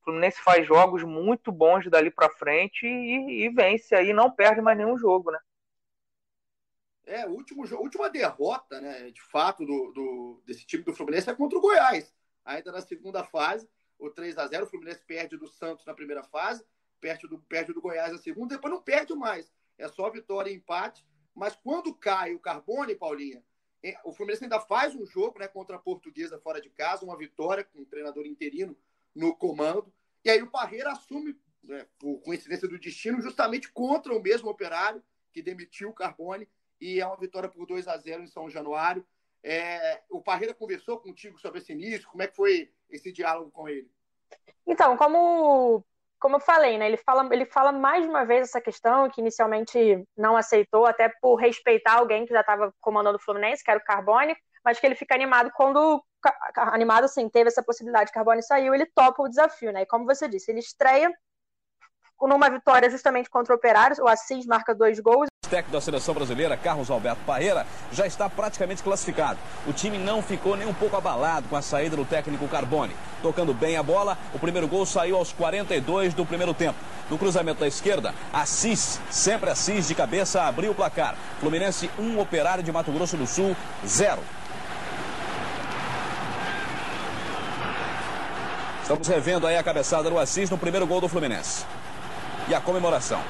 O 0.00 0.04
Fluminense 0.04 0.40
faz 0.40 0.66
jogos 0.66 1.02
muito 1.02 1.50
bons 1.50 1.88
dali 1.88 2.10
para 2.10 2.30
frente 2.30 2.86
e, 2.86 3.44
e, 3.44 3.48
vence 3.48 3.94
aí, 3.94 4.12
não 4.12 4.30
perde 4.30 4.60
mais 4.60 4.76
nenhum 4.76 4.96
jogo, 4.96 5.30
né? 5.30 5.38
É, 7.04 7.24
último, 7.24 7.64
última 7.76 8.10
derrota, 8.10 8.80
né, 8.80 9.12
de 9.12 9.22
fato, 9.22 9.64
do, 9.64 9.92
do, 9.92 10.42
desse 10.44 10.66
time 10.66 10.82
do 10.82 10.92
Fluminense 10.92 11.30
é 11.30 11.34
contra 11.34 11.56
o 11.56 11.60
Goiás, 11.60 12.12
ainda 12.44 12.72
na 12.72 12.80
segunda 12.80 13.22
fase 13.22 13.68
o 13.98 14.10
3 14.10 14.36
a 14.38 14.46
0 14.46 14.64
O 14.64 14.68
Fluminense 14.68 15.04
perde 15.04 15.36
do 15.36 15.46
Santos 15.46 15.84
na 15.84 15.94
primeira 15.94 16.22
fase, 16.22 16.64
perde 17.00 17.26
do, 17.26 17.38
perde 17.38 17.72
do 17.72 17.80
Goiás 17.80 18.12
na 18.12 18.18
segunda, 18.18 18.54
depois 18.54 18.72
não 18.72 18.82
perde 18.82 19.14
mais. 19.14 19.52
É 19.78 19.88
só 19.88 20.10
vitória 20.10 20.50
e 20.50 20.54
empate. 20.54 21.04
Mas 21.34 21.54
quando 21.54 21.94
cai 21.94 22.34
o 22.34 22.40
Carbone, 22.40 22.94
Paulinha, 22.94 23.44
é, 23.82 23.98
o 24.04 24.12
Fluminense 24.12 24.44
ainda 24.44 24.58
faz 24.58 24.94
um 24.94 25.04
jogo 25.04 25.38
né, 25.38 25.46
contra 25.46 25.76
a 25.76 25.78
Portuguesa 25.78 26.38
fora 26.38 26.60
de 26.60 26.70
casa, 26.70 27.04
uma 27.04 27.16
vitória 27.16 27.62
com 27.62 27.80
o 27.80 27.86
treinador 27.86 28.26
interino 28.26 28.76
no 29.14 29.36
comando. 29.36 29.92
E 30.24 30.30
aí 30.30 30.42
o 30.42 30.50
Parreira 30.50 30.92
assume, 30.92 31.38
né, 31.62 31.86
por 31.98 32.20
coincidência 32.22 32.66
do 32.66 32.78
destino, 32.78 33.20
justamente 33.20 33.70
contra 33.70 34.14
o 34.14 34.22
mesmo 34.22 34.48
operário 34.48 35.02
que 35.32 35.42
demitiu 35.42 35.90
o 35.90 35.94
Carbone. 35.94 36.48
E 36.80 37.00
é 37.00 37.06
uma 37.06 37.16
vitória 37.16 37.48
por 37.48 37.66
2 37.66 37.86
a 37.86 37.96
0 37.96 38.22
em 38.22 38.26
São 38.26 38.48
Januário. 38.48 39.06
É, 39.42 40.02
o 40.10 40.20
Parreira 40.20 40.54
conversou 40.54 40.98
contigo 40.98 41.38
sobre 41.38 41.58
esse 41.58 41.72
início? 41.72 42.08
Como 42.08 42.22
é 42.22 42.26
que 42.26 42.34
foi 42.34 42.72
esse 42.90 43.12
diálogo 43.12 43.50
com 43.50 43.68
ele? 43.68 43.90
Então, 44.66 44.96
como, 44.96 45.84
como 46.18 46.36
eu 46.36 46.40
falei, 46.40 46.76
né, 46.78 46.86
ele, 46.86 46.96
fala, 46.96 47.28
ele 47.32 47.46
fala 47.46 47.72
mais 47.72 48.04
uma 48.06 48.24
vez 48.24 48.48
essa 48.48 48.60
questão, 48.60 49.08
que 49.08 49.20
inicialmente 49.20 50.04
não 50.16 50.36
aceitou, 50.36 50.86
até 50.86 51.08
por 51.20 51.36
respeitar 51.36 51.94
alguém 51.94 52.26
que 52.26 52.32
já 52.32 52.40
estava 52.40 52.74
comandando 52.80 53.16
o 53.16 53.20
Fluminense, 53.20 53.62
que 53.62 53.70
era 53.70 53.80
o 53.80 53.84
Carbone, 53.84 54.36
mas 54.64 54.80
que 54.80 54.86
ele 54.86 54.96
fica 54.96 55.14
animado 55.14 55.50
quando. 55.54 56.02
Animado, 56.56 57.04
assim, 57.04 57.28
teve 57.28 57.48
essa 57.48 57.62
possibilidade, 57.62 58.10
Carbone 58.10 58.42
saiu, 58.42 58.74
ele 58.74 58.86
topa 58.86 59.22
o 59.22 59.28
desafio, 59.28 59.70
né? 59.70 59.82
E 59.82 59.86
como 59.86 60.04
você 60.04 60.26
disse, 60.26 60.50
ele 60.50 60.58
estreia 60.58 61.08
numa 62.20 62.48
vitória 62.50 62.90
justamente 62.90 63.28
contra 63.28 63.54
o 63.54 63.56
Operário, 63.56 64.02
o 64.02 64.08
Assis 64.08 64.46
marca 64.46 64.74
dois 64.74 64.98
gols, 64.98 65.28
técnico 65.46 65.72
da 65.72 65.80
seleção 65.80 66.14
brasileira, 66.14 66.56
Carlos 66.56 66.90
Alberto 66.90 67.20
Parreira, 67.26 67.66
já 67.92 68.06
está 68.06 68.28
praticamente 68.28 68.82
classificado. 68.82 69.38
O 69.66 69.72
time 69.72 69.98
não 69.98 70.22
ficou 70.22 70.56
nem 70.56 70.66
um 70.66 70.74
pouco 70.74 70.96
abalado 70.96 71.48
com 71.48 71.56
a 71.56 71.62
saída 71.62 71.96
do 71.96 72.04
técnico 72.04 72.48
Carbone. 72.48 72.94
Tocando 73.22 73.54
bem 73.54 73.76
a 73.76 73.82
bola, 73.82 74.18
o 74.34 74.38
primeiro 74.38 74.68
gol 74.68 74.84
saiu 74.84 75.16
aos 75.16 75.32
42 75.32 76.14
do 76.14 76.26
primeiro 76.26 76.52
tempo. 76.52 76.78
No 77.10 77.16
cruzamento 77.16 77.60
da 77.60 77.68
esquerda, 77.68 78.14
Assis, 78.32 79.00
sempre 79.10 79.50
Assis 79.50 79.88
de 79.88 79.94
cabeça, 79.94 80.42
abriu 80.42 80.72
o 80.72 80.74
placar. 80.74 81.14
Fluminense 81.40 81.88
1, 81.98 82.02
um, 82.02 82.20
Operário 82.20 82.62
de 82.62 82.72
Mato 82.72 82.90
Grosso 82.90 83.16
do 83.16 83.26
Sul 83.26 83.56
0. 83.86 84.18
Estamos 88.82 89.08
revendo 89.08 89.46
aí 89.46 89.56
a 89.56 89.62
cabeçada 89.64 90.08
do 90.08 90.18
Assis 90.18 90.48
no 90.48 90.58
primeiro 90.58 90.86
gol 90.86 91.00
do 91.00 91.08
Fluminense. 91.08 91.64
E 92.48 92.54
a 92.54 92.60
comemoração. 92.60 93.20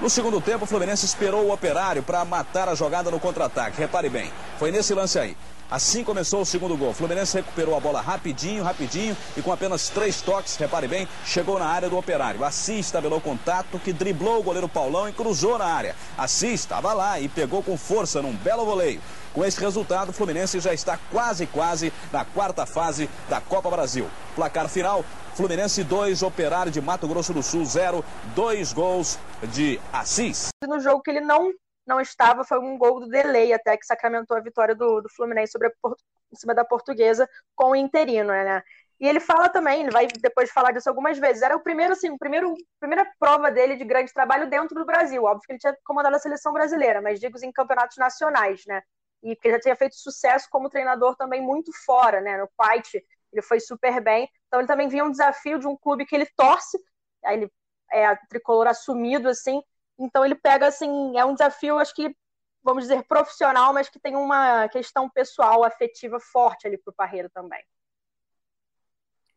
No 0.00 0.10
segundo 0.10 0.40
tempo, 0.40 0.64
o 0.64 0.66
Fluminense 0.66 1.06
esperou 1.06 1.46
o 1.46 1.52
operário 1.52 2.02
para 2.02 2.24
matar 2.24 2.68
a 2.68 2.74
jogada 2.74 3.10
no 3.10 3.20
contra-ataque. 3.20 3.78
Repare 3.80 4.08
bem, 4.08 4.30
foi 4.58 4.72
nesse 4.72 4.92
lance 4.92 5.18
aí. 5.18 5.36
Assim 5.70 6.04
começou 6.04 6.42
o 6.42 6.46
segundo 6.46 6.76
gol. 6.76 6.90
O 6.90 6.94
Fluminense 6.94 7.36
recuperou 7.36 7.76
a 7.76 7.80
bola 7.80 8.00
rapidinho, 8.00 8.62
rapidinho 8.62 9.16
e 9.36 9.40
com 9.40 9.52
apenas 9.52 9.88
três 9.88 10.20
toques, 10.20 10.56
repare 10.56 10.88
bem, 10.88 11.08
chegou 11.24 11.58
na 11.58 11.66
área 11.66 11.88
do 11.88 11.96
operário. 11.96 12.44
Assis 12.44 12.90
tabelou 12.90 13.20
contato, 13.20 13.78
que 13.78 13.92
driblou 13.92 14.40
o 14.40 14.42
goleiro 14.42 14.68
Paulão 14.68 15.08
e 15.08 15.12
cruzou 15.12 15.56
na 15.58 15.64
área. 15.64 15.96
Assis 16.18 16.60
estava 16.60 16.92
lá 16.92 17.18
e 17.18 17.28
pegou 17.28 17.62
com 17.62 17.78
força 17.78 18.20
num 18.20 18.32
belo 18.32 18.64
voleio. 18.64 19.00
Com 19.32 19.44
esse 19.44 19.60
resultado, 19.60 20.10
o 20.10 20.12
Fluminense 20.12 20.60
já 20.60 20.74
está 20.74 20.98
quase, 21.10 21.46
quase 21.46 21.92
na 22.12 22.24
quarta 22.24 22.66
fase 22.66 23.08
da 23.28 23.40
Copa 23.40 23.70
Brasil. 23.70 24.08
Placar 24.36 24.68
final, 24.68 25.04
Fluminense 25.34 25.82
2, 25.82 26.22
Operário 26.22 26.70
de 26.70 26.80
Mato 26.80 27.08
Grosso 27.08 27.34
do 27.34 27.42
Sul 27.42 27.64
0, 27.64 28.04
dois 28.36 28.72
gols 28.72 29.18
de 29.52 29.80
Assis. 29.92 30.50
No 30.64 30.78
jogo 30.78 31.02
que 31.02 31.10
ele 31.10 31.20
não, 31.20 31.52
não 31.84 32.00
estava, 32.00 32.44
foi 32.44 32.60
um 32.60 32.78
gol 32.78 33.00
do 33.00 33.08
delay 33.08 33.52
até 33.52 33.76
que 33.76 33.84
sacramentou 33.84 34.36
a 34.36 34.40
vitória 34.40 34.76
do, 34.76 35.00
do 35.00 35.08
Fluminense 35.08 35.50
sobre 35.50 35.68
em 35.68 36.36
cima 36.36 36.54
da 36.54 36.64
portuguesa 36.64 37.28
com 37.56 37.70
o 37.70 37.76
interino, 37.76 38.28
né? 38.28 38.62
E 39.00 39.08
ele 39.08 39.18
fala 39.18 39.48
também, 39.48 39.82
ele 39.82 39.90
vai 39.90 40.06
depois 40.06 40.52
falar 40.52 40.70
disso 40.70 40.88
algumas 40.88 41.18
vezes. 41.18 41.42
Era 41.42 41.56
o 41.56 41.60
primeiro, 41.60 41.94
assim, 41.94 42.10
o 42.10 42.18
primeiro, 42.18 42.54
primeira 42.78 43.04
prova 43.18 43.50
dele 43.50 43.74
de 43.74 43.84
grande 43.84 44.12
trabalho 44.12 44.48
dentro 44.48 44.76
do 44.76 44.86
Brasil. 44.86 45.24
Óbvio 45.24 45.42
que 45.44 45.52
ele 45.52 45.58
tinha 45.58 45.76
comandado 45.84 46.14
a 46.14 46.20
seleção 46.20 46.52
brasileira, 46.52 47.02
mas 47.02 47.18
digo 47.18 47.36
em 47.42 47.50
campeonatos 47.50 47.96
nacionais, 47.96 48.62
né? 48.68 48.82
E 49.20 49.36
ele 49.42 49.54
já 49.54 49.60
tinha 49.60 49.76
feito 49.76 49.96
sucesso 49.96 50.46
como 50.48 50.70
treinador 50.70 51.16
também 51.16 51.42
muito 51.42 51.72
fora, 51.84 52.20
né? 52.20 52.36
No 52.36 52.48
Fight, 52.48 53.04
ele 53.34 53.42
foi 53.42 53.60
super 53.60 54.00
bem. 54.00 54.30
Então 54.46 54.60
ele 54.60 54.68
também 54.68 54.88
vinha 54.88 55.04
um 55.04 55.10
desafio 55.10 55.58
de 55.58 55.66
um 55.66 55.76
clube 55.76 56.06
que 56.06 56.14
ele 56.14 56.26
torce, 56.36 56.78
aí 57.24 57.36
ele 57.36 57.52
é 57.90 58.14
tricolor 58.28 58.66
assumido 58.66 59.28
assim. 59.28 59.62
Então 59.98 60.24
ele 60.24 60.34
pega 60.34 60.66
assim, 60.66 61.16
é 61.18 61.24
um 61.24 61.34
desafio, 61.34 61.78
acho 61.78 61.94
que 61.94 62.16
vamos 62.62 62.84
dizer 62.84 63.04
profissional, 63.04 63.74
mas 63.74 63.88
que 63.88 64.00
tem 64.00 64.16
uma 64.16 64.68
questão 64.68 65.10
pessoal, 65.10 65.64
afetiva 65.64 66.18
forte 66.18 66.66
ali 66.66 66.78
para 66.78 66.90
o 66.90 66.94
Parreira 66.94 67.28
também. 67.28 67.62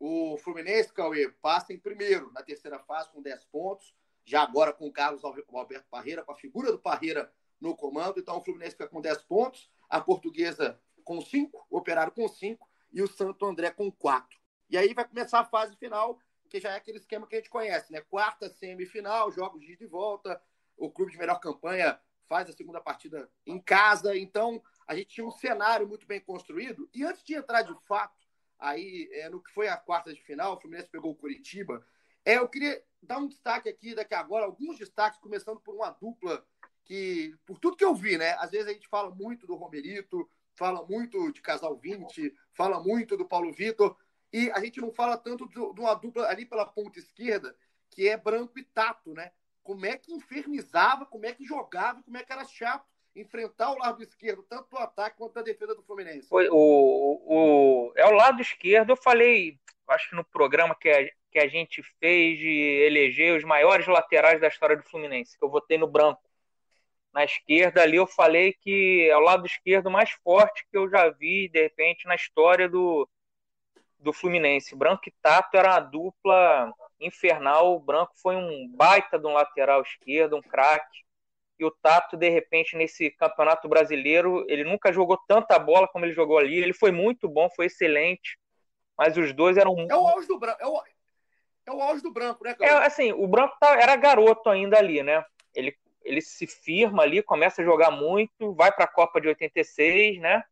O 0.00 0.38
Fluminense, 0.38 0.92
Cauê, 0.92 1.28
passa 1.42 1.72
em 1.72 1.78
primeiro 1.78 2.32
na 2.32 2.42
terceira 2.42 2.78
fase 2.78 3.10
com 3.10 3.20
10 3.20 3.44
pontos, 3.46 3.94
já 4.24 4.42
agora 4.42 4.72
com 4.72 4.86
o 4.86 4.92
Carlos 4.92 5.24
Alberto 5.24 5.88
Parreira, 5.90 6.22
com 6.22 6.32
a 6.32 6.36
figura 6.36 6.70
do 6.70 6.78
Parreira 6.78 7.32
no 7.60 7.76
comando. 7.76 8.18
Então 8.18 8.38
o 8.38 8.44
Fluminense 8.44 8.72
fica 8.72 8.88
com 8.88 9.00
10 9.00 9.22
pontos, 9.22 9.68
a 9.90 10.00
Portuguesa 10.00 10.80
com 11.04 11.20
5, 11.20 11.66
o 11.68 11.78
Operário 11.78 12.12
com 12.12 12.28
5 12.28 12.68
e 12.92 13.02
o 13.02 13.08
Santo 13.08 13.44
André 13.44 13.70
com 13.70 13.90
4. 13.90 14.38
E 14.70 14.76
aí 14.76 14.92
vai 14.94 15.06
começar 15.06 15.40
a 15.40 15.44
fase 15.44 15.76
final, 15.76 16.18
que 16.48 16.60
já 16.60 16.72
é 16.72 16.76
aquele 16.76 16.98
esquema 16.98 17.26
que 17.26 17.34
a 17.34 17.38
gente 17.38 17.50
conhece, 17.50 17.92
né? 17.92 18.00
Quarta 18.02 18.48
semifinal, 18.48 19.30
jogos 19.30 19.64
de 19.64 19.86
volta, 19.86 20.40
o 20.76 20.90
clube 20.90 21.12
de 21.12 21.18
melhor 21.18 21.40
campanha 21.40 21.98
faz 22.28 22.48
a 22.48 22.52
segunda 22.52 22.80
partida 22.80 23.30
em 23.46 23.60
casa. 23.60 24.16
Então, 24.16 24.62
a 24.86 24.94
gente 24.94 25.08
tinha 25.08 25.26
um 25.26 25.30
cenário 25.30 25.88
muito 25.88 26.06
bem 26.06 26.20
construído. 26.20 26.88
E 26.94 27.04
antes 27.04 27.22
de 27.22 27.34
entrar 27.34 27.62
de 27.62 27.74
fato 27.86 28.16
aí 28.58 29.08
é, 29.12 29.28
no 29.28 29.42
que 29.42 29.52
foi 29.52 29.68
a 29.68 29.76
quarta 29.76 30.12
de 30.12 30.20
final, 30.22 30.54
o 30.54 30.60
Fluminense 30.60 30.88
pegou 30.88 31.12
o 31.12 31.16
Curitiba. 31.16 31.84
É, 32.24 32.36
eu 32.36 32.48
queria 32.48 32.82
dar 33.02 33.18
um 33.18 33.28
destaque 33.28 33.68
aqui 33.68 33.94
daqui 33.94 34.14
agora, 34.14 34.44
alguns 34.44 34.78
destaques, 34.78 35.20
começando 35.20 35.60
por 35.60 35.74
uma 35.74 35.90
dupla 35.90 36.44
que, 36.84 37.34
por 37.46 37.58
tudo 37.58 37.76
que 37.76 37.84
eu 37.84 37.94
vi, 37.94 38.18
né? 38.18 38.32
Às 38.38 38.50
vezes 38.50 38.66
a 38.66 38.72
gente 38.72 38.88
fala 38.88 39.10
muito 39.10 39.46
do 39.46 39.54
Romerito, 39.54 40.28
fala 40.58 40.84
muito 40.84 41.32
de 41.32 41.40
Casal 41.40 41.76
20, 41.76 42.34
fala 42.52 42.82
muito 42.82 43.16
do 43.16 43.24
Paulo 43.24 43.52
Vitor, 43.52 43.96
e 44.32 44.50
a 44.50 44.60
gente 44.60 44.80
não 44.80 44.92
fala 44.92 45.16
tanto 45.16 45.48
de 45.48 45.80
uma 45.80 45.94
dupla 45.94 46.26
ali 46.26 46.44
pela 46.44 46.66
ponta 46.66 46.98
esquerda, 46.98 47.56
que 47.90 48.08
é 48.08 48.16
Branco 48.16 48.58
e 48.58 48.64
Tato, 48.64 49.14
né? 49.14 49.30
Como 49.62 49.86
é 49.86 49.96
que 49.96 50.12
infernizava, 50.12 51.06
como 51.06 51.24
é 51.24 51.32
que 51.32 51.44
jogava, 51.44 52.02
como 52.02 52.16
é 52.16 52.24
que 52.24 52.32
era 52.32 52.44
chato 52.44 52.84
enfrentar 53.14 53.72
o 53.72 53.78
lado 53.78 54.02
esquerdo, 54.02 54.42
tanto 54.42 54.70
do 54.70 54.78
ataque 54.78 55.16
quanto 55.16 55.34
da 55.34 55.42
defesa 55.42 55.74
do 55.74 55.82
Fluminense. 55.82 56.28
Foi, 56.28 56.48
o, 56.48 56.54
o, 56.54 57.92
é 57.96 58.06
o 58.06 58.12
lado 58.12 58.40
esquerdo, 58.40 58.90
eu 58.90 58.96
falei, 58.96 59.58
acho 59.88 60.10
que 60.10 60.16
no 60.16 60.24
programa 60.24 60.74
que 60.74 60.88
a, 60.88 61.10
que 61.30 61.38
a 61.38 61.48
gente 61.48 61.82
fez 61.98 62.38
de 62.38 62.84
eleger 62.86 63.36
os 63.36 63.44
maiores 63.44 63.86
laterais 63.86 64.40
da 64.40 64.48
história 64.48 64.76
do 64.76 64.84
Fluminense, 64.84 65.36
que 65.36 65.44
eu 65.44 65.50
votei 65.50 65.78
no 65.78 65.86
Branco. 65.86 66.27
Na 67.18 67.24
esquerda 67.24 67.82
ali 67.82 67.96
eu 67.96 68.06
falei 68.06 68.52
que 68.52 69.08
é 69.10 69.16
o 69.16 69.20
lado 69.20 69.44
esquerdo 69.44 69.90
mais 69.90 70.08
forte 70.22 70.64
que 70.70 70.78
eu 70.78 70.88
já 70.88 71.10
vi, 71.10 71.48
de 71.48 71.60
repente, 71.60 72.06
na 72.06 72.14
história 72.14 72.68
do, 72.68 73.08
do 73.98 74.12
Fluminense. 74.12 74.76
Branco 74.76 75.02
e 75.08 75.14
Tato 75.20 75.56
era 75.56 75.72
uma 75.72 75.80
dupla 75.80 76.72
infernal. 77.00 77.74
O 77.74 77.80
Branco 77.80 78.12
foi 78.22 78.36
um 78.36 78.68
baita 78.72 79.18
de 79.18 79.26
um 79.26 79.32
lateral 79.32 79.82
esquerdo, 79.82 80.36
um 80.36 80.40
craque. 80.40 81.00
E 81.58 81.64
o 81.64 81.72
Tato, 81.72 82.16
de 82.16 82.28
repente, 82.28 82.76
nesse 82.76 83.10
campeonato 83.10 83.68
brasileiro, 83.68 84.46
ele 84.48 84.62
nunca 84.62 84.92
jogou 84.92 85.18
tanta 85.26 85.58
bola 85.58 85.88
como 85.88 86.04
ele 86.04 86.12
jogou 86.12 86.38
ali. 86.38 86.56
Ele 86.56 86.72
foi 86.72 86.92
muito 86.92 87.28
bom, 87.28 87.50
foi 87.50 87.66
excelente. 87.66 88.38
Mas 88.96 89.16
os 89.16 89.32
dois 89.32 89.56
eram. 89.56 89.74
É 89.90 89.96
o 89.96 90.06
auge 90.06 90.28
do 90.28 90.38
Branco. 90.38 90.62
É 90.62 90.68
o, 90.68 90.80
é 91.66 91.72
o 91.72 91.82
auge 91.82 92.00
do 92.00 92.12
Branco, 92.12 92.44
né, 92.44 92.54
cara? 92.54 92.70
É, 92.70 92.86
assim, 92.86 93.10
o 93.10 93.26
Branco 93.26 93.56
tá, 93.58 93.72
era 93.74 93.96
garoto 93.96 94.48
ainda 94.48 94.78
ali, 94.78 95.02
né? 95.02 95.24
Ele, 95.52 95.76
ele 96.08 96.22
se 96.22 96.46
firma 96.46 97.02
ali, 97.02 97.22
começa 97.22 97.60
a 97.60 97.64
jogar 97.64 97.90
muito, 97.90 98.54
vai 98.54 98.72
para 98.72 98.86
a 98.86 98.88
Copa 98.88 99.20
de 99.20 99.28
86, 99.28 100.18
né? 100.20 100.42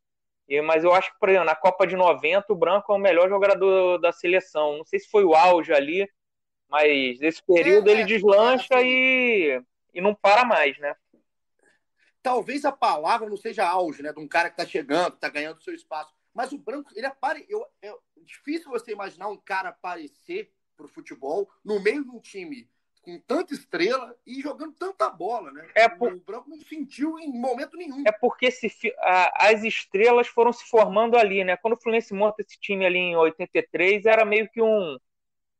E, 0.46 0.60
mas 0.60 0.84
eu 0.84 0.92
acho 0.92 1.10
que, 1.12 1.18
por 1.18 1.30
exemplo, 1.30 1.46
na 1.46 1.56
Copa 1.56 1.86
de 1.86 1.96
90, 1.96 2.52
o 2.52 2.56
Branco 2.56 2.92
é 2.92 2.96
o 2.96 3.00
melhor 3.00 3.28
jogador 3.28 3.98
da 3.98 4.12
seleção. 4.12 4.78
Não 4.78 4.84
sei 4.84 5.00
se 5.00 5.08
foi 5.08 5.24
o 5.24 5.34
auge 5.34 5.72
ali, 5.72 6.08
mas 6.68 7.18
nesse 7.18 7.42
período 7.42 7.88
é, 7.88 7.92
ele 7.92 8.02
é, 8.02 8.04
deslancha 8.04 8.74
é 8.74 8.84
e, 8.84 9.62
e 9.94 10.00
não 10.00 10.14
para 10.14 10.44
mais, 10.44 10.78
né? 10.78 10.94
Talvez 12.22 12.64
a 12.64 12.72
palavra 12.72 13.28
não 13.28 13.36
seja 13.36 13.66
auge, 13.66 14.02
né? 14.02 14.12
De 14.12 14.20
um 14.20 14.28
cara 14.28 14.50
que 14.50 14.56
tá 14.56 14.66
chegando, 14.66 15.16
tá 15.16 15.28
ganhando 15.30 15.62
seu 15.62 15.74
espaço. 15.74 16.14
Mas 16.34 16.52
o 16.52 16.58
Branco, 16.58 16.90
ele 16.94 17.06
apare... 17.06 17.46
eu, 17.48 17.64
é 17.80 17.92
difícil 18.18 18.70
você 18.70 18.92
imaginar 18.92 19.28
um 19.28 19.38
cara 19.38 19.70
aparecer 19.70 20.52
pro 20.76 20.86
futebol 20.86 21.48
no 21.64 21.80
meio 21.80 22.04
de 22.04 22.10
um 22.10 22.20
time 22.20 22.68
com 23.06 23.20
tanta 23.20 23.54
estrela 23.54 24.16
e 24.26 24.42
jogando 24.42 24.74
tanta 24.74 25.08
bola, 25.08 25.52
né? 25.52 25.68
É 25.76 25.88
por... 25.88 26.12
O 26.12 26.18
Branco 26.18 26.50
não 26.50 26.58
sentiu 26.58 27.20
em 27.20 27.32
momento 27.32 27.76
nenhum. 27.76 28.02
É 28.04 28.10
porque 28.10 28.50
se, 28.50 28.68
a, 28.98 29.46
as 29.48 29.62
estrelas 29.62 30.26
foram 30.26 30.52
se 30.52 30.68
formando 30.68 31.16
ali, 31.16 31.44
né? 31.44 31.56
Quando 31.56 31.74
o 31.74 31.80
Fluminense 31.80 32.12
monta 32.12 32.42
esse 32.42 32.58
time 32.58 32.84
ali 32.84 32.98
em 32.98 33.16
83, 33.16 34.06
era 34.06 34.24
meio 34.24 34.50
que 34.50 34.60
um. 34.60 34.98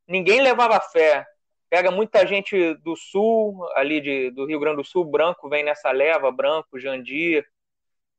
Ninguém 0.09 0.42
levava 0.42 0.80
fé. 0.80 1.24
Pega 1.70 1.92
muita 1.92 2.26
gente 2.26 2.74
do 2.74 2.96
sul, 2.96 3.64
ali 3.76 4.00
de, 4.00 4.30
do 4.32 4.44
Rio 4.44 4.59
Grande 4.59 4.78
do 4.78 4.85
Sul, 4.85 5.04
Branco 5.04 5.48
vem 5.48 5.64
nessa 5.64 5.92
leva, 5.92 6.32
Branco, 6.32 6.80
Jandir, 6.80 7.46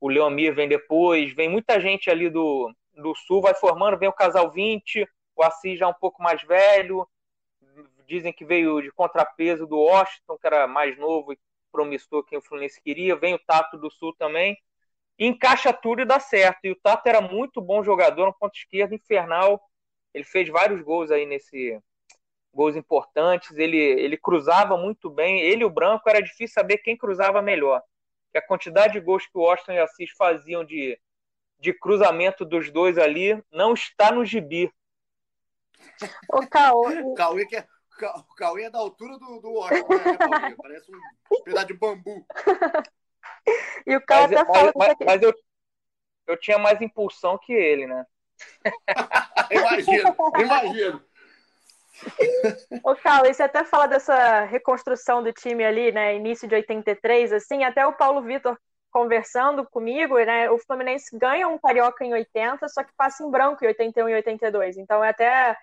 o 0.00 0.08
Leomir 0.08 0.54
vem 0.54 0.68
depois, 0.68 1.34
vem 1.34 1.48
muita 1.48 1.80
gente 1.80 2.10
ali 2.10 2.30
do, 2.30 2.70
do 2.94 3.14
sul, 3.14 3.40
vai 3.40 3.54
formando, 3.54 3.98
vem 3.98 4.08
o 4.08 4.12
Casal 4.12 4.50
20, 4.50 5.06
o 5.34 5.42
Assis 5.42 5.78
já 5.78 5.88
um 5.88 5.94
pouco 5.94 6.22
mais 6.22 6.42
velho, 6.42 7.08
dizem 8.08 8.32
que 8.32 8.44
veio 8.44 8.80
de 8.80 8.90
contrapeso 8.90 9.66
do 9.66 9.76
Washington, 9.76 10.38
que 10.38 10.46
era 10.46 10.66
mais 10.66 10.96
novo 10.98 11.32
e 11.32 11.38
promissor 11.70 12.24
que 12.24 12.36
o 12.36 12.40
Fluminense 12.40 12.80
queria. 12.80 13.14
Vem 13.14 13.34
o 13.34 13.38
Tato 13.38 13.76
do 13.76 13.90
Sul 13.90 14.14
também. 14.16 14.56
encaixa 15.18 15.72
tudo 15.72 16.00
e 16.02 16.06
dá 16.06 16.18
certo. 16.18 16.64
E 16.64 16.70
o 16.70 16.76
Tato 16.76 17.06
era 17.08 17.20
muito 17.20 17.60
bom 17.60 17.84
jogador, 17.84 18.26
no 18.26 18.32
ponto 18.32 18.56
esquerdo, 18.56 18.94
infernal. 18.94 19.60
Ele 20.14 20.24
fez 20.24 20.48
vários 20.48 20.80
gols 20.80 21.10
aí 21.10 21.26
nesse. 21.26 21.78
Gols 22.52 22.74
importantes. 22.76 23.56
Ele, 23.56 23.76
ele 23.76 24.16
cruzava 24.16 24.76
muito 24.76 25.10
bem. 25.10 25.40
Ele 25.40 25.62
e 25.62 25.66
o 25.66 25.70
Branco 25.70 26.08
era 26.08 26.22
difícil 26.22 26.54
saber 26.54 26.78
quem 26.78 26.96
cruzava 26.96 27.42
melhor. 27.42 27.82
Que 28.32 28.38
a 28.38 28.46
quantidade 28.46 28.94
de 28.94 29.00
gols 29.00 29.26
que 29.26 29.36
o 29.36 29.42
Washington 29.42 29.72
e 29.72 29.80
o 29.80 29.84
Assis 29.84 30.10
faziam 30.12 30.64
de, 30.64 30.98
de 31.58 31.74
cruzamento 31.74 32.44
dos 32.44 32.70
dois 32.70 32.96
ali 32.96 33.42
não 33.52 33.74
está 33.74 34.10
no 34.10 34.24
gibi. 34.24 34.72
O 36.32 36.46
Cauê. 36.48 37.14
Cauê 37.14 37.46
que 37.46 37.56
é, 37.56 37.66
o 38.06 38.34
Cauê 38.34 38.64
é 38.64 38.70
da 38.70 38.78
altura 38.78 39.18
do, 39.18 39.40
do 39.40 39.50
Washington, 39.52 39.94
né, 39.94 40.56
Parece 40.62 40.92
um 40.92 41.42
pedaço 41.42 41.66
de 41.66 41.74
bambu. 41.74 42.26
e 43.86 43.96
o 43.96 44.04
cara 44.04 44.28
mas, 44.28 44.46
fala 44.46 44.72
mas, 44.76 44.96
mas 45.04 45.22
eu, 45.22 45.34
eu 46.26 46.36
tinha 46.38 46.58
mais 46.58 46.80
impulsão 46.80 47.38
que 47.38 47.52
ele, 47.52 47.86
né? 47.86 48.06
imagino, 49.50 50.16
imagino. 50.40 51.08
Ô, 52.84 52.94
Carlos, 52.94 53.36
você 53.36 53.42
até 53.42 53.64
fala 53.64 53.86
dessa 53.86 54.44
reconstrução 54.44 55.22
do 55.22 55.32
time 55.32 55.64
ali, 55.64 55.90
né? 55.90 56.14
Início 56.14 56.46
de 56.46 56.54
83, 56.54 57.32
assim, 57.32 57.64
até 57.64 57.84
o 57.86 57.92
Paulo 57.92 58.22
Vitor 58.22 58.56
conversando 58.90 59.68
comigo, 59.68 60.16
né? 60.18 60.50
O 60.50 60.58
Fluminense 60.58 61.16
ganha 61.16 61.48
um 61.48 61.58
carioca 61.58 62.04
em 62.04 62.12
80, 62.12 62.68
só 62.68 62.82
que 62.82 62.92
passa 62.96 63.24
em 63.24 63.30
branco 63.30 63.64
em 63.64 63.68
81 63.68 64.08
e 64.08 64.14
82. 64.14 64.76
Então 64.76 65.02
é 65.02 65.10
até 65.10 65.56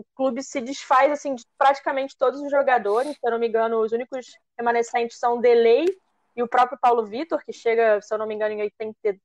o 0.00 0.04
clube 0.14 0.42
se 0.42 0.60
desfaz 0.60 1.12
assim 1.12 1.34
de 1.34 1.44
praticamente 1.58 2.16
todos 2.16 2.40
os 2.40 2.50
jogadores. 2.50 3.12
Se 3.12 3.18
eu 3.22 3.30
não 3.30 3.38
me 3.38 3.48
engano, 3.48 3.80
os 3.80 3.92
únicos 3.92 4.26
remanescentes 4.58 5.18
são 5.18 5.36
o 5.36 5.40
Delay 5.40 5.86
e 6.34 6.42
o 6.42 6.48
próprio 6.48 6.78
Paulo 6.80 7.04
Vitor, 7.04 7.42
que 7.44 7.52
chega, 7.52 8.00
se 8.00 8.12
eu 8.12 8.18
não 8.18 8.26
me 8.26 8.34
engano, 8.34 8.54
em 8.54 8.62
81 8.62 9.18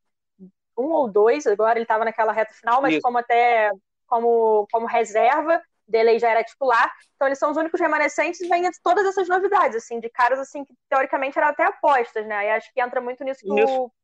ou 0.76 1.10
2, 1.10 1.48
agora 1.48 1.78
ele 1.78 1.84
estava 1.84 2.04
naquela 2.04 2.34
reta 2.34 2.54
final, 2.54 2.82
mas 2.82 2.94
Isso. 2.94 3.02
como 3.02 3.18
até 3.18 3.72
como, 4.06 4.68
como 4.72 4.86
reserva. 4.86 5.62
Delay 5.88 6.18
já 6.18 6.32
era 6.32 6.44
titular, 6.44 6.92
então 7.16 7.28
eles 7.28 7.38
são 7.38 7.52
os 7.52 7.58
únicos 7.58 7.80
remanescentes 7.80 8.42
e 8.42 8.48
vem 8.48 8.68
todas 8.84 9.06
essas 9.06 9.30
novidades, 9.30 9.76
assim, 9.78 10.00
de 10.00 10.10
caras 10.10 10.40
assim 10.40 10.66
que 10.66 10.74
teoricamente 10.90 11.38
eram 11.38 11.50
até 11.50 11.64
apostas, 11.64 12.26
né? 12.26 12.48
E 12.48 12.50
acho 12.50 12.74
que 12.74 12.82
entra 12.82 13.00
muito 13.00 13.24
nisso 13.24 13.42
que, 13.42 13.52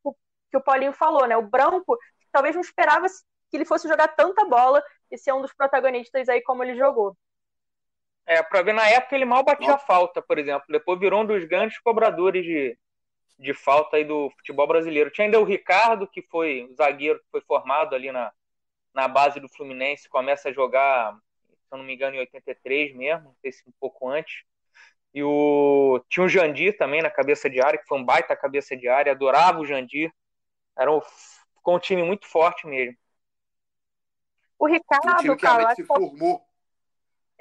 o, 0.04 0.16
que 0.52 0.58
o 0.58 0.62
Paulinho 0.62 0.94
falou, 0.94 1.26
né? 1.26 1.36
O 1.36 1.42
Branco 1.42 1.98
talvez 2.32 2.54
não 2.54 2.62
esperava 2.62 3.08
que 3.52 3.58
ele 3.58 3.66
fosse 3.66 3.88
jogar 3.88 4.08
tanta 4.08 4.46
bola 4.46 4.82
e 5.12 5.18
ser 5.18 5.34
um 5.34 5.42
dos 5.42 5.54
protagonistas 5.54 6.28
aí 6.30 6.42
como 6.42 6.64
ele 6.64 6.76
jogou. 6.76 7.16
É, 8.26 8.42
para 8.42 8.62
ver 8.62 8.74
na 8.74 8.88
época 8.88 9.16
ele 9.16 9.26
mal 9.26 9.44
batia 9.44 9.78
falta, 9.78 10.22
por 10.22 10.40
exemplo. 10.40 10.64
Depois 10.70 11.00
virou 11.00 11.22
um 11.22 11.26
dos 11.26 11.44
grandes 11.44 11.78
cobradores 11.80 12.44
de, 12.44 12.78
de 13.38 13.54
falta 13.54 13.98
aí 13.98 14.06
do 14.06 14.32
futebol 14.38 14.68
brasileiro. 14.68 15.12
Tinha 15.12 15.26
ainda 15.26 15.40
o 15.40 15.44
Ricardo, 15.44 16.08
que 16.08 16.22
foi 16.24 16.68
o 16.72 16.76
zagueiro 16.76 17.20
que 17.20 17.30
foi 17.30 17.42
formado 17.42 17.94
ali 17.94 18.12
na, 18.12 18.32
na 18.94 19.08
base 19.08 19.40
do 19.40 19.50
Fluminense, 19.50 20.08
começa 20.08 20.50
a 20.50 20.54
jogar 20.54 21.16
se 21.72 21.76
eu 21.76 21.78
não 21.78 21.86
me 21.86 21.96
engano, 21.96 22.18
em 22.18 22.20
83 22.20 22.94
mesmo, 22.94 23.30
não 23.30 23.36
sei 23.42 23.52
se 23.54 23.64
um 23.66 23.72
pouco 23.80 24.10
antes. 24.10 24.44
E 25.14 25.24
o... 25.24 26.04
tinha 26.10 26.26
o 26.26 26.30
Jandir 26.30 26.78
também 26.78 27.02
na 27.02 27.10
cabeça 27.10 27.50
de 27.50 27.62
área, 27.62 27.80
que 27.80 27.88
foi 27.88 27.98
um 27.98 28.04
baita 28.04 28.36
cabeça 28.36 28.76
de 28.76 28.90
área, 28.90 29.14
adorava 29.14 29.60
o 29.60 29.66
Jandir. 29.66 30.12
Era 30.78 30.92
um, 30.92 31.02
ficou 31.56 31.76
um 31.76 31.80
time 31.80 32.04
muito 32.04 32.28
forte 32.28 32.68
mesmo. 32.68 32.98
O 34.62 34.68
Ricardo, 34.68 35.36
que 35.36 35.42
cara, 35.42 35.74
se 35.74 35.84
formou. 35.84 36.40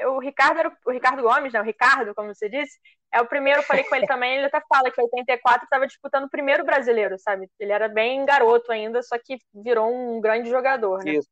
O 0.07 0.19
Ricardo 0.21 0.59
era 0.59 0.75
o 0.87 0.91
Ricardo 0.91 1.21
Gomes, 1.21 1.53
né? 1.53 1.61
O 1.61 1.65
Ricardo, 1.65 2.15
como 2.15 2.35
você 2.35 2.49
disse, 2.49 2.81
é 3.13 3.21
o 3.21 3.27
primeiro, 3.27 3.63
falei 3.63 3.85
com 3.85 3.95
ele 3.95 4.07
também, 4.09 4.39
ele 4.39 4.47
até 4.47 4.59
fala 4.67 4.91
que 4.91 4.99
em 4.99 5.05
84 5.05 5.65
estava 5.65 5.87
disputando 5.87 6.25
o 6.25 6.31
primeiro 6.31 6.65
brasileiro, 6.65 7.19
sabe? 7.19 7.47
Ele 7.59 7.73
era 7.73 7.89
bem 7.91 8.25
garoto 8.25 8.73
ainda, 8.73 9.03
só 9.03 9.19
que 9.19 9.37
virou 9.53 9.93
um 9.93 10.19
grande 10.19 10.49
jogador, 10.49 11.05
né? 11.05 11.13
Isso. 11.13 11.29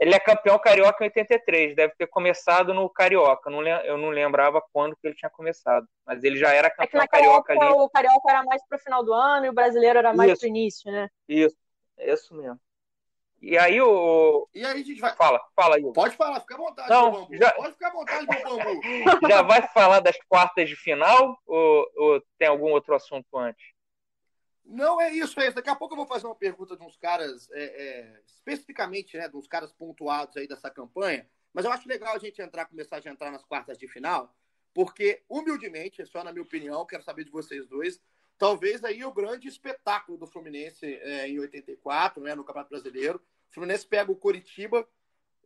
Ele 0.00 0.14
é 0.14 0.18
campeão 0.18 0.58
carioca 0.58 1.04
em 1.04 1.08
83, 1.08 1.76
deve 1.76 1.94
ter 1.96 2.08
começado 2.08 2.74
no 2.74 2.90
carioca. 2.90 3.48
Eu 3.84 3.96
não 3.98 4.08
lembrava 4.08 4.60
quando 4.72 4.96
que 4.96 5.06
ele 5.06 5.14
tinha 5.14 5.30
começado, 5.30 5.86
mas 6.04 6.24
ele 6.24 6.38
já 6.38 6.52
era 6.52 6.66
é 6.66 6.70
campeão 6.70 7.02
é 7.02 7.06
carioca 7.06 7.52
época, 7.52 7.66
ali. 7.68 7.80
O 7.80 7.88
carioca 7.88 8.30
era 8.30 8.42
mais 8.42 8.66
pro 8.66 8.78
final 8.80 9.04
do 9.04 9.12
ano 9.12 9.46
e 9.46 9.48
o 9.48 9.52
brasileiro 9.52 10.00
era 10.00 10.12
mais 10.12 10.32
isso. 10.32 10.40
pro 10.40 10.48
início, 10.48 10.90
né? 10.90 11.08
Isso, 11.28 11.56
é 11.98 12.12
isso 12.12 12.34
mesmo. 12.34 12.58
E 13.40 13.56
aí 13.56 13.80
o. 13.80 14.48
E 14.54 14.64
aí 14.64 14.80
a 14.80 14.84
gente 14.84 15.00
vai. 15.00 15.16
Fala, 15.16 15.40
fala 15.56 15.76
aí. 15.76 15.92
Pode 15.92 16.14
falar, 16.16 16.40
fica 16.40 16.54
à 16.54 16.58
vontade, 16.58 16.90
não, 16.90 17.10
bambu. 17.10 17.36
Já... 17.36 17.50
Pode 17.52 17.72
ficar 17.72 17.88
à 17.88 17.92
vontade, 17.92 18.26
meu 18.26 18.58
bambu. 18.58 18.80
já 19.28 19.42
vai 19.42 19.66
falar 19.68 20.00
das 20.00 20.18
quartas 20.28 20.68
de 20.68 20.76
final 20.76 21.40
ou, 21.46 21.90
ou 21.96 22.22
tem 22.38 22.48
algum 22.48 22.70
outro 22.70 22.94
assunto 22.94 23.38
antes? 23.38 23.64
Não 24.64 25.00
é 25.00 25.10
isso, 25.10 25.40
é 25.40 25.46
isso. 25.46 25.56
Daqui 25.56 25.70
a 25.70 25.74
pouco 25.74 25.94
eu 25.94 25.96
vou 25.96 26.06
fazer 26.06 26.26
uma 26.26 26.34
pergunta 26.34 26.76
de 26.76 26.82
uns 26.84 26.96
caras, 26.96 27.50
é, 27.52 27.64
é, 27.64 28.20
especificamente, 28.26 29.16
né, 29.16 29.26
de 29.28 29.36
uns 29.36 29.48
caras 29.48 29.72
pontuados 29.72 30.36
aí 30.36 30.46
dessa 30.46 30.70
campanha. 30.70 31.26
Mas 31.52 31.64
eu 31.64 31.72
acho 31.72 31.88
legal 31.88 32.14
a 32.14 32.18
gente 32.18 32.40
entrar, 32.40 32.66
começar 32.66 33.00
a 33.04 33.10
entrar 33.10 33.32
nas 33.32 33.44
quartas 33.44 33.76
de 33.76 33.88
final, 33.88 34.32
porque, 34.72 35.24
humildemente, 35.28 36.00
é 36.00 36.04
só 36.04 36.22
na 36.22 36.30
minha 36.30 36.44
opinião, 36.44 36.86
quero 36.86 37.02
saber 37.02 37.24
de 37.24 37.30
vocês 37.30 37.66
dois, 37.66 38.00
talvez 38.40 38.82
aí 38.82 39.04
o 39.04 39.12
grande 39.12 39.46
espetáculo 39.48 40.16
do 40.16 40.26
Fluminense 40.26 40.86
é, 40.86 41.28
em 41.28 41.38
84, 41.38 42.22
né, 42.22 42.34
no 42.34 42.42
Campeonato 42.42 42.70
Brasileiro. 42.70 43.20
O 43.50 43.52
Fluminense 43.52 43.86
pega 43.86 44.10
o 44.10 44.16
Coritiba, 44.16 44.88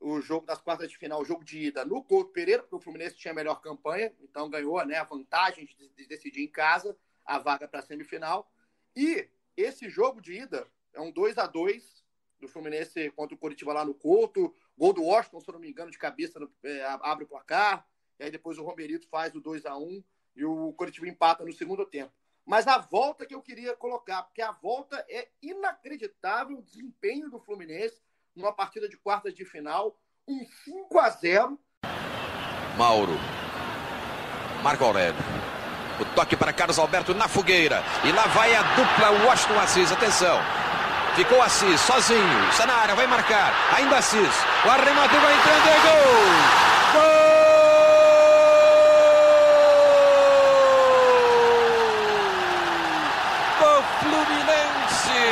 o 0.01 0.21
jogo 0.21 0.47
das 0.47 0.61
quartas 0.61 0.89
de 0.89 0.97
final, 0.97 1.21
o 1.21 1.25
jogo 1.25 1.45
de 1.45 1.59
ida 1.59 1.85
no 1.85 2.05
Couto 2.05 2.31
Pereira, 2.31 2.63
porque 2.63 2.77
o 2.77 2.81
Fluminense 2.81 3.17
tinha 3.17 3.33
a 3.33 3.35
melhor 3.35 3.61
campanha, 3.61 4.15
então 4.23 4.49
ganhou 4.49 4.85
né, 4.87 4.95
a 4.95 5.03
vantagem 5.03 5.67
de, 5.67 5.89
de 5.89 6.07
decidir 6.07 6.45
em 6.45 6.49
casa 6.49 6.97
a 7.27 7.37
vaga 7.37 7.67
para 7.67 7.81
a 7.81 7.83
semifinal. 7.83 8.49
E 8.95 9.29
esse 9.57 9.91
jogo 9.91 10.21
de 10.21 10.35
ida 10.35 10.65
é 10.93 11.01
um 11.01 11.11
2 11.11 11.37
a 11.39 11.49
2 11.49 12.05
do 12.39 12.47
Fluminense 12.47 13.11
contra 13.11 13.35
o 13.35 13.39
Coritiba 13.39 13.73
lá 13.73 13.85
no 13.85 13.95
Couto. 13.95 14.55
Gol 14.79 14.93
do 14.93 15.03
Washington, 15.03 15.41
se 15.41 15.49
eu 15.49 15.55
não 15.55 15.61
me 15.61 15.69
engano, 15.69 15.91
de 15.91 15.99
cabeça 15.99 16.39
no, 16.39 16.49
é, 16.63 16.85
abre 16.85 17.25
o 17.25 17.29
placar. 17.29 17.85
E 18.21 18.25
aí 18.25 18.31
depois 18.31 18.57
o 18.57 18.63
Romerito 18.63 19.09
faz 19.09 19.35
o 19.35 19.41
2 19.41 19.67
a 19.67 19.77
1 19.77 20.05
e 20.37 20.45
o 20.45 20.73
Coritiba 20.75 21.09
empata 21.09 21.45
no 21.45 21.53
segundo 21.53 21.85
tempo. 21.85 22.13
Mas 22.47 22.67
a 22.67 22.79
volta 22.79 23.25
que 23.25 23.35
eu 23.35 23.41
queria 23.41 23.75
colocar, 23.75 24.23
porque 24.23 24.43
a 24.43 24.53
volta 24.53 25.05
é 25.09 25.29
inacreditável 25.43 26.59
o 26.59 26.63
desempenho 26.63 27.31
do 27.31 27.41
Fluminense 27.41 28.03
numa 28.37 28.53
partida 28.53 28.89
de 28.89 28.97
quartas 28.97 29.35
de 29.35 29.45
final, 29.45 29.97
um 30.29 30.45
5 30.65 30.99
a 30.99 31.11
0 31.11 31.59
Mauro. 32.77 33.13
Marco 34.63 34.85
Aurélio. 34.85 35.21
O 36.01 36.05
toque 36.17 36.37
para 36.37 36.53
Carlos 36.53 36.79
Alberto 36.79 37.15
na 37.15 37.29
fogueira. 37.29 37.83
E 38.05 38.11
lá 38.11 38.27
vai 38.27 38.55
a 38.55 38.63
dupla 38.75 39.27
Washington 39.27 39.61
Assis. 39.61 39.93
Atenção. 39.93 40.39
Ficou 41.15 41.41
Assis 41.41 41.81
sozinho. 41.81 42.49
Está 42.51 42.67
na 42.67 42.75
área, 42.75 42.95
vai 42.97 43.07
marcar. 43.07 43.55
Ainda 43.77 43.99
Assis. 43.99 44.35
O 44.65 44.69
arremate 44.69 45.17
vai 45.17 45.35
entrando 45.35 45.69
é! 45.69 45.81
Gol! 45.83 46.65
Fluminense! 54.05 55.25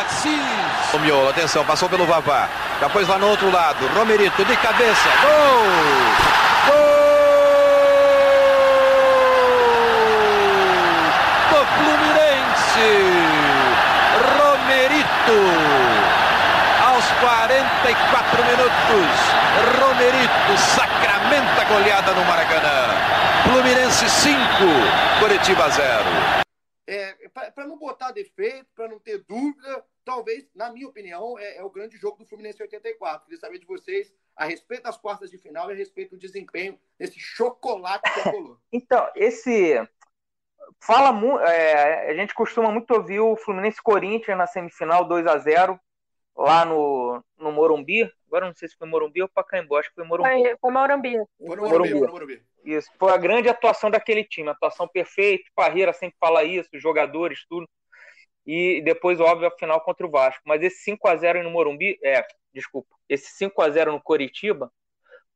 Assis! 0.00 0.89
O 0.89 0.89
Miolo, 1.00 1.30
atenção, 1.30 1.64
passou 1.64 1.88
pelo 1.88 2.06
Vavá. 2.06 2.48
Já 2.80 2.88
pôs 2.88 3.08
lá 3.08 3.18
no 3.18 3.28
outro 3.28 3.50
lado. 3.50 3.86
Romerito 3.94 4.44
de 4.44 4.56
cabeça. 4.56 5.08
Gol! 5.22 6.72
Gol! 6.74 7.00
Romerito. 14.38 15.36
Aos 16.86 17.04
44 17.20 18.44
minutos, 18.44 19.18
Romerito 19.78 20.58
sacramenta 20.74 21.60
a 21.60 21.64
goleada 21.64 22.12
no 22.14 22.24
Maracanã. 22.24 22.94
Fluminense 23.42 24.08
5, 24.08 24.38
Curitiba 25.18 25.68
0. 25.68 26.04
É, 26.86 27.14
para 27.54 27.66
não 27.66 27.78
botar 27.78 28.12
defeito, 28.12 28.66
para 28.74 28.88
não 28.88 28.98
ter 28.98 29.22
dúvida, 29.28 29.84
talvez, 30.04 30.44
na 30.54 30.69
minha 30.80 30.88
opinião, 30.88 31.38
é, 31.38 31.58
é, 31.58 31.62
o 31.62 31.70
grande 31.70 31.96
jogo 31.96 32.18
do 32.18 32.26
Fluminense 32.26 32.62
84. 32.62 33.24
Queria 33.24 33.38
saber 33.38 33.58
de 33.58 33.66
vocês 33.66 34.12
a 34.34 34.46
respeito 34.46 34.84
das 34.84 34.96
quartas 34.96 35.30
de 35.30 35.36
final 35.36 35.68
e 35.70 35.74
a 35.74 35.76
respeito 35.76 36.10
do 36.10 36.18
desempenho 36.18 36.78
desse 36.98 37.18
chocolate 37.18 38.10
que 38.12 38.28
rolou. 38.30 38.58
Então, 38.72 39.10
esse 39.14 39.76
fala 40.80 41.10
é, 41.46 42.10
a 42.10 42.14
gente 42.14 42.34
costuma 42.34 42.70
muito 42.70 42.92
ouvir 42.92 43.20
o 43.20 43.36
Fluminense 43.36 43.82
Corinthians 43.82 44.38
na 44.38 44.46
semifinal 44.46 45.04
2 45.04 45.26
a 45.26 45.36
0 45.38 45.78
lá 46.36 46.64
no, 46.64 47.22
no 47.38 47.52
Morumbi. 47.52 48.10
Agora 48.26 48.46
não 48.46 48.54
sei 48.54 48.68
se 48.68 48.76
foi 48.76 48.88
Morumbi 48.88 49.22
ou 49.22 49.28
Pacaembu, 49.28 49.76
acho 49.76 49.90
que 49.90 49.96
foi 49.96 50.04
Morumbi. 50.04 50.30
Foi, 50.30 50.56
foi 50.58 50.70
Morumbi. 50.70 51.12
Foi 51.12 51.56
no 51.56 51.62
Morumbi, 51.62 51.94
Morumbi. 51.94 52.12
Morumbi. 52.12 52.42
Isso, 52.64 52.90
foi 52.98 53.12
a 53.12 53.16
grande 53.16 53.48
atuação 53.48 53.90
daquele 53.90 54.24
time, 54.24 54.48
atuação 54.48 54.86
perfeita, 54.86 55.44
Parreira 55.54 55.92
sempre 55.92 56.16
fala 56.18 56.44
isso, 56.44 56.68
os 56.72 56.82
jogadores, 56.82 57.44
tudo. 57.48 57.68
E 58.52 58.80
depois, 58.80 59.20
óbvio, 59.20 59.46
a 59.46 59.50
final 59.52 59.80
contra 59.80 60.04
o 60.04 60.10
Vasco. 60.10 60.42
Mas 60.44 60.60
esse 60.60 60.78
5 60.82 61.06
a 61.06 61.14
0 61.14 61.44
no 61.44 61.52
Morumbi, 61.52 61.96
é, 62.02 62.26
desculpa, 62.52 62.96
esse 63.08 63.30
5 63.36 63.62
a 63.62 63.70
0 63.70 63.92
no 63.92 64.02
Coritiba, 64.02 64.72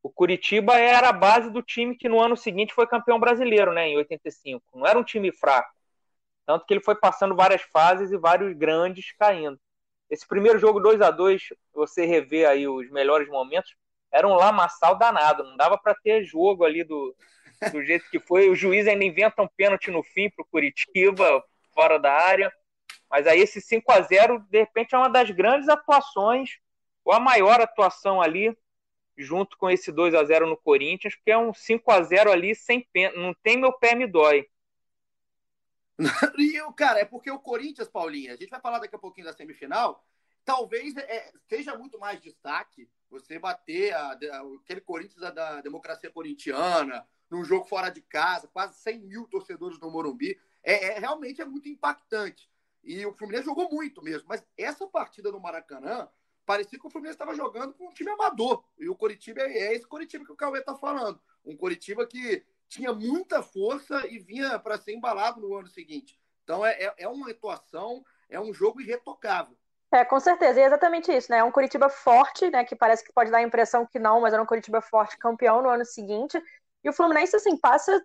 o 0.03 0.11
Curitiba 0.11 0.77
era 0.77 1.11
a 1.11 1.12
base 1.12 1.48
do 1.48 1.62
time 1.62 1.96
que 1.96 2.09
no 2.09 2.20
ano 2.20 2.37
seguinte 2.37 2.74
foi 2.74 2.88
campeão 2.88 3.20
brasileiro, 3.20 3.72
né, 3.72 3.87
em 3.88 3.96
85. 3.98 4.64
Não 4.74 4.85
era 4.85 4.98
um 4.98 5.05
time 5.05 5.31
fraco. 5.31 5.72
Tanto 6.44 6.66
que 6.66 6.74
ele 6.74 6.83
foi 6.83 6.96
passando 6.96 7.37
várias 7.37 7.62
fases 7.62 8.11
e 8.11 8.18
vários 8.18 8.53
grandes 8.53 9.12
caindo. 9.12 9.61
Esse 10.11 10.27
primeiro 10.27 10.59
jogo 10.59 10.81
2 10.81 11.00
a 11.00 11.12
2 11.12 11.50
você 11.72 12.05
rever 12.05 12.48
aí 12.48 12.66
os 12.66 12.90
melhores 12.90 13.29
momentos, 13.29 13.77
era 14.11 14.27
um 14.27 14.35
lamaçal 14.35 14.98
danado. 14.98 15.44
Não 15.44 15.57
dava 15.57 15.79
para 15.79 15.94
ter 15.94 16.24
jogo 16.24 16.64
ali 16.64 16.83
do, 16.83 17.14
do 17.70 17.81
jeito 17.85 18.11
que 18.11 18.18
foi. 18.18 18.50
O 18.50 18.57
juiz 18.57 18.88
ainda 18.88 19.05
inventa 19.05 19.40
um 19.40 19.48
pênalti 19.57 19.92
no 19.92 20.03
fim 20.03 20.29
para 20.31 20.42
o 20.42 20.48
Curitiba, 20.50 21.44
fora 21.72 21.96
da 21.96 22.12
área. 22.12 22.53
Mas 23.14 23.29
aí 23.29 23.38
esse 23.38 23.61
5 23.61 23.92
a 23.92 24.00
0 24.00 24.40
de 24.50 24.59
repente, 24.59 24.92
é 24.92 24.98
uma 24.98 25.09
das 25.09 25.31
grandes 25.31 25.68
atuações, 25.68 26.59
ou 27.05 27.12
a 27.12 27.20
maior 27.20 27.61
atuação 27.61 28.20
ali 28.20 28.59
junto 29.16 29.57
com 29.57 29.70
esse 29.70 29.92
2 29.92 30.16
a 30.16 30.24
0 30.24 30.48
no 30.48 30.57
Corinthians, 30.57 31.14
porque 31.14 31.31
é 31.31 31.38
um 31.38 31.55
5 31.55 31.92
a 31.92 32.03
0 32.03 32.33
ali 32.33 32.57
sem 32.57 32.81
pena, 32.92 33.16
não 33.16 33.33
tem 33.33 33.57
meu 33.57 33.72
pé 33.72 33.94
me 33.94 34.09
dói. 34.09 34.48
e 36.37 36.61
cara, 36.77 36.98
é 36.98 37.05
porque 37.05 37.31
o 37.31 37.38
Corinthians, 37.38 37.87
Paulinha, 37.88 38.33
a 38.33 38.37
gente 38.37 38.50
vai 38.50 38.61
falar 38.61 38.81
daqui 38.81 38.96
a 38.96 38.98
pouquinho 38.98 39.29
da 39.29 39.33
semifinal, 39.33 40.05
talvez 40.44 40.96
é, 40.96 41.31
seja 41.48 41.79
muito 41.79 42.00
mais 42.00 42.20
destaque 42.20 42.90
você 43.09 43.38
bater 43.38 43.94
a, 43.94 44.09
a, 44.09 44.42
aquele 44.61 44.81
Corinthians 44.81 45.20
da, 45.20 45.31
da 45.31 45.61
democracia 45.61 46.11
corintiana, 46.11 47.07
num 47.31 47.44
jogo 47.44 47.64
fora 47.64 47.90
de 47.90 48.03
casa, 48.03 48.48
quase 48.48 48.77
100 48.81 48.98
mil 49.03 49.29
torcedores 49.29 49.79
no 49.79 49.88
Morumbi. 49.88 50.37
É, 50.64 50.96
é, 50.96 50.98
realmente 50.98 51.40
é 51.40 51.44
muito 51.44 51.68
impactante. 51.68 52.53
E 52.85 53.05
o 53.07 53.12
Fluminense 53.12 53.47
jogou 53.47 53.70
muito 53.70 54.03
mesmo. 54.03 54.29
Mas 54.29 54.44
essa 54.57 54.87
partida 54.87 55.33
no 55.33 55.40
Maracanã, 55.40 56.09
parecia 56.44 56.79
que 56.79 56.87
o 56.87 56.90
Fluminense 56.90 57.16
estava 57.16 57.35
jogando 57.35 57.75
com 57.75 57.88
um 57.88 57.92
time 57.92 58.11
amador. 58.11 58.64
E 58.79 58.88
o 58.88 58.94
Coritiba 58.94 59.40
é, 59.42 59.59
é 59.59 59.75
esse 59.75 59.87
Coritiba 59.87 60.25
que 60.25 60.33
o 60.33 60.37
Cauê 60.37 60.61
está 60.61 60.75
falando. 60.75 61.20
Um 61.44 61.57
Coritiba 61.57 62.07
que 62.07 62.44
tinha 62.68 62.92
muita 62.92 63.42
força 63.42 64.07
e 64.07 64.18
vinha 64.18 64.59
para 64.59 64.79
ser 64.79 64.92
embalado 64.92 65.40
no 65.40 65.55
ano 65.57 65.68
seguinte. 65.68 66.18
Então 66.42 66.64
é, 66.64 66.73
é, 66.73 66.94
é 66.99 67.09
uma 67.09 67.31
atuação, 67.31 68.05
é 68.29 68.38
um 68.38 68.53
jogo 68.53 68.81
irretocável. 68.81 69.57
É, 69.92 70.05
com 70.05 70.18
certeza, 70.18 70.59
e 70.59 70.62
é 70.62 70.66
exatamente 70.66 71.12
isso, 71.12 71.31
né? 71.31 71.38
É 71.38 71.44
um 71.44 71.53
Curitiba 71.53 71.88
forte, 71.88 72.51
né? 72.51 72.64
Que 72.64 72.75
parece 72.75 73.05
que 73.05 73.12
pode 73.12 73.31
dar 73.31 73.38
a 73.38 73.42
impressão 73.42 73.87
que 73.87 73.99
não, 73.99 74.20
mas 74.20 74.35
era 74.35 74.42
um 74.42 74.47
Curitiba 74.47 74.81
forte, 74.81 75.16
campeão 75.16 75.62
no 75.62 75.68
ano 75.68 75.85
seguinte. 75.85 76.42
E 76.83 76.88
o 76.88 76.92
Fluminense, 76.92 77.37
assim, 77.37 77.57
passa 77.57 78.05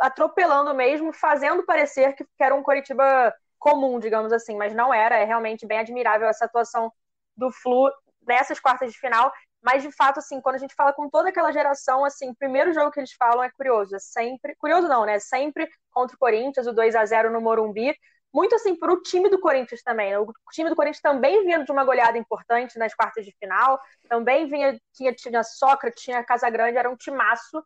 atropelando 0.00 0.74
mesmo, 0.74 1.12
fazendo 1.12 1.64
parecer 1.64 2.14
que 2.14 2.26
era 2.40 2.54
um 2.54 2.62
Curitiba 2.62 3.32
comum, 3.62 4.00
digamos 4.00 4.32
assim, 4.32 4.56
mas 4.56 4.74
não 4.74 4.92
era. 4.92 5.16
É 5.16 5.24
realmente 5.24 5.66
bem 5.66 5.78
admirável 5.78 6.28
essa 6.28 6.44
atuação 6.46 6.92
do 7.36 7.50
Flu 7.50 7.90
nessas 8.26 8.58
quartas 8.58 8.92
de 8.92 8.98
final. 8.98 9.32
Mas, 9.62 9.82
de 9.84 9.92
fato, 9.92 10.18
assim, 10.18 10.40
quando 10.40 10.56
a 10.56 10.58
gente 10.58 10.74
fala 10.74 10.92
com 10.92 11.08
toda 11.08 11.28
aquela 11.28 11.52
geração, 11.52 12.04
assim, 12.04 12.30
o 12.30 12.34
primeiro 12.34 12.72
jogo 12.72 12.90
que 12.90 12.98
eles 12.98 13.12
falam 13.12 13.44
é 13.44 13.50
curioso. 13.50 13.94
É 13.94 13.98
sempre. 14.00 14.56
Curioso 14.56 14.88
não, 14.88 15.06
né? 15.06 15.20
Sempre 15.20 15.68
contra 15.92 16.16
o 16.16 16.18
Corinthians, 16.18 16.66
o 16.66 16.72
2 16.72 16.96
a 16.96 17.06
0 17.06 17.30
no 17.30 17.40
Morumbi 17.40 17.94
muito 18.32 18.54
assim 18.54 18.74
para 18.74 18.92
o 18.92 19.02
time 19.02 19.28
do 19.28 19.38
Corinthians 19.38 19.82
também. 19.82 20.10
Né? 20.10 20.18
O 20.18 20.32
time 20.52 20.70
do 20.70 20.76
Corinthians 20.76 21.02
também 21.02 21.44
vinha 21.44 21.62
de 21.62 21.70
uma 21.70 21.84
goleada 21.84 22.16
importante 22.16 22.78
nas 22.78 22.94
quartas 22.94 23.24
de 23.24 23.32
final, 23.38 23.78
também 24.08 24.48
vinha, 24.48 24.80
tinha, 24.94 25.12
tinha 25.14 25.42
Sócrates, 25.42 26.02
tinha 26.02 26.24
Casagrande, 26.24 26.78
era 26.78 26.90
um 26.90 26.96
timaço. 26.96 27.62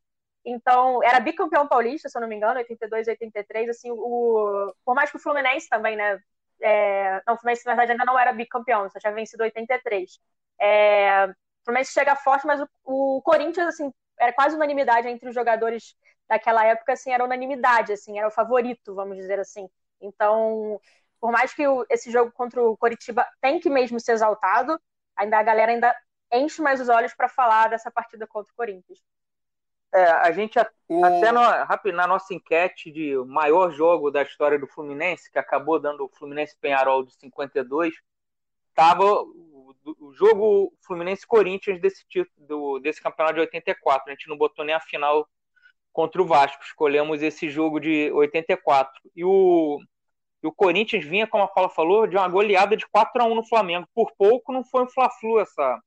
Então, 0.46 1.02
era 1.02 1.18
bicampeão 1.18 1.66
paulista, 1.66 2.08
se 2.08 2.16
eu 2.16 2.20
não 2.22 2.28
me 2.28 2.36
engano, 2.36 2.58
82, 2.58 3.08
83, 3.08 3.68
assim, 3.68 3.90
o, 3.90 4.72
por 4.84 4.94
mais 4.94 5.10
que 5.10 5.16
o 5.16 5.20
Fluminense 5.20 5.68
também, 5.68 5.96
né, 5.96 6.20
é, 6.62 7.20
não, 7.26 7.34
o 7.34 7.36
Fluminense, 7.36 7.66
na 7.66 7.72
verdade, 7.72 7.92
ainda 7.92 8.04
não 8.04 8.16
era 8.18 8.32
bicampeão, 8.32 8.88
só 8.88 9.00
tinha 9.00 9.12
vencido 9.12 9.42
83. 9.42 10.20
É, 10.60 11.26
o 11.26 11.34
Fluminense 11.64 11.92
chega 11.92 12.14
forte, 12.14 12.46
mas 12.46 12.60
o, 12.60 12.68
o, 12.84 13.22
Corinthians, 13.22 13.66
assim, 13.66 13.92
era 14.20 14.32
quase 14.32 14.54
unanimidade 14.54 15.08
entre 15.08 15.28
os 15.28 15.34
jogadores 15.34 15.96
daquela 16.28 16.64
época, 16.64 16.92
assim, 16.92 17.12
era 17.12 17.24
unanimidade, 17.24 17.92
assim, 17.92 18.16
era 18.16 18.28
o 18.28 18.30
favorito, 18.30 18.94
vamos 18.94 19.16
dizer 19.16 19.40
assim. 19.40 19.68
Então, 20.00 20.80
por 21.20 21.32
mais 21.32 21.52
que 21.54 21.66
o, 21.66 21.84
esse 21.90 22.10
jogo 22.10 22.30
contra 22.32 22.62
o 22.62 22.76
Coritiba 22.76 23.26
tem 23.40 23.58
que 23.60 23.68
mesmo 23.70 23.98
ser 24.00 24.12
exaltado, 24.12 24.80
ainda 25.16 25.38
a 25.38 25.42
galera 25.42 25.72
ainda 25.72 25.94
enche 26.32 26.62
mais 26.62 26.80
os 26.80 26.88
olhos 26.88 27.14
para 27.14 27.28
falar 27.28 27.68
dessa 27.68 27.90
partida 27.90 28.26
contra 28.26 28.52
o 28.52 28.56
Corinthians. 28.56 29.00
É, 29.96 30.10
a 30.10 30.30
gente 30.30 30.58
até 30.58 31.32
no, 31.32 31.40
na 31.94 32.06
nossa 32.06 32.34
enquete 32.34 32.92
de 32.92 33.16
maior 33.26 33.70
jogo 33.70 34.10
da 34.10 34.22
história 34.22 34.58
do 34.58 34.66
Fluminense, 34.66 35.30
que 35.30 35.38
acabou 35.38 35.80
dando 35.80 36.04
o 36.04 36.10
Fluminense 36.10 36.54
Penharol 36.60 37.02
de 37.02 37.14
52, 37.14 37.94
estava 38.68 39.04
o, 39.04 39.74
o, 39.98 40.12
jogo 40.12 40.70
Fluminense-Corinthians 40.86 41.80
desse, 41.80 42.04
do, 42.36 42.78
desse 42.78 43.00
campeonato 43.00 43.36
de 43.36 43.40
84. 43.40 44.06
A 44.06 44.10
gente 44.10 44.28
não 44.28 44.36
botou 44.36 44.66
nem 44.66 44.74
a 44.74 44.80
final 44.80 45.26
contra 45.94 46.20
o 46.20 46.26
Vasco. 46.26 46.62
Escolhemos 46.62 47.22
esse 47.22 47.48
jogo 47.48 47.80
de 47.80 48.10
84. 48.12 48.92
E 49.14 49.24
o, 49.24 49.80
e 50.42 50.46
o 50.46 50.52
Corinthians 50.52 51.06
vinha, 51.06 51.26
como 51.26 51.44
a 51.44 51.48
Paula 51.48 51.70
falou, 51.70 52.06
de 52.06 52.18
uma 52.18 52.28
goleada 52.28 52.76
de 52.76 52.86
4 52.86 53.22
a 53.22 53.24
1 53.24 53.34
no 53.34 53.48
Flamengo. 53.48 53.88
Por 53.94 54.12
pouco 54.18 54.52
não 54.52 54.62
foi 54.62 54.84
um 54.84 54.90
Fla-Flu 54.90 55.40
essa 55.40 55.80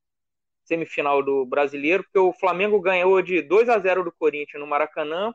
semifinal 0.70 1.20
do 1.20 1.44
Brasileiro, 1.44 2.04
porque 2.04 2.18
o 2.18 2.32
Flamengo 2.32 2.80
ganhou 2.80 3.20
de 3.20 3.42
2 3.42 3.68
a 3.68 3.76
0 3.76 4.04
do 4.04 4.12
Corinthians 4.12 4.60
no 4.60 4.68
Maracanã 4.68 5.34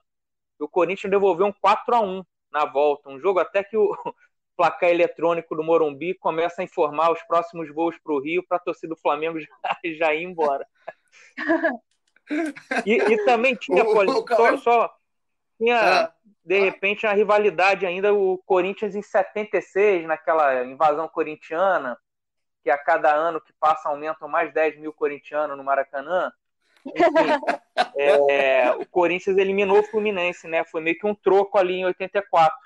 e 0.57 0.63
o 0.63 0.69
Corinthians 0.69 1.11
devolveu 1.11 1.47
um 1.47 1.51
4 1.51 1.93
a 1.93 1.99
1 1.99 2.23
na 2.49 2.63
volta. 2.63 3.09
Um 3.09 3.19
jogo 3.19 3.39
até 3.39 3.61
que 3.61 3.75
o 3.75 3.93
placar 4.55 4.89
eletrônico 4.89 5.53
do 5.53 5.63
Morumbi 5.63 6.13
começa 6.13 6.61
a 6.61 6.63
informar 6.63 7.11
os 7.11 7.21
próximos 7.23 7.69
voos 7.69 7.97
para 8.01 8.13
o 8.13 8.19
Rio 8.21 8.45
para 8.47 8.55
a 8.55 8.61
torcida 8.61 8.95
do 8.95 9.01
Flamengo 9.01 9.37
já, 9.41 9.77
já 9.97 10.13
ir 10.13 10.23
embora. 10.23 10.65
E, 12.85 12.93
e 12.93 13.25
também 13.25 13.55
tinha, 13.55 13.83
o, 13.85 13.91
o, 13.91 14.27
só, 14.27 14.57
só, 14.57 14.95
tinha, 15.57 15.77
é. 15.77 16.11
de 16.45 16.59
repente, 16.61 17.05
a 17.05 17.11
rivalidade 17.11 17.85
ainda, 17.85 18.13
o 18.13 18.37
Corinthians 18.45 18.95
em 18.95 19.01
76, 19.01 20.07
naquela 20.07 20.63
invasão 20.63 21.09
corintiana, 21.09 21.97
que 22.65 22.71
a 22.71 22.79
cada 22.79 23.13
ano 23.13 23.39
que 23.39 23.53
passa 23.53 23.89
aumentam 23.89 24.27
mais 24.27 24.51
10 24.51 24.79
mil 24.79 24.91
corintianos 24.91 25.55
no 25.55 25.63
Maracanã. 25.63 26.33
Enfim, 26.83 26.95
é, 27.95 28.71
o 28.71 28.87
Corinthians 28.87 29.37
eliminou 29.37 29.81
o 29.81 29.83
Fluminense, 29.83 30.47
né? 30.47 30.65
Foi 30.65 30.81
meio 30.81 30.97
que 30.97 31.05
um 31.05 31.13
troco 31.13 31.59
ali 31.59 31.75
em 31.75 31.85
84. 31.85 32.57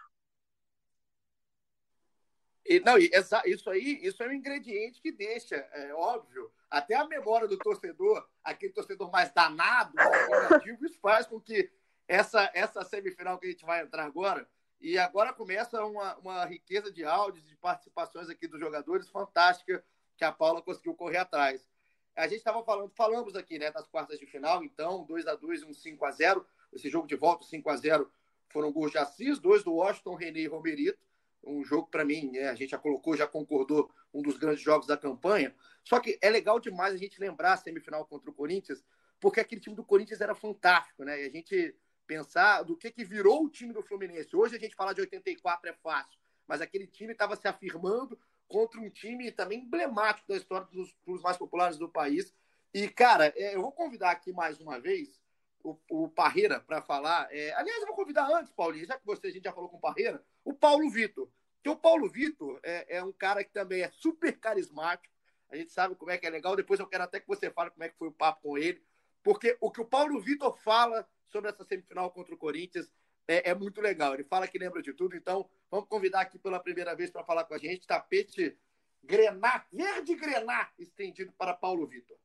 E, 2.65 2.79
não, 2.79 2.97
isso 2.97 3.69
aí, 3.69 3.99
isso 4.01 4.23
é 4.23 4.27
um 4.29 4.31
ingrediente 4.31 5.01
que 5.01 5.11
deixa, 5.11 5.57
é 5.57 5.93
óbvio, 5.93 6.49
até 6.71 6.95
a 6.95 7.05
memória 7.05 7.45
do 7.45 7.57
torcedor, 7.57 8.25
aquele 8.41 8.71
torcedor 8.71 9.11
mais 9.11 9.33
danado, 9.33 9.91
negativo, 9.97 10.85
isso 10.85 10.97
faz 11.03 11.27
com 11.27 11.41
que 11.41 11.69
essa, 12.07 12.49
essa 12.53 12.85
semifinal 12.85 13.37
que 13.37 13.47
a 13.47 13.49
gente 13.49 13.65
vai 13.65 13.81
entrar 13.81 14.05
agora, 14.05 14.47
e 14.79 14.97
agora 14.97 15.33
começa 15.33 15.83
uma, 15.85 16.15
uma 16.17 16.45
riqueza 16.45 16.91
de 16.91 17.03
áudios, 17.03 17.45
de 17.45 17.55
participações 17.55 18.29
aqui 18.29 18.47
dos 18.47 18.59
jogadores 18.59 19.09
fantástica 19.09 19.83
que 20.17 20.23
a 20.23 20.31
Paula 20.31 20.61
conseguiu 20.61 20.93
correr 20.93 21.17
atrás. 21.17 21.67
A 22.15 22.27
gente 22.27 22.37
estava 22.39 22.63
falando, 22.63 22.91
falamos 22.95 23.35
aqui, 23.35 23.57
né, 23.57 23.71
das 23.71 23.87
quartas 23.87 24.19
de 24.19 24.25
final, 24.25 24.63
então, 24.63 25.05
2 25.05 25.27
a 25.27 25.35
2 25.35 25.63
um 25.63 25.73
5 25.73 26.05
a 26.05 26.11
0 26.11 26.45
Esse 26.73 26.89
jogo 26.89 27.07
de 27.07 27.15
volta, 27.15 27.45
5 27.45 27.69
a 27.69 27.77
0 27.77 28.11
foram 28.49 28.71
gols 28.71 28.91
de 28.91 28.97
Assis, 28.97 29.39
dois 29.39 29.63
do 29.63 29.73
Washington, 29.73 30.15
René 30.15 30.39
e 30.39 30.47
Romerito 30.47 30.99
um 31.43 31.63
jogo 31.63 31.87
para 31.87 32.05
mim, 32.05 32.31
né, 32.31 32.49
a 32.49 32.55
gente 32.55 32.71
já 32.71 32.77
colocou, 32.77 33.15
já 33.15 33.27
concordou, 33.27 33.91
um 34.13 34.21
dos 34.21 34.37
grandes 34.37 34.61
jogos 34.61 34.87
da 34.87 34.97
campanha. 34.97 35.55
Só 35.83 35.99
que 35.99 36.17
é 36.21 36.29
legal 36.29 36.59
demais 36.59 36.93
a 36.93 36.97
gente 36.97 37.19
lembrar 37.19 37.53
a 37.53 37.57
semifinal 37.57 38.05
contra 38.05 38.29
o 38.29 38.33
Corinthians, 38.33 38.83
porque 39.19 39.39
aquele 39.39 39.61
time 39.61 39.75
do 39.75 39.83
Corinthians 39.83 40.21
era 40.21 40.35
fantástico, 40.35 41.03
né? 41.03 41.23
E 41.23 41.25
a 41.25 41.29
gente 41.29 41.75
pensar 42.09 42.63
do 42.63 42.75
que, 42.75 42.89
que 42.89 43.05
virou 43.05 43.45
o 43.45 43.49
time 43.49 43.71
do 43.71 43.83
Fluminense. 43.83 44.35
Hoje 44.35 44.55
a 44.55 44.59
gente 44.59 44.75
falar 44.75 44.93
de 44.93 45.01
84 45.01 45.69
é 45.69 45.73
fácil, 45.73 46.19
mas 46.47 46.59
aquele 46.59 46.87
time 46.87 47.13
estava 47.13 47.35
se 47.35 47.47
afirmando 47.47 48.19
contra 48.47 48.81
um 48.81 48.89
time 48.89 49.31
também 49.31 49.59
emblemático 49.59 50.27
da 50.27 50.35
história 50.35 50.65
dos 50.71 50.91
clubes 51.05 51.21
mais 51.21 51.37
populares 51.37 51.77
do 51.77 51.87
país. 51.87 52.33
E, 52.73 52.89
cara, 52.89 53.31
é, 53.35 53.53
eu 53.53 53.61
vou 53.61 53.71
convidar 53.71 54.09
aqui 54.09 54.33
mais 54.33 54.59
uma 54.59 54.79
vez 54.79 55.21
o, 55.63 55.77
o 55.87 56.09
Parreira 56.09 56.59
para 56.59 56.81
falar. 56.81 57.27
É, 57.31 57.53
aliás, 57.53 57.79
eu 57.79 57.85
vou 57.85 57.95
convidar 57.95 58.27
antes, 58.27 58.51
Paulinho, 58.51 58.87
já 58.87 58.97
que 58.97 59.05
você, 59.05 59.27
a 59.27 59.31
gente 59.31 59.43
já 59.43 59.53
falou 59.53 59.69
com 59.69 59.77
o 59.77 59.81
Parreira, 59.81 60.23
o 60.43 60.51
Paulo 60.51 60.89
Vitor. 60.89 61.29
Que 61.61 61.69
o 61.69 61.75
Paulo 61.75 62.09
Vitor 62.09 62.59
é, 62.63 62.97
é, 62.97 63.03
um 63.03 63.11
cara 63.11 63.43
que 63.43 63.51
também 63.51 63.83
é 63.83 63.91
super 63.91 64.35
carismático. 64.39 65.13
A 65.51 65.55
gente 65.55 65.71
sabe 65.71 65.93
como 65.93 66.09
é 66.09 66.17
que 66.17 66.25
é 66.25 66.29
legal. 66.31 66.55
Depois 66.55 66.79
eu 66.79 66.87
quero 66.87 67.03
até 67.03 67.19
que 67.19 67.27
você 67.27 67.51
fale 67.51 67.69
como 67.69 67.83
é 67.83 67.89
que 67.89 67.97
foi 67.99 68.07
o 68.07 68.13
papo 68.13 68.41
com 68.41 68.57
ele. 68.57 68.81
Porque 69.21 69.55
o 69.61 69.69
que 69.69 69.81
o 69.81 69.85
Paulo 69.85 70.19
Vitor 70.19 70.57
fala 70.57 71.07
sobre 71.29 71.49
essa 71.49 71.63
semifinal 71.63 72.11
contra 72.11 72.33
o 72.33 72.37
Corinthians 72.37 72.91
é, 73.27 73.51
é 73.51 73.53
muito 73.53 73.79
legal. 73.79 74.13
Ele 74.15 74.23
fala 74.23 74.47
que 74.47 74.57
lembra 74.57 74.81
de 74.81 74.91
tudo. 74.93 75.15
Então, 75.15 75.47
vamos 75.69 75.87
convidar 75.87 76.21
aqui 76.21 76.39
pela 76.39 76.59
primeira 76.59 76.95
vez 76.95 77.11
para 77.11 77.23
falar 77.23 77.43
com 77.45 77.53
a 77.53 77.57
gente. 77.59 77.85
Tapete 77.85 78.57
grená, 79.03 79.65
verde 79.71 80.15
grená, 80.15 80.69
estendido 80.77 81.31
para 81.33 81.53
Paulo 81.53 81.85
Vitor. 81.85 82.17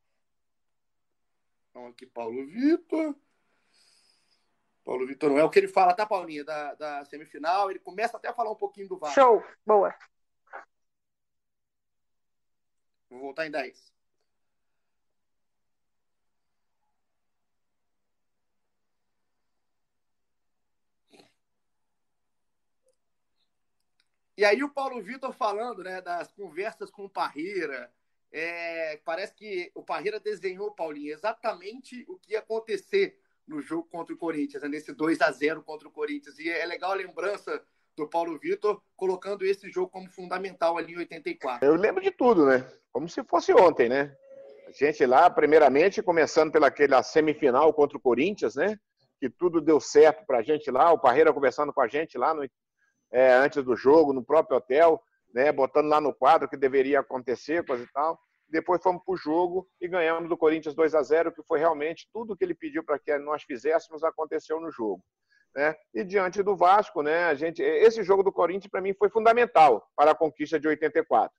Então, 1.70 1.86
aqui, 1.88 2.06
Paulo 2.06 2.46
Vitor. 2.46 3.14
Paulo 4.82 5.06
Vitor 5.06 5.30
não 5.30 5.38
é 5.38 5.44
o 5.44 5.50
que 5.50 5.58
ele 5.58 5.68
fala, 5.68 5.94
tá, 5.94 6.06
Paulinha, 6.06 6.44
da, 6.44 6.74
da 6.74 7.04
semifinal. 7.04 7.70
Ele 7.70 7.80
começa 7.80 8.16
até 8.16 8.28
a 8.28 8.34
falar 8.34 8.50
um 8.50 8.56
pouquinho 8.56 8.88
do 8.88 8.98
VAR. 8.98 9.12
Show, 9.12 9.42
boa. 9.64 9.94
Vou 13.10 13.20
voltar 13.20 13.46
em 13.46 13.50
10. 13.50 13.92
E 24.36 24.44
aí 24.44 24.62
o 24.62 24.68
Paulo 24.68 25.00
Vitor 25.00 25.32
falando 25.32 25.82
né, 25.82 26.00
das 26.00 26.32
conversas 26.32 26.90
com 26.90 27.04
o 27.04 27.10
Parreira. 27.10 27.90
É, 28.32 29.00
parece 29.04 29.32
que 29.32 29.70
o 29.74 29.82
Parreira 29.82 30.18
desenhou, 30.18 30.72
Paulinho, 30.72 31.12
exatamente 31.12 32.04
o 32.08 32.18
que 32.18 32.32
ia 32.32 32.40
acontecer 32.40 33.16
no 33.46 33.60
jogo 33.60 33.84
contra 33.84 34.12
o 34.12 34.18
Corinthians, 34.18 34.62
né? 34.62 34.68
nesse 34.68 34.92
2 34.92 35.20
a 35.20 35.30
0 35.30 35.62
contra 35.62 35.86
o 35.86 35.92
Corinthians. 35.92 36.38
E 36.38 36.50
é 36.50 36.66
legal 36.66 36.90
a 36.90 36.96
lembrança 36.96 37.62
do 37.96 38.08
Paulo 38.08 38.36
Vitor 38.38 38.82
colocando 38.96 39.44
esse 39.44 39.70
jogo 39.70 39.88
como 39.88 40.10
fundamental 40.10 40.76
ali 40.76 40.94
em 40.94 40.98
84. 40.98 41.64
Eu 41.64 41.76
lembro 41.76 42.02
de 42.02 42.10
tudo, 42.10 42.46
né? 42.46 42.66
Como 42.92 43.08
se 43.08 43.22
fosse 43.22 43.52
ontem, 43.52 43.88
né? 43.88 44.16
A 44.66 44.72
gente 44.72 45.06
lá, 45.06 45.30
primeiramente, 45.30 46.02
começando 46.02 46.50
pela 46.50 46.66
aquela 46.66 47.04
semifinal 47.04 47.72
contra 47.72 47.96
o 47.96 48.00
Corinthians, 48.00 48.56
né? 48.56 48.78
Que 49.20 49.30
tudo 49.30 49.60
deu 49.60 49.78
certo 49.78 50.26
pra 50.26 50.42
gente 50.42 50.70
lá, 50.72 50.90
o 50.90 50.98
Parreira 50.98 51.32
conversando 51.32 51.72
com 51.72 51.80
a 51.80 51.86
gente 51.86 52.18
lá 52.18 52.34
no, 52.34 52.44
é, 53.14 53.32
antes 53.32 53.62
do 53.62 53.76
jogo, 53.76 54.12
no 54.12 54.24
próprio 54.24 54.58
hotel. 54.58 55.00
né, 55.32 55.50
botando 55.50 55.88
lá 55.88 56.00
no 56.00 56.14
quadro 56.14 56.48
que 56.48 56.56
deveria 56.56 57.00
acontecer, 57.00 57.64
coisa 57.64 57.82
e 57.82 57.92
tal. 57.92 58.18
Depois 58.48 58.80
fomos 58.80 59.02
para 59.04 59.14
o 59.14 59.16
jogo 59.16 59.68
e 59.80 59.88
ganhamos 59.88 60.28
do 60.28 60.36
Corinthians 60.36 60.76
2 60.76 60.94
a 60.94 61.02
0 61.02 61.32
que 61.32 61.42
foi 61.42 61.58
realmente 61.58 62.08
tudo 62.12 62.36
que 62.36 62.44
ele 62.44 62.54
pediu 62.54 62.84
para 62.84 63.00
que 63.00 63.18
nós 63.18 63.42
fizéssemos 63.42 64.04
aconteceu 64.04 64.60
no 64.60 64.70
jogo. 64.70 65.02
Né? 65.52 65.74
E 65.92 66.04
diante 66.04 66.40
do 66.40 66.56
Vasco, 66.56 67.02
né, 67.02 67.24
a 67.24 67.34
gente, 67.34 67.60
esse 67.62 68.04
jogo 68.04 68.22
do 68.22 68.32
Corinthians 68.32 68.70
para 68.70 68.80
mim 68.80 68.94
foi 68.94 69.08
fundamental 69.08 69.84
para 69.96 70.12
a 70.12 70.14
conquista 70.14 70.58
de 70.60 70.68
84. 70.68 71.30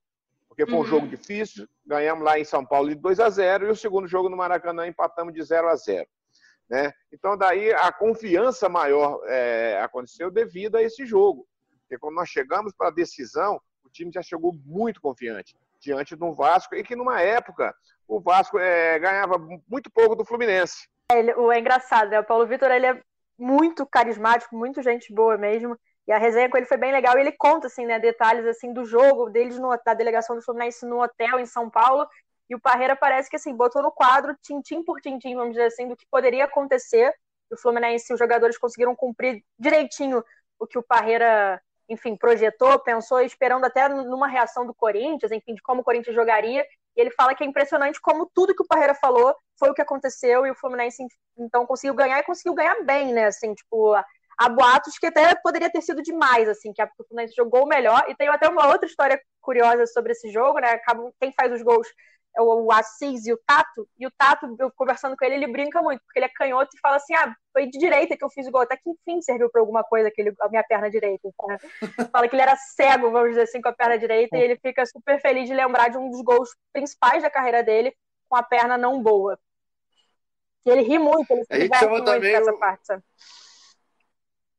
Porque 0.49 0.65
foi 0.65 0.75
um 0.75 0.79
uhum. 0.79 0.85
jogo 0.85 1.07
difícil, 1.07 1.67
ganhamos 1.85 2.23
lá 2.23 2.37
em 2.37 2.45
São 2.45 2.65
Paulo 2.65 2.89
de 2.89 2.95
2 2.95 3.19
a 3.19 3.29
0 3.29 3.67
e 3.67 3.71
o 3.71 3.75
segundo 3.75 4.07
jogo 4.07 4.29
no 4.29 4.37
Maracanã 4.37 4.87
empatamos 4.87 5.33
de 5.33 5.41
0 5.41 5.69
a 5.69 5.75
0. 5.75 6.05
Né? 6.69 6.91
Então, 7.13 7.37
daí 7.37 7.71
a 7.73 7.91
confiança 7.93 8.67
maior 8.67 9.21
é, 9.27 9.79
aconteceu 9.81 10.31
devido 10.31 10.75
a 10.75 10.83
esse 10.83 11.05
jogo. 11.05 11.47
Porque 11.87 11.99
quando 11.99 12.15
nós 12.15 12.29
chegamos 12.29 12.73
para 12.73 12.87
a 12.87 12.91
decisão, 12.91 13.61
o 13.83 13.89
time 13.89 14.11
já 14.11 14.21
chegou 14.21 14.53
muito 14.65 14.99
confiante 14.99 15.55
diante 15.79 16.15
do 16.15 16.33
Vasco 16.33 16.75
e 16.75 16.83
que 16.83 16.95
numa 16.95 17.21
época 17.21 17.73
o 18.07 18.19
Vasco 18.19 18.57
é, 18.57 18.97
ganhava 18.99 19.37
muito 19.67 19.89
pouco 19.91 20.15
do 20.15 20.25
Fluminense. 20.25 20.87
É, 21.11 21.35
o 21.37 21.51
é 21.51 21.59
engraçado, 21.59 22.09
né? 22.09 22.19
O 22.19 22.23
Paulo 22.23 22.47
Vitor 22.47 22.71
ele 22.71 22.87
é 22.87 23.01
muito 23.37 23.85
carismático, 23.85 24.55
muito 24.55 24.81
gente 24.81 25.13
boa 25.13 25.37
mesmo. 25.37 25.77
E 26.07 26.11
a 26.11 26.17
resenha 26.17 26.49
com 26.49 26.57
ele 26.57 26.65
foi 26.65 26.77
bem 26.77 26.91
legal. 26.91 27.17
E 27.17 27.21
ele 27.21 27.31
conta 27.31 27.67
assim, 27.67 27.85
né, 27.85 27.99
detalhes 27.99 28.45
assim 28.45 28.73
do 28.73 28.85
jogo 28.85 29.29
deles 29.29 29.57
no, 29.57 29.75
da 29.83 29.93
delegação 29.93 30.35
do 30.35 30.41
Fluminense 30.41 30.85
no 30.85 31.01
hotel 31.01 31.39
em 31.39 31.45
São 31.45 31.69
Paulo. 31.69 32.07
E 32.49 32.55
o 32.55 32.59
Parreira 32.59 32.95
parece 32.95 33.29
que 33.29 33.35
assim 33.35 33.55
botou 33.55 33.81
no 33.81 33.91
quadro 33.91 34.35
tintim 34.41 34.83
por 34.83 35.01
tintim, 35.01 35.35
vamos 35.35 35.53
dizer 35.53 35.65
assim, 35.65 35.87
do 35.87 35.95
que 35.95 36.05
poderia 36.09 36.45
acontecer. 36.45 37.13
O 37.51 37.57
Fluminense, 37.57 38.13
os 38.13 38.19
jogadores 38.19 38.57
conseguiram 38.57 38.95
cumprir 38.95 39.43
direitinho 39.57 40.23
o 40.59 40.67
que 40.67 40.77
o 40.77 40.83
Parreira 40.83 41.61
enfim, 41.87 42.15
projetou, 42.15 42.79
pensou, 42.79 43.21
esperando 43.21 43.65
até 43.65 43.87
numa 43.87 44.27
reação 44.27 44.65
do 44.65 44.73
Corinthians, 44.73 45.31
enfim, 45.31 45.53
de 45.53 45.61
como 45.61 45.81
o 45.81 45.83
Corinthians 45.83 46.15
jogaria. 46.15 46.65
E 46.95 47.01
ele 47.01 47.11
fala 47.11 47.35
que 47.35 47.43
é 47.43 47.47
impressionante 47.47 47.99
como 48.01 48.29
tudo 48.33 48.55
que 48.55 48.63
o 48.63 48.67
Parreira 48.67 48.95
falou 48.95 49.35
foi 49.59 49.69
o 49.69 49.73
que 49.73 49.81
aconteceu 49.81 50.45
e 50.45 50.51
o 50.51 50.55
Fluminense 50.55 51.05
então 51.37 51.65
conseguiu 51.65 51.93
ganhar 51.93 52.19
e 52.19 52.23
conseguiu 52.23 52.53
ganhar 52.53 52.81
bem, 52.83 53.13
né? 53.13 53.25
Assim, 53.25 53.53
tipo, 53.53 53.93
há 54.37 54.49
boatos 54.49 54.97
que 54.97 55.07
até 55.07 55.35
poderia 55.35 55.69
ter 55.69 55.81
sido 55.81 56.01
demais, 56.01 56.47
assim, 56.49 56.73
que 56.73 56.83
o 56.83 57.05
Fluminense 57.07 57.35
jogou 57.35 57.67
melhor. 57.67 58.05
E 58.07 58.15
tem 58.15 58.27
até 58.29 58.47
uma 58.47 58.67
outra 58.67 58.87
história 58.87 59.19
curiosa 59.41 59.85
sobre 59.87 60.13
esse 60.13 60.31
jogo, 60.31 60.59
né? 60.59 60.79
Quem 61.19 61.31
faz 61.33 61.51
os 61.51 61.61
gols 61.61 61.87
o 62.37 62.71
Assis 62.71 63.25
e 63.25 63.33
o 63.33 63.37
Tato, 63.45 63.87
e 63.97 64.05
o 64.05 64.11
Tato, 64.11 64.55
eu 64.59 64.71
conversando 64.71 65.15
com 65.15 65.23
ele, 65.25 65.35
ele 65.35 65.47
brinca 65.47 65.81
muito, 65.81 66.01
porque 66.03 66.19
ele 66.19 66.25
é 66.25 66.29
canhoto 66.29 66.75
e 66.75 66.79
fala 66.79 66.97
assim: 66.97 67.13
ah, 67.15 67.35
foi 67.53 67.67
de 67.67 67.77
direita 67.77 68.17
que 68.17 68.23
eu 68.23 68.29
fiz 68.29 68.47
o 68.47 68.51
gol, 68.51 68.61
até 68.61 68.75
que 68.75 68.89
enfim 68.89 69.21
serviu 69.21 69.49
para 69.49 69.61
alguma 69.61 69.83
coisa 69.83 70.09
aquele, 70.09 70.33
a 70.41 70.49
minha 70.49 70.63
perna 70.63 70.89
direita. 70.89 71.27
Então, 71.27 71.57
fala 72.11 72.27
que 72.27 72.35
ele 72.35 72.41
era 72.41 72.55
cego, 72.55 73.11
vamos 73.11 73.29
dizer 73.29 73.43
assim, 73.43 73.61
com 73.61 73.69
a 73.69 73.73
perna 73.73 73.97
direita, 73.97 74.37
e 74.37 74.41
ele 74.41 74.57
fica 74.57 74.85
super 74.85 75.19
feliz 75.21 75.47
de 75.47 75.55
lembrar 75.55 75.89
de 75.89 75.97
um 75.97 76.09
dos 76.09 76.21
gols 76.21 76.49
principais 76.73 77.23
da 77.23 77.29
carreira 77.29 77.63
dele 77.63 77.95
com 78.27 78.35
a 78.35 78.43
perna 78.43 78.77
não 78.77 79.01
boa. 79.01 79.39
E 80.65 80.69
ele 80.69 80.81
ri 80.81 80.97
muito, 80.97 81.29
ele 81.31 81.45
se 81.45 81.57
diverte 81.59 81.87
muito 81.87 82.05
com 82.05 82.11
essa 82.11 82.53
o... 82.53 82.59
parte, 82.59 82.85
sabe? 82.87 83.03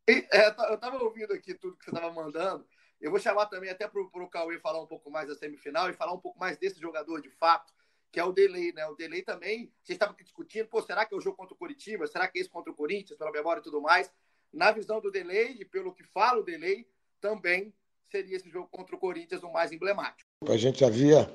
É, 0.08 0.48
eu 0.72 0.78
tava 0.78 1.02
ouvindo 1.02 1.32
aqui 1.32 1.52
tudo 1.52 1.76
que 1.76 1.84
você 1.84 1.90
tava 1.90 2.12
mandando. 2.12 2.64
Eu 3.01 3.11
vou 3.11 3.20
chamar 3.20 3.47
também 3.47 3.70
até 3.70 3.86
para 3.86 4.01
o 4.01 4.28
Cauê 4.28 4.59
falar 4.59 4.82
um 4.82 4.86
pouco 4.86 5.11
mais 5.11 5.28
da 5.28 5.34
semifinal 5.34 5.88
e 5.90 5.92
falar 5.92 6.12
um 6.12 6.18
pouco 6.18 6.38
mais 6.38 6.57
desse 6.57 6.80
jogador 6.80 7.20
de 7.20 7.30
fato, 7.30 7.72
que 8.11 8.18
é 8.18 8.24
o 8.24 8.32
Delay, 8.32 8.72
né? 8.72 8.86
O 8.86 8.94
Delay 8.94 9.22
também, 9.22 9.70
vocês 9.82 9.97
estavam 9.97 10.16
discutindo, 10.16 10.66
pô, 10.68 10.80
será 10.80 11.05
que 11.05 11.14
é 11.14 11.16
o 11.18 11.20
jogo 11.20 11.36
contra 11.36 11.55
o 11.55 11.59
Curitiba? 11.59 12.07
Será 12.07 12.26
que 12.26 12.38
é 12.38 12.40
esse 12.40 12.51
contra 12.51 12.72
o 12.72 12.74
Corinthians, 12.74 13.18
pela 13.18 13.30
memória 13.30 13.61
e 13.61 13.62
tudo 13.62 13.80
mais? 13.80 14.11
Na 14.53 14.70
visão 14.70 15.01
do 15.01 15.11
Delay, 15.11 15.57
e 15.61 15.64
pelo 15.64 15.92
que 15.92 16.03
fala 16.05 16.40
o 16.40 16.42
Delay, 16.42 16.86
também 17.20 17.74
seria 18.11 18.36
esse 18.36 18.49
jogo 18.49 18.68
contra 18.70 18.97
o 18.97 18.99
Corinthians 18.99 19.42
o 19.42 19.53
mais 19.53 19.72
emblemático. 19.72 20.28
A 20.49 20.57
gente 20.57 20.84
havia 20.84 21.30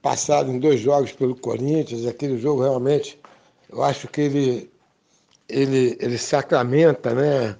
passado 0.00 0.50
em 0.50 0.58
dois 0.58 0.80
jogos 0.80 1.12
pelo 1.12 1.36
Corinthians, 1.36 2.06
aquele 2.06 2.38
jogo 2.38 2.62
realmente, 2.62 3.20
eu 3.68 3.82
acho 3.82 4.08
que 4.08 4.22
ele, 4.22 4.72
ele, 5.48 5.98
ele 6.00 6.16
sacramenta, 6.16 7.14
né? 7.14 7.58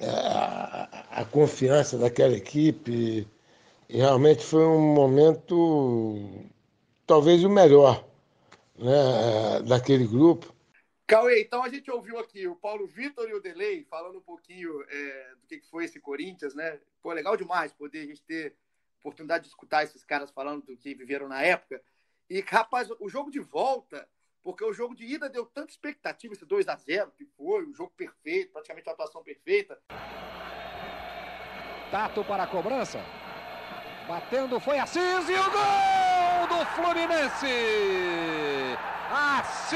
A, 0.00 1.20
a 1.20 1.24
confiança 1.24 1.96
daquela 1.98 2.36
equipe. 2.36 3.26
E 3.88 3.96
realmente 3.96 4.44
foi 4.44 4.64
um 4.64 4.94
momento, 4.94 6.44
talvez 7.06 7.44
o 7.44 7.48
melhor, 7.48 8.04
né, 8.76 9.62
daquele 9.66 10.06
grupo. 10.06 10.54
Cauê, 11.06 11.40
então 11.40 11.62
a 11.62 11.68
gente 11.68 11.88
ouviu 11.88 12.18
aqui 12.18 12.48
o 12.48 12.56
Paulo 12.56 12.84
Vitor 12.86 13.28
e 13.28 13.34
o 13.34 13.40
Delay 13.40 13.84
falando 13.84 14.18
um 14.18 14.22
pouquinho 14.22 14.82
é, 14.88 15.34
do 15.40 15.46
que 15.46 15.60
foi 15.70 15.84
esse 15.84 16.00
Corinthians, 16.00 16.52
né? 16.52 16.80
Pô, 17.00 17.12
legal 17.12 17.36
demais 17.36 17.72
poder 17.72 18.00
a 18.00 18.06
gente 18.06 18.22
ter 18.22 18.56
oportunidade 18.98 19.44
de 19.44 19.50
escutar 19.50 19.84
esses 19.84 20.04
caras 20.04 20.32
falando 20.32 20.64
do 20.64 20.76
que 20.76 20.94
viveram 20.94 21.28
na 21.28 21.40
época. 21.42 21.80
E, 22.28 22.40
rapaz, 22.40 22.88
o 22.98 23.08
jogo 23.08 23.30
de 23.30 23.38
volta 23.38 24.08
porque 24.46 24.64
o 24.64 24.72
jogo 24.72 24.94
de 24.94 25.04
ida 25.04 25.28
deu 25.28 25.44
tanta 25.44 25.72
expectativa, 25.72 26.32
esse 26.32 26.46
2 26.46 26.68
a 26.68 26.76
0 26.76 27.10
que 27.18 27.24
foi, 27.36 27.66
um 27.66 27.74
jogo 27.74 27.90
perfeito, 27.96 28.52
praticamente 28.52 28.88
uma 28.88 28.92
atuação 28.92 29.20
perfeita. 29.20 29.76
Tato 31.90 32.24
para 32.24 32.44
a 32.44 32.46
cobrança. 32.46 33.04
Batendo 34.06 34.60
foi 34.60 34.78
Assis 34.78 35.28
e 35.28 35.34
o 35.34 35.50
gol 35.50 36.46
do 36.46 36.64
Fluminense! 36.76 37.44
Assis! 39.10 39.66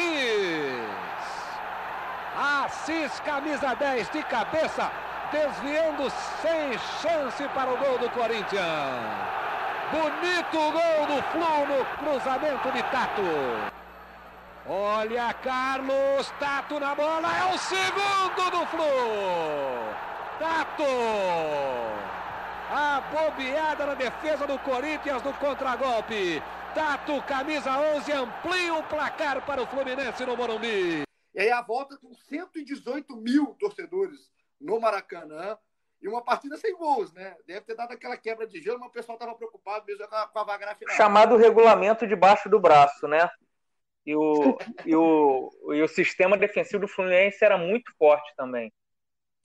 Assis, 2.37 3.19
camisa 3.21 3.75
10 3.75 4.09
de 4.11 4.23
cabeça, 4.23 4.93
desviando 5.33 6.09
sem 6.41 6.79
chance 7.03 7.43
para 7.49 7.73
o 7.73 7.77
gol 7.77 7.99
do 7.99 8.09
Corinthians. 8.11 8.63
Bonito 9.91 10.53
gol 10.53 11.07
do 11.09 11.23
Flu 11.33 11.67
no 11.67 11.85
cruzamento 11.97 12.71
de 12.71 12.83
Tato. 12.85 13.80
Olha, 14.73 15.35
Carlos, 15.35 16.31
Tato 16.39 16.79
na 16.79 16.95
bola, 16.95 17.27
é 17.27 17.53
o 17.53 17.59
segundo 17.59 18.51
do 18.53 18.67
Flu. 18.67 18.85
Tato. 20.39 20.85
A 22.71 23.01
bobeada 23.01 23.85
na 23.85 23.95
defesa 23.95 24.47
do 24.47 24.57
Corinthians 24.61 25.25
no 25.25 25.35
contragolpe. 25.35 26.41
Tato, 26.73 27.21
camisa 27.23 27.77
11, 27.97 28.13
amplia 28.13 28.75
o 28.75 28.85
placar 28.85 29.45
para 29.45 29.61
o 29.61 29.67
Fluminense 29.67 30.25
no 30.25 30.37
Morumbi. 30.37 31.03
E 31.35 31.41
aí 31.41 31.51
a 31.51 31.63
volta 31.63 31.99
com 31.99 32.15
118 32.15 33.17
mil 33.17 33.57
torcedores 33.59 34.21
no 34.61 34.79
Maracanã. 34.79 35.59
E 36.01 36.07
uma 36.07 36.23
partida 36.23 36.57
sem 36.57 36.77
gols, 36.77 37.13
né? 37.13 37.35
Deve 37.45 37.63
ter 37.63 37.75
dado 37.75 37.93
aquela 37.93 38.17
quebra 38.17 38.47
de 38.47 38.63
gelo, 38.63 38.79
mas 38.79 38.89
o 38.89 38.93
pessoal 38.93 39.17
estava 39.17 39.35
preocupado 39.35 39.85
mesmo 39.85 40.07
com 40.07 40.15
a, 40.15 40.29
com 40.29 40.39
a 40.39 40.45
vaga 40.45 40.67
na 40.67 40.75
final. 40.77 40.95
Chamado 40.95 41.37
regulamento 41.37 42.07
debaixo 42.07 42.49
do 42.49 42.61
braço, 42.61 43.09
né? 43.09 43.29
E 44.11 44.17
o, 44.17 44.59
e, 44.85 44.97
o, 44.97 45.53
e 45.73 45.83
o 45.83 45.87
sistema 45.87 46.37
defensivo 46.37 46.81
do 46.81 46.89
Fluminense 46.89 47.45
era 47.45 47.57
muito 47.57 47.93
forte 47.97 48.35
também. 48.37 48.73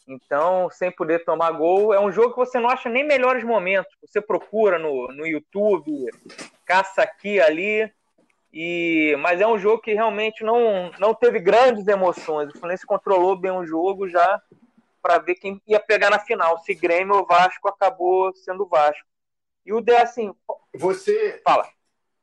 Então, 0.08 0.72
sem 0.72 0.92
poder 0.92 1.24
tomar 1.24 1.52
gol, 1.52 1.94
é 1.94 2.00
um 2.00 2.12
jogo 2.12 2.32
que 2.32 2.38
você 2.38 2.60
não 2.60 2.68
acha 2.68 2.90
nem 2.90 3.06
melhores 3.06 3.44
momentos. 3.44 3.96
Você 4.02 4.20
procura 4.20 4.80
no, 4.80 5.08
no 5.10 5.28
YouTube, 5.28 6.10
caça 6.66 7.04
aqui 7.04 7.40
ali. 7.40 7.88
E, 8.52 9.16
mas 9.20 9.40
é 9.40 9.46
um 9.46 9.60
jogo 9.60 9.84
que 9.84 9.94
realmente 9.94 10.44
não, 10.44 10.90
não 10.98 11.14
teve 11.14 11.40
grandes 11.40 11.88
emoções. 11.88 12.50
O 12.50 12.54
Fluminense 12.54 12.88
controlou 12.88 13.36
bem 13.36 13.52
o 13.52 13.68
jogo 13.68 14.10
já 14.10 14.42
para 15.00 15.20
ver 15.20 15.36
quem 15.36 15.62
ia 15.68 15.80
pegar 15.80 16.10
na 16.10 16.18
final. 16.18 16.58
Se 16.58 16.74
Grêmio 16.74 17.18
ou 17.18 17.28
Vasco 17.28 17.68
acabou 17.68 18.34
sendo 18.34 18.66
Vasco. 18.66 19.06
E 19.64 19.72
o 19.72 19.80
D, 19.80 19.96
assim. 19.96 20.34
Você. 20.74 21.40
Fala. 21.44 21.70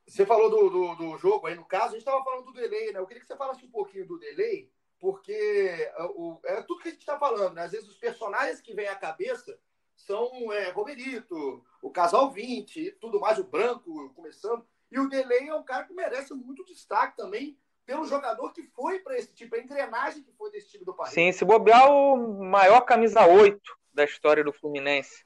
Você 0.07 0.27
falou 0.27 0.51
do, 0.51 0.69
do, 0.69 0.95
do, 0.95 1.19
jogo 1.19 1.47
aí, 1.47 1.55
no 1.55 1.65
caso, 1.65 1.87
a 1.87 1.91
gente 1.91 1.99
estava 1.99 2.23
falando 2.25 2.47
do 2.47 2.53
delay, 2.53 2.93
né? 2.93 2.99
Eu 2.99 3.07
queria 3.07 3.21
que 3.21 3.27
você 3.27 3.37
falasse 3.37 3.65
um 3.65 3.71
pouquinho 3.71 4.07
do 4.07 4.19
delay, 4.19 4.71
porque 4.99 5.33
é, 5.33 5.95
o, 6.15 6.41
é 6.45 6.63
tudo 6.63 6.81
que 6.81 6.89
a 6.89 6.91
gente 6.91 7.01
está 7.01 7.19
falando, 7.19 7.55
né? 7.55 7.63
Às 7.63 7.73
vezes 7.73 7.89
os 7.89 7.97
personagens 7.97 8.61
que 8.61 8.75
vêm 8.75 8.89
à 8.89 8.97
cabeça 8.97 9.59
são 9.95 10.53
é, 10.53 10.71
Romerito, 10.71 11.65
o 11.81 11.91
Casal 11.91 12.31
20, 12.31 12.99
tudo 13.01 13.21
mais, 13.21 13.39
o 13.39 13.45
Branco 13.45 14.11
começando. 14.15 14.67
E 14.91 14.99
o 14.99 15.09
delay 15.09 15.49
é 15.49 15.55
um 15.55 15.63
cara 15.63 15.85
que 15.85 15.95
merece 15.95 16.35
muito 16.35 16.65
destaque 16.65 17.17
também 17.17 17.57
pelo 17.87 18.05
jogador 18.05 18.53
que 18.53 18.63
foi 18.63 19.01
para 19.01 19.17
esse 19.17 19.33
tipo, 19.35 19.57
a 19.57 19.59
engrenagem 19.59 20.23
que 20.23 20.33
foi 20.33 20.51
desse 20.51 20.71
time 20.71 20.85
do 20.85 20.95
país. 20.95 21.13
Sim, 21.13 21.33
se 21.33 21.45
bobear 21.45 21.91
o 21.91 22.45
maior 22.45 22.83
camisa 22.83 23.27
8 23.27 23.61
da 23.93 24.05
história 24.05 24.45
do 24.45 24.53
Fluminense. 24.53 25.25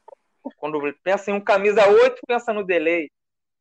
Quando 0.57 0.81
pensa 1.03 1.31
em 1.31 1.35
um 1.35 1.41
camisa 1.41 1.87
8, 1.87 2.21
pensa 2.27 2.53
no 2.53 2.65
delay. 2.65 3.11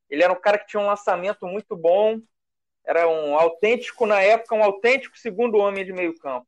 Ele 0.10 0.24
era 0.24 0.32
um 0.32 0.39
cara 0.39 0.58
que 0.58 0.68
tinha 0.68 0.82
um 0.82 0.88
lançamento 0.88 1.45
muito 1.47 1.76
bom, 1.76 2.20
era 2.86 3.08
um 3.08 3.36
autêntico, 3.36 4.06
na 4.06 4.22
época, 4.22 4.56
um 4.56 4.64
autêntico 4.64 5.18
segundo 5.18 5.58
homem 5.58 5.84
de 5.84 5.91
meio 5.91 6.18
campo. 6.20 6.47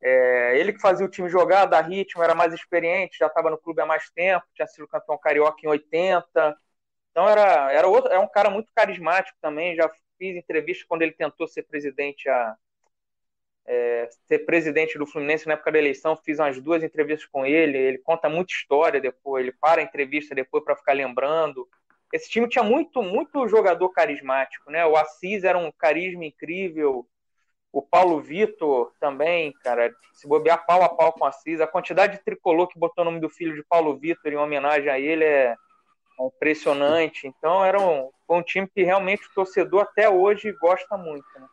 É, 0.00 0.58
ele 0.58 0.72
que 0.72 0.80
fazia 0.80 1.06
o 1.06 1.10
time 1.10 1.28
jogar, 1.28 1.66
dar 1.66 1.82
ritmo, 1.82 2.22
era 2.22 2.34
mais 2.34 2.52
experiente, 2.52 3.18
já 3.18 3.28
estava 3.28 3.50
no 3.50 3.58
clube 3.58 3.80
há 3.80 3.86
mais 3.86 4.10
tempo, 4.10 4.44
tinha 4.54 4.66
sido 4.66 4.88
campeão 4.88 5.16
carioca 5.18 5.60
em 5.62 5.68
80. 5.68 6.56
Então 7.10 7.28
era, 7.28 7.70
era, 7.72 7.86
outro, 7.86 8.10
era 8.10 8.20
um 8.20 8.28
cara 8.28 8.50
muito 8.50 8.72
carismático 8.74 9.38
também. 9.40 9.76
Já 9.76 9.88
fiz 10.18 10.36
entrevista 10.36 10.84
quando 10.88 11.02
ele 11.02 11.12
tentou 11.12 11.46
ser 11.46 11.62
presidente 11.64 12.28
há, 12.28 12.56
é, 13.66 14.08
ser 14.26 14.40
presidente 14.40 14.98
do 14.98 15.06
Fluminense 15.06 15.46
na 15.46 15.54
época 15.54 15.72
da 15.72 15.78
eleição, 15.78 16.16
fiz 16.16 16.38
umas 16.38 16.60
duas 16.60 16.82
entrevistas 16.82 17.28
com 17.28 17.46
ele, 17.46 17.78
ele 17.78 17.98
conta 17.98 18.28
muita 18.28 18.52
história 18.52 19.00
depois, 19.00 19.44
ele 19.44 19.52
para 19.52 19.80
a 19.80 19.84
entrevista 19.84 20.34
depois 20.34 20.64
para 20.64 20.76
ficar 20.76 20.94
lembrando. 20.94 21.68
Esse 22.12 22.28
time 22.28 22.48
tinha 22.48 22.62
muito, 22.62 23.02
muito 23.02 23.48
jogador 23.48 23.88
carismático, 23.90 24.70
né? 24.70 24.84
O 24.84 24.96
Assis 24.96 25.44
era 25.44 25.56
um 25.56 25.72
carisma 25.72 26.24
incrível, 26.24 27.06
o 27.72 27.80
Paulo 27.80 28.20
Vitor 28.20 28.92
também, 29.00 29.52
cara, 29.64 29.90
se 30.12 30.28
bobear 30.28 30.66
pau 30.66 30.82
a 30.82 30.90
pau 30.90 31.12
com 31.12 31.24
o 31.24 31.26
Assis, 31.26 31.60
a 31.60 31.66
quantidade 31.66 32.18
de 32.18 32.22
tricolor 32.22 32.68
que 32.68 32.78
botou 32.78 33.02
o 33.02 33.04
nome 33.06 33.18
do 33.18 33.30
filho 33.30 33.54
de 33.54 33.64
Paulo 33.64 33.96
Vitor 33.96 34.30
em 34.30 34.36
homenagem 34.36 34.90
a 34.90 35.00
ele 35.00 35.24
é, 35.24 35.56
impressionante. 36.20 37.26
Então 37.26 37.64
era 37.64 37.80
um, 37.80 38.10
foi 38.26 38.36
um 38.36 38.42
time 38.42 38.68
que 38.68 38.82
realmente 38.82 39.26
o 39.26 39.34
torcedor 39.34 39.82
até 39.82 40.08
hoje 40.08 40.52
gosta 40.52 40.96
muito. 40.96 41.26
Né? 41.34 41.46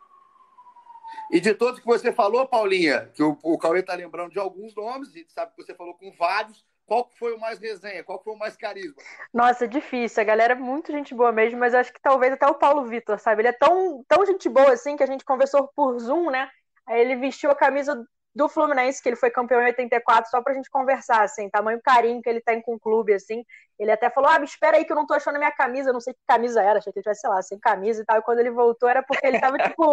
E 1.30 1.40
de 1.40 1.54
todos 1.54 1.80
que 1.80 1.86
você 1.86 2.12
falou, 2.12 2.46
Paulinha, 2.46 3.10
que 3.14 3.22
o, 3.22 3.38
o 3.42 3.58
Cauê 3.58 3.80
está 3.80 3.94
lembrando 3.94 4.32
de 4.32 4.38
alguns 4.38 4.74
nomes, 4.74 5.12
gente 5.12 5.32
sabe 5.32 5.52
que 5.54 5.62
você 5.62 5.74
falou 5.74 5.94
com 5.94 6.12
vários. 6.12 6.64
Qual 6.90 7.08
foi 7.16 7.32
o 7.32 7.38
mais 7.38 7.60
resenha? 7.60 8.02
Qual 8.02 8.20
foi 8.20 8.32
o 8.32 8.36
mais 8.36 8.56
carisma? 8.56 9.00
Nossa, 9.32 9.68
difícil. 9.68 10.20
A 10.20 10.24
galera 10.24 10.54
é 10.54 10.56
muito 10.56 10.90
gente 10.90 11.14
boa 11.14 11.30
mesmo, 11.30 11.56
mas 11.56 11.72
acho 11.72 11.92
que 11.92 12.00
talvez 12.02 12.32
até 12.32 12.48
o 12.48 12.56
Paulo 12.56 12.84
Vitor, 12.84 13.16
sabe? 13.20 13.42
Ele 13.42 13.48
é 13.50 13.52
tão, 13.52 14.04
tão 14.08 14.26
gente 14.26 14.48
boa 14.48 14.72
assim 14.72 14.96
que 14.96 15.04
a 15.04 15.06
gente 15.06 15.24
conversou 15.24 15.70
por 15.76 15.96
Zoom, 16.00 16.32
né? 16.32 16.50
Aí 16.88 17.00
ele 17.00 17.14
vestiu 17.14 17.48
a 17.48 17.54
camisa 17.54 17.94
do 18.34 18.48
Fluminense, 18.48 19.02
que 19.02 19.08
ele 19.08 19.16
foi 19.16 19.30
campeão 19.30 19.60
em 19.60 19.66
84, 19.66 20.30
só 20.30 20.40
pra 20.40 20.54
gente 20.54 20.70
conversar, 20.70 21.22
assim, 21.22 21.50
tamanho 21.50 21.80
carinho 21.82 22.22
que 22.22 22.28
ele 22.28 22.40
tem 22.40 22.62
com 22.62 22.74
o 22.74 22.80
clube, 22.80 23.12
assim. 23.12 23.44
Ele 23.78 23.90
até 23.90 24.08
falou, 24.10 24.30
ah, 24.30 24.42
espera 24.42 24.76
aí 24.76 24.84
que 24.84 24.92
eu 24.92 24.96
não 24.96 25.06
tô 25.06 25.14
achando 25.14 25.38
minha 25.38 25.50
camisa, 25.50 25.90
eu 25.90 25.92
não 25.92 26.00
sei 26.00 26.14
que 26.14 26.20
camisa 26.28 26.62
era, 26.62 26.78
achei 26.78 26.92
que 26.92 26.98
ele 26.98 27.02
tivesse, 27.02 27.22
sei 27.22 27.30
lá, 27.30 27.42
sem 27.42 27.58
camisa 27.58 28.02
e 28.02 28.04
tal. 28.04 28.18
E 28.18 28.22
quando 28.22 28.38
ele 28.38 28.50
voltou 28.50 28.88
era 28.88 29.02
porque 29.02 29.26
ele 29.26 29.40
tava, 29.40 29.56
tipo, 29.74 29.92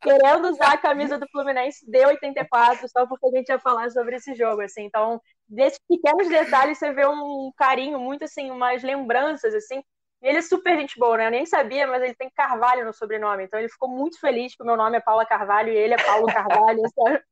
querendo 0.00 0.48
usar 0.48 0.72
a 0.72 0.78
camisa 0.78 1.18
do 1.18 1.28
Fluminense 1.30 1.88
de 1.88 2.04
84, 2.04 2.88
só 2.88 3.06
porque 3.06 3.26
a 3.26 3.30
gente 3.38 3.48
ia 3.48 3.58
falar 3.58 3.90
sobre 3.90 4.16
esse 4.16 4.34
jogo, 4.34 4.62
assim. 4.62 4.84
Então, 4.84 5.20
desses 5.48 5.78
pequenos 5.88 6.28
detalhes 6.28 6.78
você 6.78 6.92
vê 6.92 7.06
um 7.06 7.52
carinho, 7.56 8.00
muito, 8.00 8.24
assim, 8.24 8.50
umas 8.50 8.82
lembranças, 8.82 9.54
assim. 9.54 9.82
E 10.22 10.28
ele 10.28 10.38
é 10.38 10.42
super 10.42 10.78
gente 10.78 10.98
boa, 10.98 11.16
né? 11.16 11.26
Eu 11.26 11.30
nem 11.30 11.46
sabia, 11.46 11.86
mas 11.86 12.02
ele 12.02 12.14
tem 12.14 12.30
Carvalho 12.30 12.84
no 12.84 12.92
sobrenome. 12.92 13.44
Então 13.44 13.58
ele 13.58 13.68
ficou 13.68 13.88
muito 13.88 14.20
feliz 14.20 14.54
que 14.54 14.62
o 14.62 14.66
meu 14.66 14.76
nome 14.76 14.96
é 14.96 15.00
Paula 15.00 15.24
Carvalho 15.24 15.72
e 15.72 15.76
ele 15.76 15.94
é 15.94 16.02
Paulo 16.02 16.26
Carvalho, 16.32 16.82
sabe? 16.94 17.22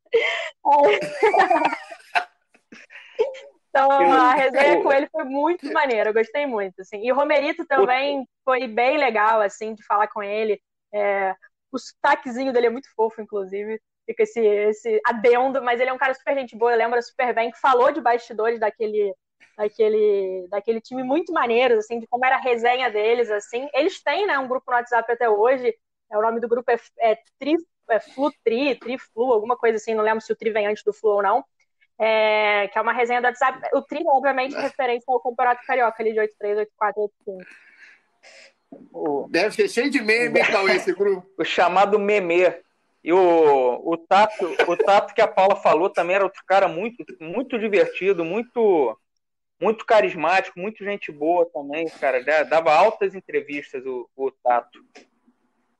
Então, 3.68 3.90
a 3.90 4.34
resenha 4.34 4.82
com 4.82 4.92
ele 4.92 5.08
foi 5.08 5.24
muito 5.24 5.70
maneira, 5.72 6.10
eu 6.10 6.14
gostei 6.14 6.46
muito, 6.46 6.80
assim. 6.80 7.04
E 7.04 7.12
o 7.12 7.14
Romerito 7.14 7.66
também 7.66 8.26
foi 8.44 8.66
bem 8.66 8.96
legal, 8.96 9.40
assim, 9.40 9.74
de 9.74 9.84
falar 9.84 10.08
com 10.08 10.22
ele. 10.22 10.60
É, 10.92 11.34
o 11.70 11.78
sotaquezinho 11.78 12.52
dele 12.52 12.66
é 12.66 12.70
muito 12.70 12.88
fofo, 12.94 13.20
inclusive. 13.20 13.80
Fica 14.06 14.22
esse, 14.22 14.40
esse 14.40 15.00
adendo, 15.06 15.62
mas 15.62 15.80
ele 15.80 15.90
é 15.90 15.92
um 15.92 15.98
cara 15.98 16.14
super 16.14 16.34
gente 16.34 16.56
boa, 16.56 16.74
lembra 16.74 17.02
super 17.02 17.34
bem, 17.34 17.50
que 17.50 17.60
falou 17.60 17.92
de 17.92 18.00
bastidores 18.00 18.58
daquele, 18.58 19.14
daquele, 19.56 20.46
daquele 20.48 20.80
time 20.80 21.02
muito 21.02 21.32
maneiro, 21.32 21.78
assim, 21.78 21.98
de 21.98 22.06
como 22.06 22.24
era 22.24 22.36
a 22.36 22.40
resenha 22.40 22.90
deles, 22.90 23.30
assim. 23.30 23.68
Eles 23.74 24.02
têm, 24.02 24.26
né, 24.26 24.38
um 24.38 24.48
grupo 24.48 24.70
no 24.70 24.76
WhatsApp 24.76 25.10
até 25.10 25.28
hoje, 25.28 25.74
é, 26.10 26.16
o 26.16 26.22
nome 26.22 26.40
do 26.40 26.48
grupo 26.48 26.70
é, 26.70 26.78
é, 27.00 27.18
tri, 27.38 27.56
é 27.90 28.00
Flu 28.00 28.32
Tri, 28.44 28.74
Tri 28.76 28.98
Flu, 28.98 29.32
alguma 29.32 29.56
coisa 29.56 29.76
assim, 29.76 29.94
não 29.94 30.04
lembro 30.04 30.20
se 30.20 30.32
o 30.32 30.36
Tri 30.36 30.50
vem 30.50 30.66
antes 30.66 30.84
do 30.84 30.92
Flu 30.92 31.16
ou 31.16 31.22
não, 31.22 31.44
é, 31.98 32.68
que 32.68 32.78
é 32.78 32.80
uma 32.80 32.92
resenha 32.92 33.20
do 33.20 33.26
WhatsApp. 33.26 33.60
O 33.74 33.82
Tri, 33.82 34.02
obviamente, 34.06 34.54
é 34.54 34.60
referência 34.60 35.04
ao 35.08 35.20
Campeonato 35.20 35.66
Carioca, 35.66 36.02
ali 36.02 36.12
de 36.12 36.20
83, 36.20 36.58
84, 36.58 37.02
85. 37.26 37.68
Deve 39.30 39.54
ser 39.54 39.68
cheio 39.68 39.90
de 39.90 40.00
meme, 40.00 40.40
então, 40.40 40.68
esse 40.68 40.92
grupo. 40.92 41.26
o 41.38 41.44
chamado 41.44 41.98
meme. 41.98 42.54
E 43.02 43.12
o, 43.12 43.80
o, 43.84 43.96
Tato, 43.96 44.44
o 44.66 44.76
Tato 44.76 45.14
que 45.14 45.20
a 45.20 45.28
Paula 45.28 45.56
falou 45.56 45.88
também 45.88 46.16
era 46.16 46.24
outro 46.24 46.42
cara 46.46 46.68
muito, 46.68 47.04
muito 47.20 47.58
divertido, 47.58 48.24
muito 48.24 48.98
muito 49.60 49.84
carismático, 49.84 50.58
muito 50.58 50.84
gente 50.84 51.10
boa 51.10 51.48
também, 51.52 51.88
cara. 51.88 52.22
Dava 52.44 52.72
altas 52.72 53.14
entrevistas 53.14 53.84
o, 53.84 54.08
o 54.16 54.30
Tato. 54.30 54.84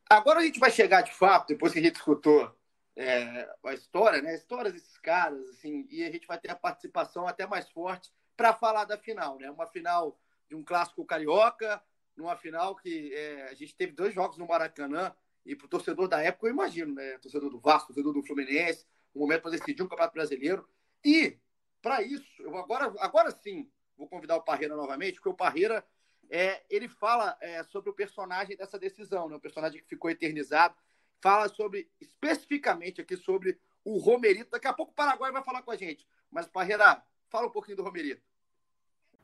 Agora 0.09 0.41
a 0.41 0.43
gente 0.43 0.59
vai 0.59 0.71
chegar 0.71 1.03
de 1.03 1.13
fato, 1.13 1.49
depois 1.49 1.73
que 1.73 1.79
a 1.79 1.83
gente 1.83 1.97
escutou 1.97 2.55
é, 2.97 3.49
a 3.65 3.75
história, 3.75 4.21
né? 4.21 4.31
A 4.31 4.35
história 4.35 4.73
desses 4.73 4.99
caras, 4.99 5.41
assim, 5.51 5.87
e 5.91 6.03
a 6.03 6.11
gente 6.11 6.27
vai 6.27 6.39
ter 6.39 6.51
a 6.51 6.57
participação 6.57 7.29
até 7.29 7.47
mais 7.47 7.69
forte 7.71 8.11
para 8.37 8.53
falar 8.53 8.85
da 8.85 8.99
final, 8.99 9.39
né? 9.39 9.51
Uma 9.51 9.67
final 9.67 10.19
de 10.49 10.57
um 10.57 10.65
clássico 10.65 11.05
carioca, 11.05 11.81
numa 12.17 12.37
final 12.37 12.75
que 12.75 13.15
é, 13.15 13.45
a 13.45 13.55
gente 13.55 13.77
teve 13.77 13.93
dois 13.93 14.15
jogos 14.15 14.39
no 14.39 14.49
Maracanã, 14.49 15.15
e 15.47 15.55
para 15.55 15.67
o 15.67 15.69
torcedor 15.69 16.09
da 16.09 16.21
época, 16.21 16.47
eu 16.47 16.53
imagino, 16.53 16.95
né? 16.95 17.19
Torcedor 17.19 17.51
do 17.51 17.61
Vasco, 17.61 17.89
torcedor 17.89 18.13
do 18.13 18.27
Fluminense, 18.27 18.87
um 19.15 19.21
momento 19.21 19.43
para 19.43 19.53
decidir 19.53 19.83
um 19.83 19.89
campeonato 19.89 20.15
brasileiro. 20.15 20.69
E, 21.05 21.39
para 21.81 22.03
isso, 22.03 22.43
eu 22.43 22.57
agora, 22.57 22.93
agora 22.99 23.31
sim 23.31 23.71
vou 23.97 24.09
convidar 24.09 24.37
o 24.37 24.43
Parreira 24.43 24.77
novamente, 24.77 25.15
porque 25.15 25.29
o 25.29 25.35
Parreira 25.35 25.85
é, 26.31 26.63
ele 26.71 26.89
fala 26.89 27.37
é, 27.41 27.63
sobre 27.65 27.91
o 27.91 27.95
personagem 27.95 28.57
dessa 28.57 28.79
decisão, 28.79 29.29
né? 29.29 29.37
o 29.37 29.41
personagem 29.41 29.81
que 29.81 29.89
ficou 29.89 30.11
eternizado 30.11 30.75
fala 31.21 31.49
sobre, 31.49 31.91
especificamente 32.01 33.01
aqui, 33.01 33.17
sobre 33.17 33.59
o 33.85 33.99
Romerito. 33.99 34.51
Daqui 34.51 34.69
a 34.69 34.73
pouco 34.73 34.93
o 34.93 34.95
Paraguai 34.95 35.33
vai 35.33 35.43
falar 35.43 35.63
com 35.63 35.71
a 35.71 35.77
gente. 35.77 36.07
Mas, 36.31 36.47
Parreira, 36.47 37.03
fala 37.29 37.49
um 37.49 37.51
pouquinho 37.51 37.77
do 37.77 37.83
Romerito. 37.83 38.23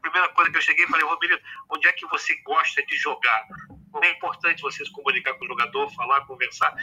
Primeira 0.00 0.28
coisa 0.30 0.50
que 0.50 0.58
eu 0.58 0.62
cheguei 0.62 0.86
falei, 0.86 1.06
Romerito, 1.06 1.42
onde 1.70 1.86
é 1.86 1.92
que 1.92 2.06
você 2.06 2.34
gosta 2.42 2.84
de 2.84 2.96
jogar? 2.96 3.46
É 4.02 4.10
importante 4.10 4.60
você 4.60 4.84
se 4.84 4.90
comunicar 4.90 5.34
com 5.34 5.44
o 5.44 5.48
jogador, 5.48 5.88
falar, 5.94 6.26
conversar. 6.26 6.74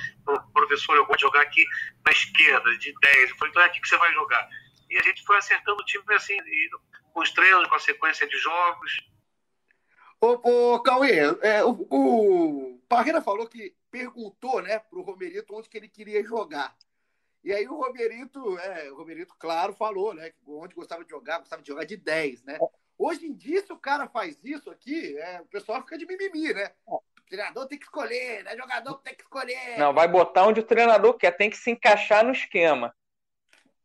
Professor, 0.54 0.96
eu 0.96 1.06
de 1.06 1.22
jogar 1.22 1.42
aqui 1.42 1.64
na 2.06 2.12
esquerda, 2.12 2.78
de 2.78 2.94
10. 3.00 3.30
Eu 3.30 3.36
falei, 3.36 3.52
então 3.52 3.62
é 3.62 3.66
aqui 3.66 3.82
que 3.82 3.88
você 3.88 3.98
vai 3.98 4.14
jogar. 4.14 4.48
E 4.92 4.98
a 4.98 5.02
gente 5.02 5.24
foi 5.24 5.38
acertando 5.38 5.82
o 5.82 5.86
time 5.86 6.04
assim, 6.14 6.38
com 7.14 7.22
os 7.22 7.32
treinos, 7.32 7.68
com 7.68 7.76
a 7.76 7.80
sequência 7.80 8.28
de 8.28 8.38
jogos. 8.38 9.10
Ô, 10.20 10.74
ô 10.74 10.80
Cauê, 10.82 11.20
é, 11.42 11.64
o, 11.64 11.88
o 11.90 12.80
Parreira 12.90 13.22
falou 13.22 13.48
que 13.48 13.74
perguntou 13.90 14.62
né, 14.62 14.80
para 14.80 15.00
o 15.00 15.02
Romerito 15.02 15.56
onde 15.56 15.70
que 15.70 15.78
ele 15.78 15.88
queria 15.88 16.22
jogar. 16.24 16.76
E 17.44 17.52
aí 17.54 17.68
o 17.68 17.76
Romerito, 17.76 18.60
é, 18.60 18.92
o 18.92 18.98
Romerito, 18.98 19.34
claro, 19.40 19.74
falou, 19.74 20.14
né? 20.14 20.32
Onde 20.46 20.76
gostava 20.76 21.04
de 21.04 21.10
jogar, 21.10 21.40
gostava 21.40 21.62
de 21.62 21.68
jogar 21.70 21.86
de 21.86 21.98
10, 21.98 22.44
né? 22.44 22.60
Hoje 22.98 23.26
em 23.26 23.34
dia, 23.34 23.66
se 23.66 23.74
o 23.74 23.80
cara 23.80 24.08
faz 24.08 24.38
isso 24.44 24.70
aqui, 24.70 25.18
é, 25.18 25.42
o 25.42 25.46
pessoal 25.46 25.82
fica 25.82 25.98
de 25.98 26.06
mimimi, 26.06 26.54
né? 26.54 26.72
O 26.86 27.02
treinador 27.28 27.66
tem 27.66 27.80
que 27.80 27.86
escolher, 27.86 28.44
né? 28.44 28.56
Jogador 28.56 28.96
tem 29.00 29.16
que 29.16 29.24
escolher. 29.24 29.80
Não, 29.80 29.92
vai 29.92 30.08
botar 30.08 30.46
onde 30.46 30.60
o 30.60 30.66
treinador 30.66 31.16
quer, 31.16 31.32
tem 31.32 31.50
que 31.50 31.58
se 31.58 31.72
encaixar 31.72 32.24
no 32.24 32.32
esquema. 32.32 32.94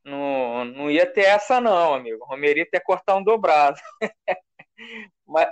Não, 0.07 0.64
não 0.64 0.88
ia 0.88 1.04
ter 1.04 1.22
essa, 1.22 1.61
não, 1.61 1.92
amigo. 1.92 2.22
O 2.22 2.26
Romerito 2.28 2.70
ia 2.72 2.80
cortar 2.80 3.16
um 3.16 3.24
dobrado. 3.24 3.76
mas, 5.26 5.48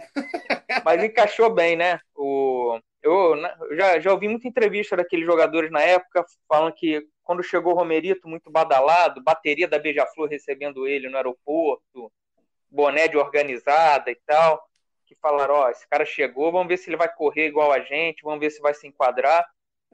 mas 0.85 1.03
encaixou 1.03 1.53
bem, 1.53 1.75
né? 1.75 1.99
O, 2.15 2.79
eu, 3.03 3.35
eu 3.35 3.77
já, 3.77 3.99
já 3.99 4.13
ouvi 4.13 4.29
muita 4.29 4.47
entrevista 4.47 4.97
daqueles 4.97 5.27
jogadores 5.27 5.73
na 5.73 5.81
época 5.81 6.25
falando 6.49 6.73
que 6.73 7.05
quando 7.25 7.43
chegou 7.43 7.73
o 7.73 7.77
Romerito, 7.77 8.29
muito 8.29 8.49
badalado, 8.49 9.25
bateria 9.25 9.67
da 9.67 9.77
Beija-Flor 9.77 10.29
recebendo 10.29 10.87
ele 10.87 11.09
no 11.09 11.17
aeroporto, 11.17 12.13
boné 12.71 13.09
de 13.09 13.17
organizada 13.17 14.09
e 14.13 14.17
tal, 14.25 14.63
que 15.05 15.17
falaram, 15.17 15.55
ó, 15.55 15.67
oh, 15.67 15.71
esse 15.71 15.89
cara 15.89 16.05
chegou, 16.05 16.53
vamos 16.53 16.69
ver 16.69 16.77
se 16.77 16.89
ele 16.89 16.97
vai 16.97 17.13
correr 17.13 17.49
igual 17.49 17.73
a 17.73 17.81
gente, 17.81 18.23
vamos 18.23 18.39
ver 18.39 18.51
se 18.51 18.61
vai 18.61 18.73
se 18.73 18.87
enquadrar. 18.87 19.45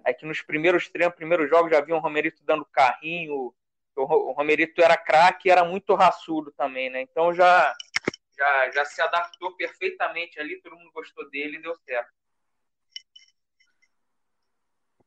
Aí 0.04 0.12
que 0.12 0.26
nos 0.26 0.42
primeiros 0.42 0.90
treinos, 0.90 1.14
primeiros 1.14 1.48
jogos, 1.48 1.70
já 1.70 1.80
vi 1.80 1.94
um 1.94 1.98
Romerito 1.98 2.44
dando 2.44 2.66
carrinho, 2.66 3.54
o 4.02 4.32
Romerito 4.32 4.82
era 4.82 4.96
craque 4.96 5.48
e 5.48 5.50
era 5.50 5.64
muito 5.64 5.94
raçudo 5.94 6.52
também, 6.52 6.90
né? 6.90 7.00
Então 7.02 7.32
já, 7.34 7.74
já, 8.36 8.70
já 8.70 8.84
se 8.84 9.00
adaptou 9.00 9.56
perfeitamente 9.56 10.38
ali, 10.40 10.60
todo 10.60 10.76
mundo 10.76 10.92
gostou 10.92 11.28
dele 11.30 11.56
e 11.56 11.62
deu 11.62 11.74
certo. 11.84 12.10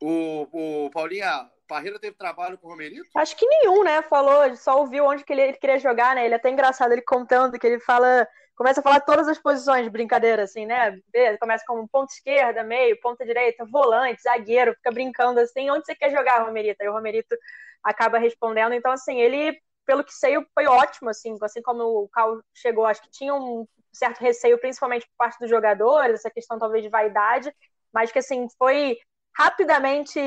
O, 0.01 0.85
o 0.85 0.89
Paulinha, 0.91 1.49
Parreira 1.67 1.97
teve 1.97 2.15
trabalho 2.17 2.57
com 2.57 2.67
o 2.67 2.69
Romerito? 2.71 3.09
Acho 3.15 3.35
que 3.37 3.47
nenhum, 3.47 3.83
né? 3.83 4.01
Falou, 4.01 4.55
só 4.55 4.79
ouviu 4.79 5.05
onde 5.05 5.23
que 5.23 5.31
ele, 5.33 5.41
ele, 5.41 5.53
queria 5.53 5.79
jogar, 5.79 6.13
né? 6.15 6.25
Ele 6.25 6.33
é 6.33 6.37
até 6.37 6.49
engraçado, 6.49 6.91
ele 6.91 7.01
contando 7.01 7.57
que 7.57 7.65
ele 7.65 7.79
fala, 7.79 8.27
começa 8.55 8.79
a 8.79 8.83
falar 8.83 8.99
todas 8.99 9.27
as 9.27 9.39
posições 9.39 9.83
de 9.83 9.89
brincadeira, 9.89 10.43
assim, 10.43 10.65
né? 10.65 10.99
Começa 11.39 11.63
como 11.65 11.87
ponta 11.87 12.13
esquerda, 12.13 12.63
meio, 12.63 12.99
ponta 12.99 13.25
direita, 13.25 13.65
volante, 13.65 14.21
zagueiro, 14.21 14.75
fica 14.75 14.91
brincando 14.91 15.39
assim, 15.39 15.69
onde 15.71 15.85
você 15.85 15.95
quer 15.95 16.11
jogar, 16.11 16.43
Romerito? 16.43 16.81
Aí 16.81 16.89
o 16.89 16.93
Romerito 16.93 17.35
acaba 17.83 18.17
respondendo. 18.17 18.73
Então, 18.73 18.91
assim, 18.91 19.19
ele, 19.19 19.59
pelo 19.85 20.03
que 20.03 20.13
sei, 20.13 20.35
foi 20.53 20.65
ótimo, 20.67 21.09
assim, 21.09 21.37
assim 21.41 21.61
como 21.61 21.83
o 21.83 22.09
Cal 22.09 22.39
chegou, 22.53 22.85
acho 22.85 23.01
que 23.01 23.11
tinha 23.11 23.33
um 23.33 23.67
certo 23.91 24.19
receio, 24.19 24.59
principalmente 24.59 25.05
por 25.07 25.15
parte 25.17 25.39
dos 25.39 25.49
jogadores, 25.49 26.15
essa 26.19 26.31
questão 26.31 26.57
talvez 26.57 26.83
de 26.83 26.89
vaidade, 26.89 27.53
mas 27.93 28.11
que, 28.11 28.19
assim, 28.19 28.47
foi 28.57 28.97
rapidamente 29.35 30.19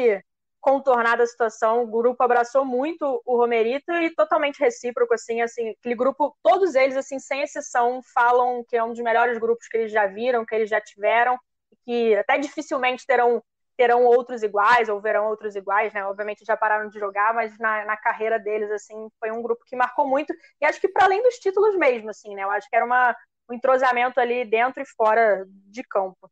contornada 0.61 1.23
a 1.23 1.27
situação, 1.27 1.85
o 1.85 1.87
grupo 1.87 2.21
abraçou 2.25 2.65
muito 2.65 3.23
o 3.25 3.37
Romerito 3.37 3.93
e 3.93 4.13
totalmente 4.15 4.59
recíproco, 4.59 5.15
assim, 5.15 5.41
assim, 5.41 5.71
aquele 5.71 5.95
grupo, 5.95 6.37
todos 6.43 6.75
eles, 6.75 6.97
assim, 6.97 7.21
sem 7.21 7.43
exceção, 7.43 8.01
falam 8.13 8.65
que 8.69 8.77
é 8.77 8.83
um 8.83 8.93
dos 8.93 9.01
melhores 9.01 9.39
grupos 9.39 9.69
que 9.69 9.77
eles 9.77 9.93
já 9.93 10.09
viram, 10.09 10.45
que 10.45 10.53
eles 10.55 10.69
já 10.69 10.81
tiveram, 10.81 11.39
que 11.85 12.17
até 12.17 12.37
dificilmente 12.37 13.07
terão 13.07 13.41
terão 13.77 14.05
outros 14.05 14.43
iguais 14.43 14.89
ou 14.89 15.01
verão 15.01 15.29
outros 15.29 15.55
iguais, 15.55 15.93
né? 15.93 16.05
Obviamente 16.07 16.45
já 16.45 16.57
pararam 16.57 16.89
de 16.89 16.99
jogar, 16.99 17.35
mas 17.35 17.57
na, 17.59 17.85
na 17.85 17.97
carreira 17.97 18.39
deles, 18.39 18.71
assim, 18.71 19.09
foi 19.21 19.31
um 19.31 19.43
grupo 19.43 19.65
que 19.67 19.77
marcou 19.77 20.09
muito. 20.09 20.33
E 20.61 20.65
acho 20.65 20.81
que 20.81 20.89
para 20.89 21.05
além 21.05 21.23
dos 21.23 21.35
títulos 21.37 21.77
mesmo, 21.77 22.11
assim, 22.11 22.35
né? 22.35 22.43
Eu 22.43 22.51
acho 22.51 22.69
que 22.69 22.75
era 22.75 22.85
uma, 22.85 23.15
um 23.51 23.55
entrosamento 23.55 24.19
ali 24.19 24.45
dentro 24.45 24.83
e 24.83 24.87
fora 24.87 25.45
de 25.47 25.83
campo. 25.83 26.31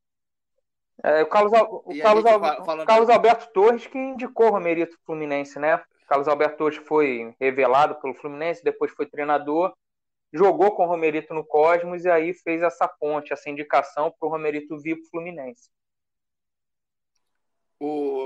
É, 1.02 1.22
o 1.22 1.26
Carlos, 1.26 1.52
o 1.52 1.98
Carlos, 2.00 2.24
Al... 2.24 2.86
Carlos 2.86 3.10
Alberto 3.10 3.52
Torres 3.52 3.86
que 3.86 3.98
indicou 3.98 4.46
o 4.46 4.50
Romerito 4.50 4.96
Fluminense, 5.04 5.58
né? 5.58 5.76
O 5.76 6.06
Carlos 6.08 6.28
Alberto 6.28 6.56
Torres 6.56 6.78
foi 6.78 7.34
revelado 7.40 7.96
pelo 7.96 8.14
Fluminense, 8.14 8.64
depois 8.64 8.92
foi 8.92 9.06
treinador, 9.06 9.74
jogou 10.32 10.74
com 10.74 10.84
o 10.84 10.88
Romerito 10.88 11.34
no 11.34 11.44
Cosmos 11.44 12.04
e 12.04 12.10
aí 12.10 12.32
fez 12.32 12.62
essa 12.62 12.88
ponte, 12.88 13.32
essa 13.32 13.50
indicação 13.50 14.14
para 14.18 14.26
o 14.26 14.30
Romerito 14.30 14.78
vir 14.78 14.96
para 14.96 15.06
o 15.06 15.10
Fluminense. 15.10 15.68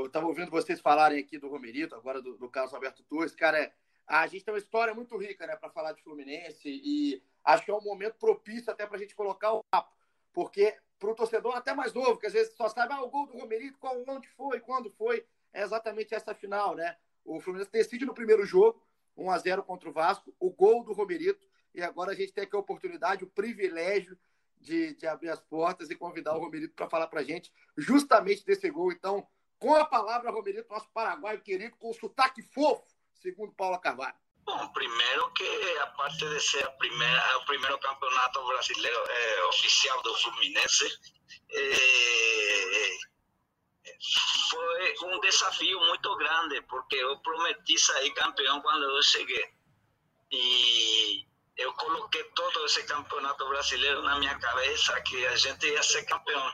Estava 0.06 0.26
ouvindo 0.26 0.50
vocês 0.50 0.80
falarem 0.80 1.18
aqui 1.18 1.38
do 1.38 1.48
Romerito, 1.48 1.94
agora 1.94 2.20
do, 2.20 2.36
do 2.36 2.48
Carlos 2.48 2.74
Alberto 2.74 3.02
Torres. 3.04 3.34
Cara, 3.34 3.72
a 4.06 4.26
gente 4.26 4.44
tem 4.44 4.52
uma 4.54 4.58
história 4.58 4.94
muito 4.94 5.16
rica 5.16 5.46
né, 5.46 5.54
para 5.56 5.70
falar 5.70 5.92
de 5.92 6.02
Fluminense 6.02 6.68
e 6.68 7.22
acho 7.44 7.64
que 7.64 7.70
é 7.70 7.74
um 7.74 7.82
momento 7.82 8.14
propício 8.14 8.70
até 8.70 8.86
para 8.86 8.96
a 8.96 8.98
gente 8.98 9.14
colocar 9.14 9.52
o 9.52 9.62
papo, 9.64 9.94
porque 10.32 10.76
para 10.98 11.10
o 11.10 11.14
torcedor 11.14 11.54
até 11.56 11.74
mais 11.74 11.92
novo, 11.92 12.18
que 12.18 12.26
às 12.26 12.32
vezes 12.32 12.54
só 12.54 12.68
sabe 12.68 12.92
ah, 12.92 13.02
o 13.02 13.10
gol 13.10 13.26
do 13.26 13.38
Romerito, 13.38 13.78
qual, 13.78 14.02
onde 14.08 14.28
foi, 14.28 14.60
quando 14.60 14.90
foi, 14.90 15.24
é 15.52 15.62
exatamente 15.62 16.14
essa 16.14 16.34
final, 16.34 16.74
né? 16.74 16.96
O 17.24 17.40
Fluminense 17.40 17.70
decide 17.70 18.04
no 18.04 18.14
primeiro 18.14 18.44
jogo, 18.44 18.82
1 19.16 19.30
a 19.30 19.38
0 19.38 19.62
contra 19.62 19.88
o 19.88 19.92
Vasco, 19.92 20.34
o 20.40 20.50
gol 20.50 20.82
do 20.82 20.92
Romerito, 20.92 21.46
e 21.74 21.82
agora 21.82 22.12
a 22.12 22.14
gente 22.14 22.32
tem 22.32 22.44
aqui 22.44 22.56
a 22.56 22.58
oportunidade, 22.58 23.24
o 23.24 23.28
privilégio 23.28 24.18
de, 24.60 24.94
de 24.94 25.06
abrir 25.06 25.28
as 25.28 25.40
portas 25.40 25.90
e 25.90 25.94
convidar 25.94 26.34
o 26.34 26.40
Romerito 26.40 26.74
para 26.74 26.88
falar 26.88 27.06
para 27.06 27.20
a 27.20 27.24
gente 27.24 27.52
justamente 27.76 28.44
desse 28.44 28.68
gol. 28.70 28.90
Então, 28.90 29.26
com 29.58 29.74
a 29.74 29.84
palavra, 29.84 30.30
Romerito, 30.30 30.72
nosso 30.72 30.88
paraguaio 30.92 31.40
querido, 31.40 31.76
com 31.76 31.90
o 31.90 31.94
sotaque 31.94 32.42
fofo, 32.42 32.84
segundo 33.14 33.52
Paula 33.52 33.78
Carvalho. 33.78 34.16
Bom, 34.44 34.68
primeiro 34.68 35.30
que, 35.32 35.78
a 35.82 35.86
parte 35.88 36.26
de 36.26 36.40
ser 36.40 36.64
a 36.64 36.70
primeira, 36.70 37.38
o 37.38 37.44
primeiro 37.44 37.78
campeonato 37.78 38.46
brasileiro 38.46 39.04
eh, 39.06 39.44
oficial 39.44 40.02
do 40.02 40.14
Fluminense, 40.16 40.98
eh, 41.50 42.98
foi 44.50 44.94
um 45.02 45.20
desafio 45.20 45.78
muito 45.80 46.16
grande, 46.16 46.62
porque 46.62 46.96
eu 46.96 47.18
prometi 47.20 47.78
sair 47.78 48.10
campeão 48.12 48.60
quando 48.62 48.84
eu 48.84 49.02
cheguei. 49.02 49.52
E 50.30 51.26
eu 51.56 51.72
coloquei 51.74 52.24
todo 52.34 52.64
esse 52.64 52.84
campeonato 52.84 53.46
brasileiro 53.48 54.02
na 54.02 54.18
minha 54.18 54.38
cabeça, 54.38 54.98
que 55.02 55.26
a 55.26 55.36
gente 55.36 55.66
ia 55.66 55.82
ser 55.82 56.04
campeão 56.04 56.52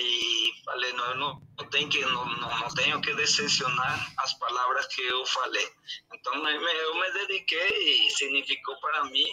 e 0.00 0.64
falei 0.64 0.92
não, 0.92 1.14
não, 1.16 1.70
tenho 1.70 1.88
que 1.88 2.04
não, 2.04 2.68
tenho 2.74 3.00
que 3.00 3.12
decepcionar 3.14 4.12
as 4.18 4.32
palavras 4.34 4.86
que 4.86 5.02
eu 5.02 5.24
falei 5.26 5.68
então 6.14 6.34
eu 6.48 6.94
me 6.94 7.10
dediquei 7.12 8.06
e 8.06 8.10
significou 8.10 8.78
para 8.80 9.04
mim 9.04 9.26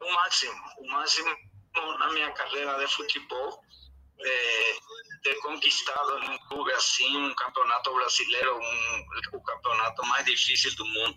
o 0.00 0.12
máximo 0.12 0.54
o 0.78 0.90
máximo 0.90 1.30
na 1.98 2.12
minha 2.12 2.30
carreira 2.32 2.78
de 2.78 2.92
futebol 2.92 3.62
é, 4.20 4.72
ter 5.22 5.34
conquistado 5.40 6.18
num 6.20 6.38
clube 6.48 6.72
assim 6.72 7.16
um 7.16 7.34
campeonato 7.34 7.94
brasileiro 7.94 8.58
um, 8.58 9.06
o 9.36 9.42
campeonato 9.42 10.06
mais 10.06 10.24
difícil 10.24 10.74
do 10.74 10.86
mundo 10.86 11.16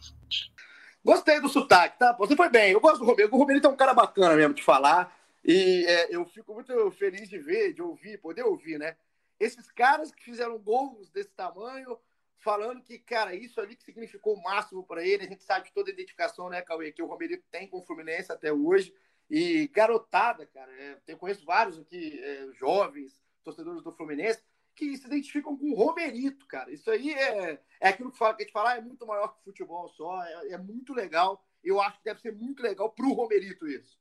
Gostei 1.03 1.39
do 1.39 1.49
sotaque, 1.49 1.97
tá? 1.97 2.13
Você 2.19 2.35
foi 2.35 2.47
bem. 2.47 2.73
Eu 2.73 2.79
gosto 2.79 2.99
do 2.99 3.05
Romero. 3.05 3.29
O 3.33 3.37
Romero 3.39 3.59
é 3.65 3.67
um 3.67 3.75
cara 3.75 3.91
bacana 3.91 4.35
mesmo 4.35 4.53
de 4.53 4.61
falar. 4.61 5.11
E 5.43 5.85
é, 5.85 6.15
eu 6.15 6.25
fico 6.25 6.53
muito 6.53 6.91
feliz 6.91 7.29
de 7.29 7.37
ver, 7.37 7.73
de 7.73 7.81
ouvir, 7.81 8.19
poder 8.19 8.43
ouvir, 8.43 8.77
né? 8.77 8.95
Esses 9.39 9.71
caras 9.71 10.11
que 10.11 10.23
fizeram 10.23 10.59
gols 10.59 11.09
desse 11.09 11.31
tamanho, 11.31 11.97
falando 12.37 12.81
que, 12.81 12.99
cara, 12.99 13.33
isso 13.33 13.59
ali 13.59 13.75
que 13.75 13.83
significou 13.83 14.35
o 14.35 14.43
máximo 14.43 14.83
para 14.83 15.05
ele. 15.05 15.25
A 15.25 15.27
gente 15.27 15.43
sabe 15.43 15.67
de 15.67 15.73
toda 15.73 15.89
a 15.89 15.93
identificação, 15.93 16.49
né, 16.49 16.61
Cauê, 16.61 16.91
que 16.91 17.01
o 17.01 17.07
Romerito 17.07 17.43
tem 17.49 17.67
com 17.67 17.79
o 17.79 17.81
Fluminense 17.81 18.31
até 18.31 18.51
hoje. 18.51 18.93
E 19.29 19.67
garotada, 19.69 20.45
cara, 20.45 20.71
é, 20.73 20.97
eu 21.07 21.17
conheço 21.17 21.45
vários 21.45 21.79
aqui, 21.79 22.19
é, 22.21 22.49
jovens, 22.53 23.23
torcedores 23.43 23.81
do 23.81 23.91
Fluminense, 23.91 24.43
que 24.75 24.97
se 24.97 25.05
identificam 25.07 25.57
com 25.57 25.71
o 25.71 25.75
Romerito, 25.75 26.45
cara. 26.47 26.71
Isso 26.71 26.89
aí 26.91 27.13
é, 27.13 27.59
é 27.79 27.87
aquilo 27.87 28.11
que, 28.11 28.17
fala, 28.17 28.33
que 28.33 28.43
a 28.43 28.45
gente 28.45 28.53
fala, 28.53 28.71
ah, 28.71 28.77
é 28.77 28.81
muito 28.81 29.05
maior 29.05 29.29
que 29.29 29.43
futebol 29.43 29.87
só, 29.89 30.23
é, 30.23 30.49
é 30.49 30.57
muito 30.57 30.93
legal. 30.93 31.43
Eu 31.63 31.79
acho 31.79 31.97
que 31.99 32.05
deve 32.05 32.19
ser 32.19 32.33
muito 32.33 32.61
legal 32.61 32.91
para 32.91 33.05
o 33.05 33.13
Romerito 33.13 33.67
isso. 33.67 33.97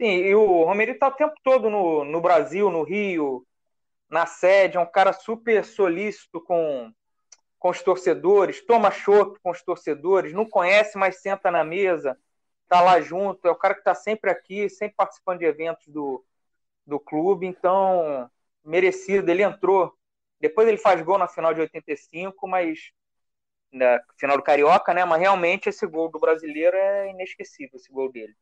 Sim, 0.00 0.06
e 0.06 0.34
o 0.34 0.64
Romerito 0.64 0.98
tá 0.98 1.08
o 1.08 1.12
tempo 1.12 1.34
todo 1.42 1.70
no, 1.70 2.04
no 2.04 2.20
Brasil, 2.20 2.70
no 2.70 2.82
Rio, 2.82 3.46
na 4.10 4.26
sede, 4.26 4.76
é 4.76 4.80
um 4.80 4.90
cara 4.90 5.12
super 5.12 5.64
solícito 5.64 6.40
com, 6.40 6.92
com 7.58 7.70
os 7.70 7.82
torcedores, 7.82 8.64
toma 8.66 8.90
chopp 8.90 9.38
com 9.42 9.50
os 9.50 9.62
torcedores, 9.62 10.32
não 10.32 10.44
conhece, 10.48 10.98
mas 10.98 11.20
senta 11.20 11.50
na 11.50 11.64
mesa, 11.64 12.18
tá 12.68 12.80
lá 12.80 13.00
junto, 13.00 13.46
é 13.48 13.50
o 13.50 13.56
cara 13.56 13.74
que 13.74 13.84
tá 13.84 13.94
sempre 13.94 14.30
aqui, 14.30 14.68
sempre 14.68 14.96
participando 14.96 15.40
de 15.40 15.46
eventos 15.46 15.86
do, 15.88 16.24
do 16.86 17.00
clube, 17.00 17.46
então, 17.46 18.30
merecido, 18.64 19.30
ele 19.30 19.42
entrou, 19.42 19.94
depois 20.40 20.68
ele 20.68 20.78
faz 20.78 21.00
gol 21.02 21.18
na 21.18 21.28
final 21.28 21.54
de 21.54 21.60
85, 21.60 22.48
mas 22.48 22.92
na 23.72 24.00
final 24.18 24.36
do 24.36 24.42
Carioca, 24.42 24.94
né, 24.94 25.04
mas 25.04 25.20
realmente 25.20 25.68
esse 25.68 25.86
gol 25.86 26.10
do 26.10 26.18
brasileiro 26.20 26.76
é 26.76 27.10
inesquecível, 27.10 27.76
esse 27.76 27.92
gol 27.92 28.10
dele. 28.10 28.34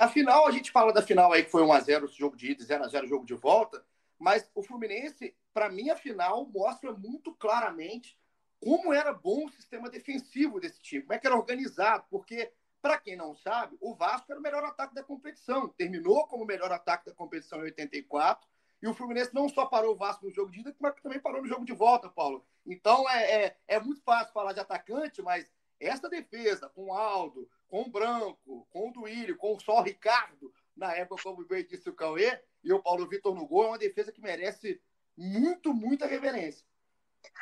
Afinal, 0.00 0.46
a 0.46 0.50
gente 0.50 0.70
fala 0.70 0.94
da 0.94 1.02
final 1.02 1.30
aí 1.30 1.44
que 1.44 1.50
foi 1.50 1.62
1x0 1.62 2.06
esse 2.06 2.16
jogo 2.16 2.34
de 2.34 2.52
ida, 2.52 2.64
0x0 2.64 3.06
jogo 3.06 3.26
de 3.26 3.34
volta, 3.34 3.84
mas 4.18 4.50
o 4.54 4.62
Fluminense, 4.62 5.36
para 5.52 5.68
mim, 5.68 5.90
a 5.90 5.96
final 5.96 6.46
mostra 6.46 6.90
muito 6.90 7.34
claramente 7.34 8.18
como 8.58 8.94
era 8.94 9.12
bom 9.12 9.44
o 9.44 9.50
sistema 9.50 9.90
defensivo 9.90 10.58
desse 10.58 10.80
time, 10.80 11.02
como 11.02 11.12
é 11.12 11.18
que 11.18 11.26
era 11.26 11.36
organizado, 11.36 12.06
porque, 12.08 12.50
para 12.80 12.96
quem 12.96 13.14
não 13.14 13.34
sabe, 13.34 13.76
o 13.78 13.94
Vasco 13.94 14.32
era 14.32 14.40
o 14.40 14.42
melhor 14.42 14.64
ataque 14.64 14.94
da 14.94 15.04
competição, 15.04 15.68
terminou 15.68 16.26
como 16.26 16.44
o 16.44 16.46
melhor 16.46 16.72
ataque 16.72 17.04
da 17.04 17.14
competição 17.14 17.58
em 17.58 17.64
84, 17.64 18.48
e 18.80 18.88
o 18.88 18.94
Fluminense 18.94 19.34
não 19.34 19.50
só 19.50 19.66
parou 19.66 19.92
o 19.92 19.98
Vasco 19.98 20.24
no 20.24 20.32
jogo 20.32 20.50
de 20.50 20.60
ida, 20.60 20.74
mas 20.80 20.94
também 21.02 21.20
parou 21.20 21.42
no 21.42 21.48
jogo 21.48 21.66
de 21.66 21.74
volta, 21.74 22.08
Paulo. 22.08 22.42
Então 22.64 23.06
é, 23.10 23.44
é, 23.44 23.56
é 23.68 23.78
muito 23.78 24.00
fácil 24.00 24.32
falar 24.32 24.54
de 24.54 24.60
atacante, 24.60 25.20
mas 25.20 25.52
essa 25.78 26.08
defesa 26.08 26.70
com 26.70 26.86
o 26.86 26.94
Aldo, 26.94 27.46
com 27.70 27.82
o 27.82 27.90
Branco, 27.90 28.66
com 28.70 28.88
o 28.88 28.92
Duílio, 28.92 29.36
com 29.36 29.54
o 29.54 29.60
Sol 29.60 29.82
Ricardo, 29.82 30.52
na 30.76 30.92
época, 30.94 31.22
como 31.22 31.46
bem 31.46 31.64
disse 31.64 31.88
o 31.88 31.94
Cauê, 31.94 32.40
e 32.64 32.72
o 32.72 32.82
Paulo 32.82 33.08
Vitor 33.08 33.34
no 33.34 33.46
gol, 33.46 33.64
é 33.64 33.68
uma 33.68 33.78
defesa 33.78 34.12
que 34.12 34.20
merece 34.20 34.82
muito, 35.16 35.72
muita 35.72 36.06
reverência. 36.06 36.66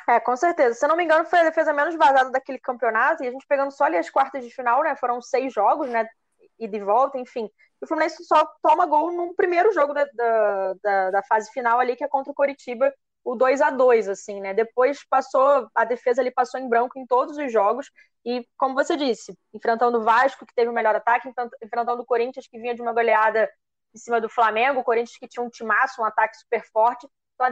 É, 0.07 0.19
com 0.19 0.35
certeza. 0.35 0.75
Se 0.75 0.85
eu 0.85 0.89
não 0.89 0.95
me 0.95 1.03
engano, 1.03 1.25
foi 1.25 1.39
a 1.39 1.43
defesa 1.43 1.73
menos 1.73 1.95
vazada 1.95 2.29
daquele 2.29 2.59
campeonato, 2.59 3.23
e 3.23 3.27
a 3.27 3.31
gente 3.31 3.47
pegando 3.47 3.71
só 3.71 3.85
ali 3.85 3.97
as 3.97 4.09
quartas 4.09 4.43
de 4.43 4.51
final, 4.51 4.83
né? 4.83 4.95
Foram 4.95 5.21
seis 5.21 5.51
jogos, 5.51 5.89
né? 5.89 6.07
E 6.59 6.67
de 6.67 6.79
volta, 6.79 7.17
enfim. 7.17 7.49
O 7.81 7.87
Fluminense 7.87 8.23
só 8.25 8.45
toma 8.61 8.85
gol 8.85 9.11
no 9.11 9.33
primeiro 9.33 9.73
jogo 9.73 9.93
da, 9.93 10.05
da, 10.83 11.11
da, 11.11 11.23
fase 11.23 11.49
final 11.51 11.79
ali, 11.79 11.95
que 11.95 12.03
é 12.03 12.07
contra 12.07 12.31
o 12.31 12.35
Coritiba, 12.35 12.93
o 13.23 13.35
2 13.35 13.61
a 13.61 13.69
2 13.69 14.07
assim, 14.09 14.39
né? 14.39 14.53
Depois 14.53 15.05
passou, 15.09 15.69
a 15.75 15.85
defesa 15.85 16.21
ali 16.21 16.31
passou 16.31 16.59
em 16.59 16.69
branco 16.69 16.97
em 16.97 17.05
todos 17.05 17.37
os 17.37 17.51
jogos, 17.51 17.89
e, 18.25 18.45
como 18.57 18.75
você 18.75 18.97
disse, 18.97 19.37
enfrentando 19.53 19.99
o 19.99 20.03
Vasco, 20.03 20.45
que 20.45 20.53
teve 20.53 20.69
o 20.69 20.73
melhor 20.73 20.95
ataque, 20.95 21.29
enfrentando 21.63 22.01
o 22.01 22.05
Corinthians, 22.05 22.47
que 22.47 22.59
vinha 22.59 22.75
de 22.75 22.81
uma 22.81 22.93
goleada 22.93 23.49
em 23.93 23.97
cima 23.97 24.19
do 24.19 24.29
Flamengo, 24.29 24.79
o 24.79 24.83
Corinthians 24.83 25.17
que 25.17 25.27
tinha 25.27 25.43
um 25.43 25.49
timaço, 25.49 26.01
um 26.01 26.05
ataque 26.05 26.37
super 26.37 26.63
forte. 26.71 27.07
Então, 27.35 27.47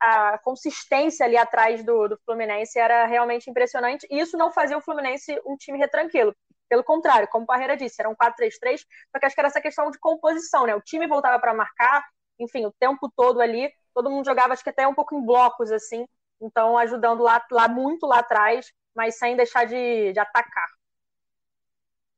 a, 0.00 0.34
a 0.34 0.38
consistência 0.38 1.26
ali 1.26 1.36
atrás 1.36 1.84
do, 1.84 2.08
do, 2.08 2.18
Fluminense 2.24 2.78
era 2.78 3.06
realmente 3.06 3.50
impressionante. 3.50 4.06
E 4.08 4.20
isso 4.20 4.36
não 4.36 4.52
fazia 4.52 4.78
o 4.78 4.80
Fluminense 4.80 5.40
um 5.44 5.56
time 5.56 5.78
retranquilo. 5.78 6.34
Pelo 6.68 6.84
contrário, 6.84 7.28
como 7.28 7.44
o 7.44 7.46
Parreira 7.46 7.76
disse, 7.76 8.00
era 8.00 8.08
um 8.08 8.14
4-3-3, 8.14 8.80
só 9.10 9.18
que 9.18 9.26
acho 9.26 9.34
que 9.34 9.40
era 9.40 9.48
essa 9.48 9.60
questão 9.60 9.90
de 9.90 9.98
composição, 9.98 10.64
né? 10.64 10.74
O 10.74 10.80
time 10.80 11.06
voltava 11.06 11.38
para 11.38 11.52
marcar, 11.52 12.06
enfim, 12.38 12.64
o 12.64 12.72
tempo 12.78 13.12
todo 13.14 13.40
ali, 13.40 13.70
todo 13.94 14.10
mundo 14.10 14.26
jogava, 14.26 14.52
acho 14.52 14.64
que 14.64 14.70
até 14.70 14.86
um 14.86 14.94
pouco 14.94 15.14
em 15.14 15.24
blocos, 15.24 15.70
assim, 15.70 16.06
então 16.40 16.76
ajudando 16.78 17.22
lá, 17.22 17.44
lá 17.50 17.68
muito 17.68 18.06
lá 18.06 18.18
atrás 18.18 18.72
mas 18.94 19.16
sem 19.16 19.36
deixar 19.36 19.64
de, 19.64 20.12
de 20.12 20.18
atacar. 20.18 20.68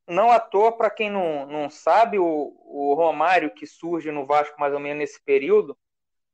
Não 0.07 0.31
à 0.31 0.39
toa, 0.39 0.77
para 0.77 0.91
quem 0.91 1.11
não, 1.11 1.47
não 1.47 1.71
sabe, 1.71 2.19
o, 2.19 2.27
o 2.67 2.95
Romário, 2.95 3.55
que 3.55 3.67
surge 3.67 4.11
no 4.11 4.27
Vasco 4.27 4.61
mais 4.61 4.75
ou 4.75 4.81
menos 4.81 4.99
nesse 4.99 5.23
período, 5.23 5.77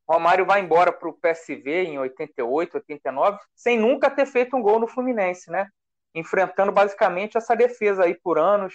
Romário 0.09 0.45
vai 0.45 0.61
embora 0.61 0.93
para 0.93 1.09
o 1.09 1.13
PSV 1.13 1.85
em 1.85 1.99
88, 1.99 2.79
89, 2.79 3.39
sem 3.55 3.79
nunca 3.79 4.11
ter 4.11 4.27
feito 4.27 4.57
um 4.57 4.63
gol 4.63 4.81
no 4.81 4.89
Fluminense, 4.89 5.49
né? 5.53 5.69
Enfrentando 6.13 6.73
basicamente 6.73 7.39
essa 7.39 7.55
defesa 7.55 8.03
aí 8.03 8.15
por 8.15 8.37
anos. 8.37 8.75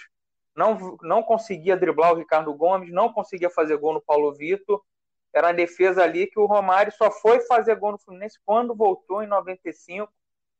Não, 0.56 0.96
não 1.02 1.22
conseguia 1.22 1.76
driblar 1.76 2.14
o 2.14 2.16
Ricardo 2.16 2.54
Gomes, 2.54 2.90
não 2.90 3.12
conseguia 3.12 3.50
fazer 3.50 3.76
gol 3.76 3.92
no 3.92 4.00
Paulo 4.00 4.32
Vitor. 4.32 4.82
Era 5.32 5.48
uma 5.48 5.54
defesa 5.54 6.02
ali 6.02 6.26
que 6.26 6.38
o 6.38 6.46
Romário 6.46 6.92
só 6.92 7.10
foi 7.10 7.40
fazer 7.40 7.76
gol 7.76 7.92
no 7.92 7.98
Fluminense 7.98 8.38
quando 8.44 8.74
voltou 8.74 9.22
em 9.22 9.26
95 9.26 10.12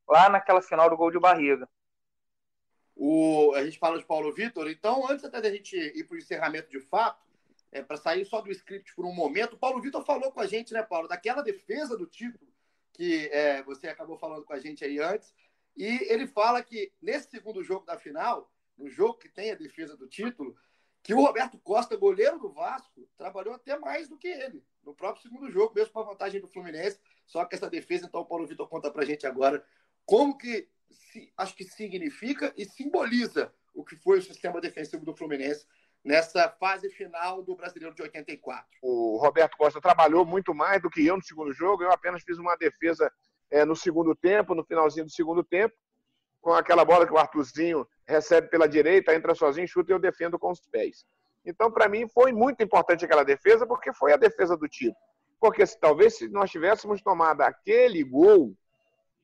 lá 0.09 0.29
naquela 0.29 0.63
final 0.63 0.91
do 0.91 0.97
gol 0.97 1.11
de 1.11 1.19
barriga. 1.19 1.69
O, 2.95 3.53
a 3.55 3.65
gente 3.65 3.79
fala 3.79 3.99
de 3.99 4.05
Paulo 4.05 4.33
Vitor, 4.33 4.71
então 4.71 5.09
antes 5.11 5.25
até 5.25 5.41
da 5.41 5.51
gente 5.51 5.77
ir 5.77 6.05
para 6.05 6.15
o 6.15 6.19
encerramento 6.19 6.71
de 6.71 6.81
fato, 6.81 7.25
é, 7.73 7.83
para 7.83 7.97
sair 7.97 8.25
só 8.25 8.41
do 8.41 8.51
script 8.51 8.95
por 8.95 9.05
um 9.05 9.13
momento, 9.13 9.55
o 9.55 9.59
Paulo 9.59 9.81
Vitor 9.83 10.05
falou 10.05 10.33
com 10.33 10.41
a 10.41 10.47
gente, 10.47 10.73
né, 10.73 10.83
Paulo, 10.83 11.09
daquela 11.09 11.43
defesa 11.43 11.97
do 11.97 12.07
título 12.07 12.47
que 12.97 13.29
é, 13.31 13.63
você 13.63 13.89
acabou 13.89 14.17
falando 14.17 14.45
com 14.45 14.55
a 14.55 14.59
gente 14.59 14.83
aí 14.83 14.99
antes. 14.99 15.35
E 15.77 16.11
ele 16.11 16.27
fala 16.27 16.63
que 16.63 16.91
nesse 17.01 17.31
segundo 17.31 17.63
jogo 17.63 17.85
da 17.85 17.99
final, 17.99 18.51
no 18.77 18.89
jogo 18.89 19.19
que 19.19 19.29
tem 19.29 19.51
a 19.51 19.55
defesa 19.55 19.95
do 19.95 20.09
título, 20.09 20.57
que 21.07 21.15
o 21.15 21.25
Roberto 21.25 21.57
Costa, 21.59 21.97
goleiro 21.97 22.37
do 22.37 22.53
Vasco, 22.53 23.09
trabalhou 23.17 23.55
até 23.55 23.79
mais 23.79 24.09
do 24.09 24.19
que 24.19 24.27
ele 24.27 24.61
no 24.83 24.93
próprio 24.93 25.23
segundo 25.23 25.49
jogo, 25.49 25.73
mesmo 25.73 25.93
com 25.93 26.01
a 26.01 26.05
vantagem 26.05 26.41
do 26.41 26.49
Fluminense. 26.49 26.99
Só 27.25 27.45
que 27.45 27.55
essa 27.55 27.71
defesa, 27.71 28.07
então, 28.07 28.23
o 28.23 28.25
Paulo 28.25 28.45
Vitor 28.45 28.69
conta 28.69 28.91
pra 28.91 29.05
gente 29.05 29.25
agora 29.25 29.65
como 30.05 30.37
que 30.37 30.69
se, 30.91 31.33
acho 31.37 31.55
que 31.55 31.63
significa 31.63 32.53
e 32.57 32.65
simboliza 32.65 33.55
o 33.73 33.85
que 33.85 33.95
foi 33.95 34.19
o 34.19 34.23
sistema 34.23 34.61
defensivo 34.61 35.05
do 35.05 35.15
Fluminense 35.15 35.65
nessa 36.03 36.49
fase 36.49 36.91
final 36.91 37.41
do 37.41 37.55
Brasileiro 37.55 37.95
de 37.95 38.03
84. 38.03 38.67
O 38.83 39.17
Roberto 39.19 39.57
Costa 39.57 39.81
trabalhou 39.81 40.27
muito 40.27 40.53
mais 40.53 40.83
do 40.83 40.91
que 40.91 41.07
eu 41.07 41.17
no 41.17 41.23
segundo 41.23 41.53
jogo. 41.53 41.85
Eu 41.85 41.93
apenas 41.93 42.25
fiz 42.25 42.37
uma 42.37 42.57
defesa 42.57 43.13
é, 43.49 43.65
no 43.65 43.77
segundo 43.77 44.13
tempo, 44.13 44.57
no 44.57 44.65
finalzinho 44.65 45.07
do 45.07 45.13
segundo 45.13 45.45
tempo, 45.45 45.73
com 46.47 46.55
aquela 46.55 46.85
bola 46.85 47.05
que 47.05 47.13
o 47.13 47.19
Arthurzinho 47.19 47.85
recebe 48.07 48.47
pela 48.47 48.69
direita, 48.69 49.13
entra 49.13 49.35
sozinho, 49.35 49.67
chuta 49.67 49.91
e 49.91 49.95
eu 49.95 49.99
defendo 49.99 50.39
com 50.39 50.53
os 50.53 50.61
pés. 50.61 51.05
Então, 51.45 51.73
para 51.73 51.89
mim, 51.89 52.07
foi 52.07 52.31
muito 52.31 52.63
importante 52.63 53.05
aquela 53.05 53.25
defesa, 53.25 53.67
porque 53.67 53.93
foi 53.93 54.13
a 54.13 54.17
defesa 54.17 54.57
do 54.57 54.69
título. 54.69 54.95
Porque 55.41 55.67
se, 55.67 55.77
talvez 55.81 56.19
se 56.19 56.29
nós 56.29 56.49
tivéssemos 56.49 57.03
tomado 57.03 57.41
aquele 57.41 58.05
gol, 58.05 58.57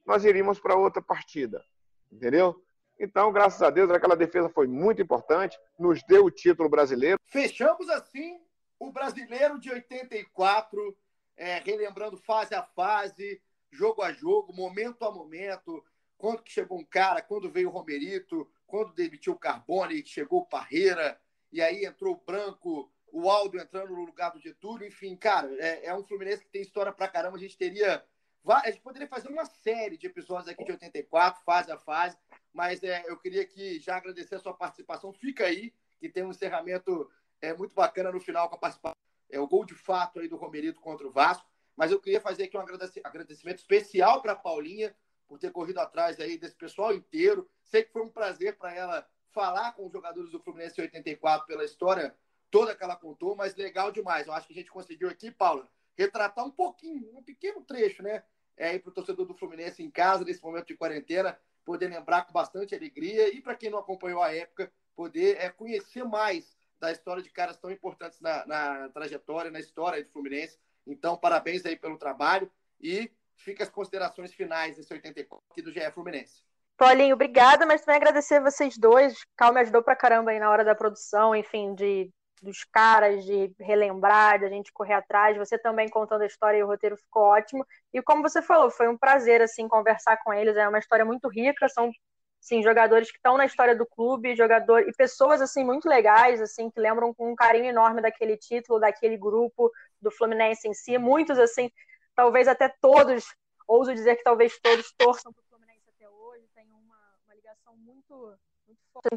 nós 0.05 0.25
iríamos 0.25 0.59
para 0.59 0.75
outra 0.75 1.01
partida. 1.01 1.65
Entendeu? 2.11 2.61
Então, 2.99 3.33
graças 3.33 3.63
a 3.63 3.71
Deus, 3.71 3.89
aquela 3.93 4.17
defesa 4.17 4.49
foi 4.49 4.67
muito 4.67 5.01
importante, 5.01 5.57
nos 5.79 6.03
deu 6.03 6.25
o 6.25 6.31
título 6.31 6.69
brasileiro. 6.69 7.21
Fechamos 7.27 7.89
assim 7.89 8.41
o 8.81 8.91
brasileiro 8.91 9.61
de 9.61 9.71
84, 9.71 10.97
é, 11.37 11.59
relembrando 11.61 12.17
fase 12.17 12.53
a 12.53 12.65
fase, 12.65 13.41
jogo 13.71 14.03
a 14.03 14.13
jogo, 14.13 14.53
momento 14.53 15.05
a 15.05 15.13
momento, 15.13 15.85
quando 16.23 16.41
que 16.41 16.53
chegou 16.53 16.79
um 16.79 16.85
cara, 16.85 17.21
quando 17.21 17.51
veio 17.51 17.69
o 17.69 17.73
Romerito, 17.73 18.49
quando 18.65 18.95
demitiu 18.95 19.33
o 19.33 19.39
Carbone, 19.39 20.07
chegou 20.07 20.43
o 20.43 20.47
Parreira, 20.47 21.21
e 21.51 21.61
aí 21.61 21.85
entrou 21.85 22.15
o 22.15 22.25
Branco, 22.25 22.89
o 23.13 23.29
Aldo 23.29 23.59
entrando 23.59 23.91
no 23.91 24.05
lugar 24.05 24.31
do 24.31 24.39
Getúlio, 24.39 24.87
enfim, 24.87 25.17
cara, 25.17 25.53
é, 25.59 25.87
é 25.87 25.95
um 25.97 26.05
Fluminense 26.05 26.45
que 26.45 26.51
tem 26.51 26.63
história 26.63 26.93
pra 26.93 27.09
caramba, 27.09 27.37
a 27.37 27.41
gente 27.41 27.59
teria 27.59 28.05
a 28.47 28.71
gente 28.71 28.81
poderia 28.83 29.09
fazer 29.09 29.29
uma 29.29 29.45
série 29.45 29.97
de 29.97 30.07
episódios 30.07 30.49
aqui 30.49 30.63
de 30.63 30.71
84, 30.71 31.43
fase 31.43 31.73
a 31.73 31.79
fase, 31.79 32.17
mas 32.53 32.85
é, 32.85 33.03
eu 33.09 33.19
queria 33.19 33.45
que 33.45 33.81
já 33.81 33.97
agradecer 33.97 34.37
a 34.37 34.41
sua 34.41 34.55
participação. 34.55 35.13
Fica 35.13 35.45
aí, 35.45 35.75
que 35.99 36.09
tem 36.09 36.25
um 36.25 36.31
encerramento 36.31 37.11
é, 37.41 37.53
muito 37.53 37.75
bacana 37.75 38.13
no 38.13 38.21
final 38.21 38.49
com 38.49 38.55
a 38.55 38.59
participação. 38.59 38.97
É 39.29 39.41
o 39.41 39.49
gol 39.49 39.65
de 39.65 39.75
fato 39.75 40.21
aí 40.21 40.29
do 40.29 40.37
Romerito 40.37 40.81
contra 40.81 41.07
o 41.07 41.11
Vasco. 41.11 41.49
Mas 41.77 41.91
eu 41.91 42.01
queria 42.01 42.21
fazer 42.21 42.45
aqui 42.45 42.57
um 42.57 42.61
agradecimento 43.05 43.59
especial 43.59 44.21
para 44.21 44.33
a 44.33 44.37
Paulinha 44.37 44.95
por 45.33 45.39
ter 45.39 45.51
corrido 45.51 45.79
atrás 45.79 46.21
aí 46.21 46.37
desse 46.37 46.55
pessoal 46.55 46.93
inteiro. 46.93 47.49
Sei 47.65 47.83
que 47.83 47.91
foi 47.91 48.03
um 48.03 48.11
prazer 48.11 48.59
para 48.59 48.75
ela 48.75 49.09
falar 49.31 49.73
com 49.73 49.87
os 49.87 49.91
jogadores 49.91 50.31
do 50.31 50.39
Fluminense 50.39 50.79
em 50.79 50.85
84 50.85 51.47
pela 51.47 51.65
história 51.65 52.15
toda 52.51 52.77
que 52.77 52.85
ela 52.85 52.97
contou, 52.97 53.35
mas 53.35 53.57
legal 53.57 53.91
demais. 53.91 54.27
Eu 54.27 54.35
acho 54.35 54.47
que 54.47 54.53
a 54.53 54.57
gente 54.57 54.71
conseguiu 54.71 55.09
aqui, 55.09 55.31
Paula, 55.31 55.67
retratar 55.97 56.45
um 56.45 56.51
pouquinho, 56.51 57.17
um 57.17 57.23
pequeno 57.23 57.63
trecho, 57.63 58.03
né? 58.03 58.23
É, 58.59 58.79
para 58.79 58.91
o 58.91 58.93
torcedor 58.93 59.25
do 59.25 59.33
Fluminense 59.33 59.83
em 59.83 59.91
casa, 59.91 60.23
nesse 60.23 60.43
momento 60.43 60.67
de 60.67 60.77
quarentena, 60.77 61.41
poder 61.65 61.89
lembrar 61.89 62.27
com 62.27 62.33
bastante 62.35 62.75
alegria 62.75 63.35
e 63.35 63.41
para 63.41 63.57
quem 63.57 63.71
não 63.71 63.79
acompanhou 63.79 64.21
a 64.21 64.35
época, 64.35 64.71
poder 64.95 65.39
é, 65.41 65.49
conhecer 65.49 66.05
mais 66.05 66.55
da 66.79 66.93
história 66.93 67.23
de 67.23 67.31
caras 67.31 67.57
tão 67.57 67.71
importantes 67.71 68.21
na, 68.21 68.45
na 68.45 68.89
trajetória, 68.91 69.51
na 69.51 69.61
história 69.61 70.05
do 70.05 70.11
Fluminense. 70.11 70.59
Então, 70.87 71.17
parabéns 71.17 71.65
aí 71.65 71.75
pelo 71.75 71.97
trabalho 71.97 72.53
e 72.79 73.11
fica 73.43 73.63
as 73.63 73.71
considerações 73.71 74.33
finais 74.33 74.77
desse 74.77 74.93
84 74.93 75.45
aqui 75.51 75.63
do 75.63 75.71
GE 75.71 75.91
Fluminense. 75.93 76.43
Paulinho, 76.77 77.15
obrigada, 77.15 77.67
mas 77.67 77.83
também 77.83 77.97
agradecer 77.97 78.41
vocês 78.41 78.77
dois. 78.77 79.15
O 79.15 79.27
Cal 79.37 79.53
me 79.53 79.61
ajudou 79.61 79.83
pra 79.83 79.95
caramba 79.95 80.31
aí 80.31 80.39
na 80.39 80.51
hora 80.51 80.65
da 80.65 80.75
produção, 80.75 81.35
enfim, 81.35 81.75
de 81.75 82.11
dos 82.43 82.65
caras, 82.65 83.25
de 83.25 83.55
relembrar, 83.61 84.41
de 84.41 84.47
a 84.47 84.49
gente 84.49 84.73
correr 84.73 84.95
atrás, 84.95 85.37
você 85.37 85.57
também 85.57 85.89
contando 85.89 86.23
a 86.23 86.27
história 86.27 86.59
e 86.59 86.63
o 86.63 86.67
roteiro 86.67 86.97
ficou 86.97 87.23
ótimo. 87.23 87.65
E 87.95 88.03
como 88.03 88.21
você 88.21 88.43
falou, 88.43 88.69
foi 88.69 88.89
um 88.89 88.99
prazer 88.99 89.41
assim 89.41 89.69
conversar 89.69 90.17
com 90.25 90.35
eles, 90.35 90.57
é 90.57 90.69
uma 90.69 90.81
história 90.81 91.05
muito 91.05 91.29
rica, 91.29 91.69
são 91.69 91.93
sim, 92.41 92.61
jogadores 92.61 93.13
que 93.13 93.17
estão 93.17 93.37
na 93.37 93.47
história 93.47 93.77
do 93.77 93.87
clube, 93.87 94.35
jogador 94.35 94.81
e 94.81 94.93
pessoas 94.93 95.41
assim 95.41 95.65
muito 95.65 95.89
legais, 95.89 96.41
assim, 96.43 96.69
que 96.69 96.81
lembram 96.81 97.15
com 97.15 97.31
um 97.31 97.37
carinho 97.37 97.67
enorme 97.67 98.03
daquele 98.03 98.37
título, 98.37 98.81
daquele 98.81 99.17
grupo 99.17 99.71
do 100.01 100.11
Fluminense 100.11 100.67
em 100.67 100.75
si, 100.75 100.99
muitos 100.99 101.39
assim, 101.39 101.71
talvez 102.15 102.49
até 102.49 102.69
todos, 102.81 103.25
ouso 103.67 103.95
dizer 103.95 104.17
que 104.17 104.25
talvez 104.25 104.59
todos 104.61 104.93
torçam 104.97 105.33
para 105.33 105.43
o 105.43 105.47
Fluminense 105.49 105.89
até 105.97 106.09
hoje, 106.09 106.47
tem 106.55 106.67
uma, 106.73 106.97
uma 107.27 107.35
ligação 107.35 107.77
muito 107.77 108.37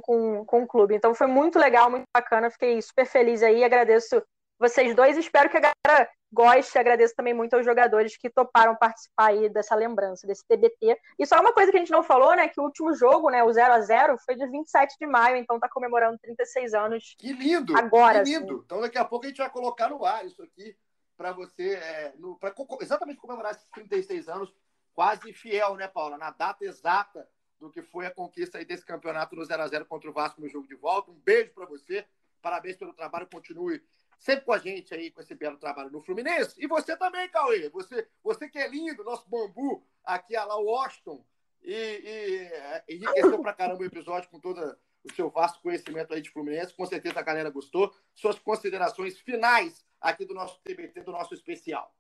com, 0.02 0.46
com 0.46 0.64
o 0.64 0.68
clube. 0.68 0.96
Então 0.96 1.14
foi 1.14 1.28
muito 1.28 1.60
legal, 1.60 1.90
muito 1.90 2.06
bacana. 2.14 2.50
Fiquei 2.50 2.82
super 2.82 3.06
feliz 3.06 3.44
aí. 3.44 3.64
Agradeço 3.64 4.22
vocês 4.60 4.96
dois. 4.96 5.18
Espero 5.18 5.50
que 5.50 5.58
a 5.58 5.62
galera 5.62 6.10
goste. 6.32 6.78
Agradeço 6.78 7.16
também 7.16 7.34
muito 7.34 7.54
aos 7.56 7.66
jogadores 7.66 8.18
que 8.18 8.30
toparam 8.30 8.76
participar 8.76 9.28
aí 9.28 9.50
dessa 9.50 9.76
lembrança, 9.76 10.26
desse 10.28 10.46
TBT. 10.48 10.98
E 11.20 11.26
só 11.26 11.40
uma 11.40 11.54
coisa 11.54 11.72
que 11.72 11.78
a 11.78 11.80
gente 11.80 11.92
não 11.92 12.04
falou, 12.04 12.36
né? 12.36 12.48
Que 12.48 12.60
o 12.60 12.64
último 12.64 12.94
jogo, 12.94 13.30
né? 13.30 13.44
O 13.44 13.52
0 13.52 13.74
a 13.74 13.82
0 13.82 14.18
foi 14.26 14.36
de 14.36 14.48
27 14.48 14.96
de 15.00 15.08
maio, 15.08 15.38
então 15.38 15.60
tá 15.60 15.70
comemorando 15.70 16.18
36 16.20 16.74
anos. 16.74 17.16
Que 17.18 17.34
lindo! 17.34 17.78
Agora. 17.78 18.24
Que 18.24 18.30
lindo! 18.32 18.54
Assim. 18.54 18.64
Então 18.66 18.82
daqui 18.82 18.98
a 18.98 19.06
pouco 19.06 19.26
a 19.26 19.30
gente 19.30 19.38
vai 19.38 19.50
colocar 19.50 19.90
no 19.90 20.04
ar 20.06 20.26
isso 20.26 20.42
aqui 20.42 20.76
para 21.18 21.32
você, 21.32 21.76
é, 21.76 22.14
no, 22.18 22.38
pra, 22.38 22.54
exatamente 22.82 23.20
comemorar 23.20 23.52
esses 23.52 23.70
36 23.70 24.28
anos, 24.30 24.54
quase 24.94 25.32
fiel, 25.34 25.76
né, 25.76 25.88
Paula? 25.88 26.18
Na 26.18 26.32
data 26.32 26.64
exata 26.66 27.28
do 27.60 27.70
que 27.70 27.82
foi 27.82 28.06
a 28.06 28.12
conquista 28.12 28.64
desse 28.64 28.86
campeonato 28.86 29.36
no 29.36 29.44
0 29.44 29.62
a 29.62 29.68
0 29.68 29.86
contra 29.86 30.10
o 30.10 30.14
Vasco 30.14 30.42
no 30.42 30.50
jogo 30.50 30.68
de 30.68 30.76
volta. 30.76 31.12
Um 31.12 31.20
beijo 31.20 31.52
para 31.54 31.66
você. 31.66 32.06
Parabéns 32.42 32.78
pelo 32.78 32.94
trabalho. 32.94 33.28
Continue 33.28 33.82
sempre 34.20 34.46
com 34.46 34.54
a 34.54 34.58
gente 34.58 34.94
aí, 34.94 35.12
com 35.12 35.22
esse 35.22 35.36
belo 35.36 35.58
trabalho 35.58 35.90
no 35.90 36.02
Fluminense. 36.02 36.56
E 36.58 36.68
você 36.68 36.96
também, 36.96 37.30
Cauê. 37.30 37.70
Você, 37.70 38.08
você 38.24 38.50
que 38.50 38.58
é 38.58 38.68
lindo, 38.68 39.04
nosso 39.04 39.28
bambu 39.30 39.86
aqui 40.04 40.36
a 40.36 40.44
lá 40.46 40.58
Washington. 40.58 41.26
E, 41.64 41.74
e 41.74 42.38
é, 42.54 42.84
enriqueceu 42.90 43.40
pra 43.42 43.54
caramba 43.54 43.82
o 43.82 43.86
episódio 43.86 44.30
com 44.30 44.40
todo 44.40 44.78
o 45.04 45.14
seu 45.14 45.30
vasto 45.30 45.62
conhecimento 45.62 46.14
aí 46.14 46.22
de 46.22 46.30
Fluminense. 46.30 46.74
Com 46.74 46.86
certeza 46.86 47.20
a 47.20 47.24
galera 47.24 47.50
gostou. 47.50 47.94
Suas 48.14 48.38
considerações 48.38 49.20
finais 49.20 49.86
aqui 50.06 50.24
do 50.24 50.34
nosso 50.34 50.60
TBT, 50.64 51.02
do 51.02 51.12
nosso 51.12 51.34
especial. 51.34 51.92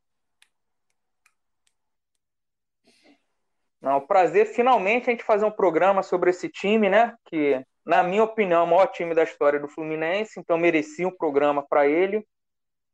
Não, 3.81 3.99
prazer 4.01 4.47
finalmente 4.47 5.09
a 5.09 5.11
gente 5.11 5.23
fazer 5.23 5.45
um 5.45 5.51
programa 5.51 6.01
sobre 6.01 6.29
esse 6.29 6.49
time, 6.49 6.89
né? 6.89 7.15
Que, 7.25 7.63
na 7.85 8.01
minha 8.03 8.23
opinião, 8.23 8.61
é 8.61 8.63
o 8.63 8.67
maior 8.67 8.87
time 8.87 9.13
da 9.13 9.23
história 9.23 9.59
do 9.59 9.67
Fluminense, 9.67 10.39
então 10.39 10.57
merecia 10.57 11.07
um 11.07 11.15
programa 11.15 11.63
para 11.67 11.87
ele. 11.87 12.25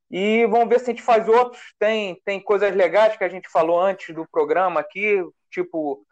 E 0.09 0.45
vamos 0.47 0.68
ver 0.68 0.80
se 0.80 0.91
a 0.91 0.93
gente 0.93 1.01
faz 1.01 1.30
outros. 1.30 1.62
Tem, 1.80 2.20
tem 2.26 2.41
coisas 2.41 2.76
legais 2.76 3.16
que 3.16 3.24
a 3.24 3.30
gente 3.30 3.49
falou 3.49 3.80
antes 3.80 4.14
do 4.14 4.28
programa 4.30 4.82
aqui, 4.82 5.24
tipo, 5.49 6.05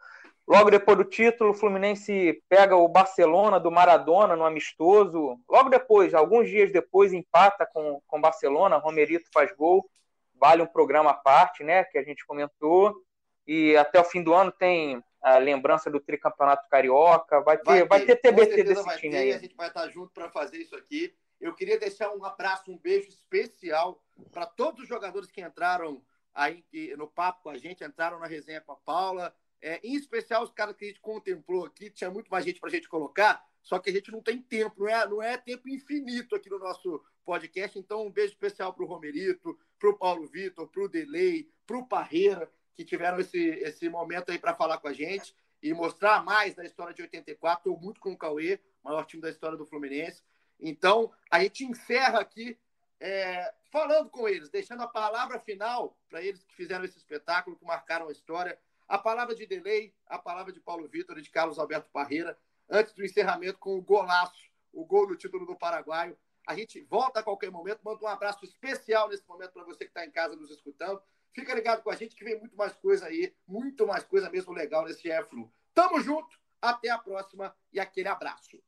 logo 0.50 0.70
depois 0.70 0.98
do 0.98 1.04
título, 1.04 1.50
o 1.50 1.54
Fluminense 1.54 2.42
pega 2.48 2.74
o 2.74 2.88
Barcelona 2.88 3.60
do 3.60 3.70
Maradona 3.70 4.34
no 4.34 4.44
amistoso. 4.44 5.38
Logo 5.48 5.68
depois, 5.68 6.12
alguns 6.12 6.48
dias 6.48 6.72
depois, 6.72 7.12
empata 7.12 7.64
com 7.66 8.02
o 8.10 8.20
Barcelona, 8.20 8.76
Romerito 8.76 9.30
faz 9.32 9.54
gol. 9.54 9.88
Vale 10.34 10.62
um 10.62 10.66
programa 10.66 11.10
à 11.10 11.14
parte, 11.14 11.62
né? 11.62 11.84
Que 11.84 11.98
a 11.98 12.02
gente 12.02 12.26
comentou. 12.26 13.00
E 13.46 13.76
até 13.76 14.00
o 14.00 14.04
fim 14.04 14.22
do 14.22 14.34
ano 14.34 14.50
tem 14.50 15.02
a 15.22 15.38
lembrança 15.38 15.90
do 15.90 16.00
tricampeonato 16.00 16.68
carioca. 16.68 17.40
Vai 17.42 17.58
ter, 17.58 17.86
vai 17.86 18.00
ter, 18.04 18.06
vai 18.06 18.06
ter 18.06 18.16
TBT 18.16 18.64
desse 18.64 18.82
vai 18.82 18.96
time 18.96 19.12
ter, 19.12 19.18
aí. 19.18 19.32
A 19.32 19.38
gente 19.38 19.54
vai 19.54 19.68
estar 19.68 19.88
junto 19.88 20.12
para 20.12 20.28
fazer 20.30 20.56
isso 20.58 20.74
aqui. 20.74 21.14
Eu 21.40 21.54
queria 21.54 21.78
deixar 21.78 22.10
um 22.10 22.24
abraço, 22.24 22.70
um 22.70 22.78
beijo 22.78 23.08
especial 23.08 24.02
para 24.32 24.46
todos 24.46 24.82
os 24.82 24.88
jogadores 24.88 25.30
que 25.30 25.40
entraram 25.40 26.02
aí 26.34 26.64
no 26.96 27.06
papo 27.06 27.42
com 27.42 27.50
a 27.50 27.58
gente, 27.58 27.84
entraram 27.84 28.18
na 28.18 28.26
resenha 28.26 28.60
com 28.60 28.72
a 28.72 28.76
Paula. 28.76 29.34
É, 29.62 29.80
em 29.86 29.94
especial 29.94 30.42
os 30.42 30.52
caras 30.52 30.74
que 30.76 30.84
a 30.84 30.88
gente 30.88 31.00
contemplou 31.00 31.66
aqui, 31.66 31.90
tinha 31.90 32.10
muito 32.10 32.28
mais 32.30 32.44
gente 32.44 32.60
para 32.60 32.68
a 32.68 32.72
gente 32.72 32.88
colocar, 32.88 33.44
só 33.62 33.78
que 33.78 33.90
a 33.90 33.92
gente 33.92 34.10
não 34.10 34.22
tem 34.22 34.40
tempo, 34.40 34.80
não 34.80 34.88
é, 34.88 35.06
não 35.06 35.22
é 35.22 35.36
tempo 35.36 35.68
infinito 35.68 36.34
aqui 36.34 36.48
no 36.48 36.58
nosso 36.58 37.02
podcast. 37.24 37.78
Então, 37.78 38.06
um 38.06 38.10
beijo 38.10 38.32
especial 38.32 38.72
para 38.72 38.84
o 38.84 38.88
Romerito, 38.88 39.58
para 39.78 39.90
o 39.90 39.98
Paulo 39.98 40.26
Vitor, 40.26 40.66
para 40.68 40.82
o 40.82 40.88
Delay, 40.88 41.48
para 41.66 41.76
o 41.76 41.86
Parreira, 41.86 42.50
que 42.74 42.84
tiveram 42.84 43.20
esse, 43.20 43.38
esse 43.38 43.88
momento 43.88 44.30
aí 44.30 44.38
para 44.38 44.54
falar 44.54 44.78
com 44.78 44.88
a 44.88 44.92
gente 44.92 45.34
e 45.62 45.74
mostrar 45.74 46.24
mais 46.24 46.54
da 46.54 46.64
história 46.64 46.94
de 46.94 47.02
84. 47.02 47.58
Estou 47.58 47.78
muito 47.78 48.00
com 48.00 48.12
o 48.12 48.16
Cauê, 48.16 48.58
maior 48.82 49.04
time 49.04 49.22
da 49.22 49.28
história 49.28 49.56
do 49.56 49.66
Fluminense. 49.66 50.22
Então, 50.58 51.12
a 51.30 51.42
gente 51.42 51.64
encerra 51.64 52.20
aqui 52.20 52.58
é, 52.98 53.52
falando 53.70 54.10
com 54.10 54.28
eles, 54.28 54.50
deixando 54.50 54.82
a 54.82 54.88
palavra 54.88 55.38
final 55.38 55.96
para 56.08 56.22
eles 56.22 56.42
que 56.42 56.54
fizeram 56.54 56.84
esse 56.84 56.98
espetáculo, 56.98 57.56
que 57.56 57.64
marcaram 57.64 58.08
a 58.08 58.12
história. 58.12 58.58
A 58.90 58.98
palavra 58.98 59.36
de 59.36 59.46
Delay, 59.46 59.94
a 60.08 60.18
palavra 60.18 60.52
de 60.52 60.58
Paulo 60.58 60.88
Vitor 60.88 61.16
e 61.16 61.22
de 61.22 61.30
Carlos 61.30 61.60
Alberto 61.60 61.88
Parreira, 61.92 62.36
antes 62.68 62.92
do 62.92 63.04
encerramento 63.04 63.56
com 63.56 63.78
o 63.78 63.80
golaço, 63.80 64.50
o 64.72 64.84
gol 64.84 65.06
do 65.06 65.14
título 65.14 65.46
do 65.46 65.54
Paraguaio. 65.54 66.18
A 66.44 66.56
gente 66.56 66.80
volta 66.90 67.20
a 67.20 67.22
qualquer 67.22 67.52
momento. 67.52 67.78
Manda 67.84 68.04
um 68.04 68.08
abraço 68.08 68.44
especial 68.44 69.08
nesse 69.08 69.22
momento 69.28 69.52
para 69.52 69.62
você 69.62 69.84
que 69.84 69.92
está 69.92 70.04
em 70.04 70.10
casa 70.10 70.34
nos 70.34 70.50
escutando. 70.50 71.00
Fica 71.32 71.54
ligado 71.54 71.84
com 71.84 71.90
a 71.90 71.94
gente 71.94 72.16
que 72.16 72.24
vem 72.24 72.40
muito 72.40 72.56
mais 72.56 72.72
coisa 72.72 73.06
aí, 73.06 73.32
muito 73.46 73.86
mais 73.86 74.02
coisa 74.02 74.28
mesmo 74.28 74.52
legal 74.52 74.84
nesse 74.84 75.02
GE 75.02 75.24
Flu. 75.28 75.48
Tamo 75.72 76.00
junto, 76.00 76.36
até 76.60 76.90
a 76.90 76.98
próxima 76.98 77.54
e 77.72 77.78
aquele 77.78 78.08
abraço. 78.08 78.58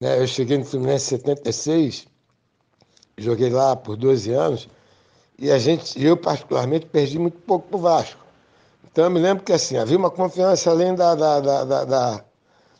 É, 0.00 0.20
eu 0.20 0.26
cheguei 0.26 0.58
no 0.58 0.64
Fluminense 0.64 1.14
em 1.14 1.18
76, 1.18 2.08
joguei 3.16 3.50
lá 3.50 3.76
por 3.76 3.96
12 3.96 4.32
anos, 4.32 4.68
e 5.38 5.52
a 5.52 5.58
gente, 5.60 6.04
eu 6.04 6.16
particularmente, 6.16 6.86
perdi 6.86 7.16
muito 7.16 7.38
pouco 7.42 7.68
pro 7.68 7.78
Vasco. 7.78 8.27
Então 8.90 9.04
eu 9.04 9.10
me 9.10 9.20
lembro 9.20 9.44
que 9.44 9.52
assim, 9.52 9.76
havia 9.76 9.96
uma 9.96 10.10
confiança 10.10 10.70
além 10.70 10.94
da, 10.94 11.14
da, 11.14 11.40
da, 11.40 11.84
da, 11.84 12.24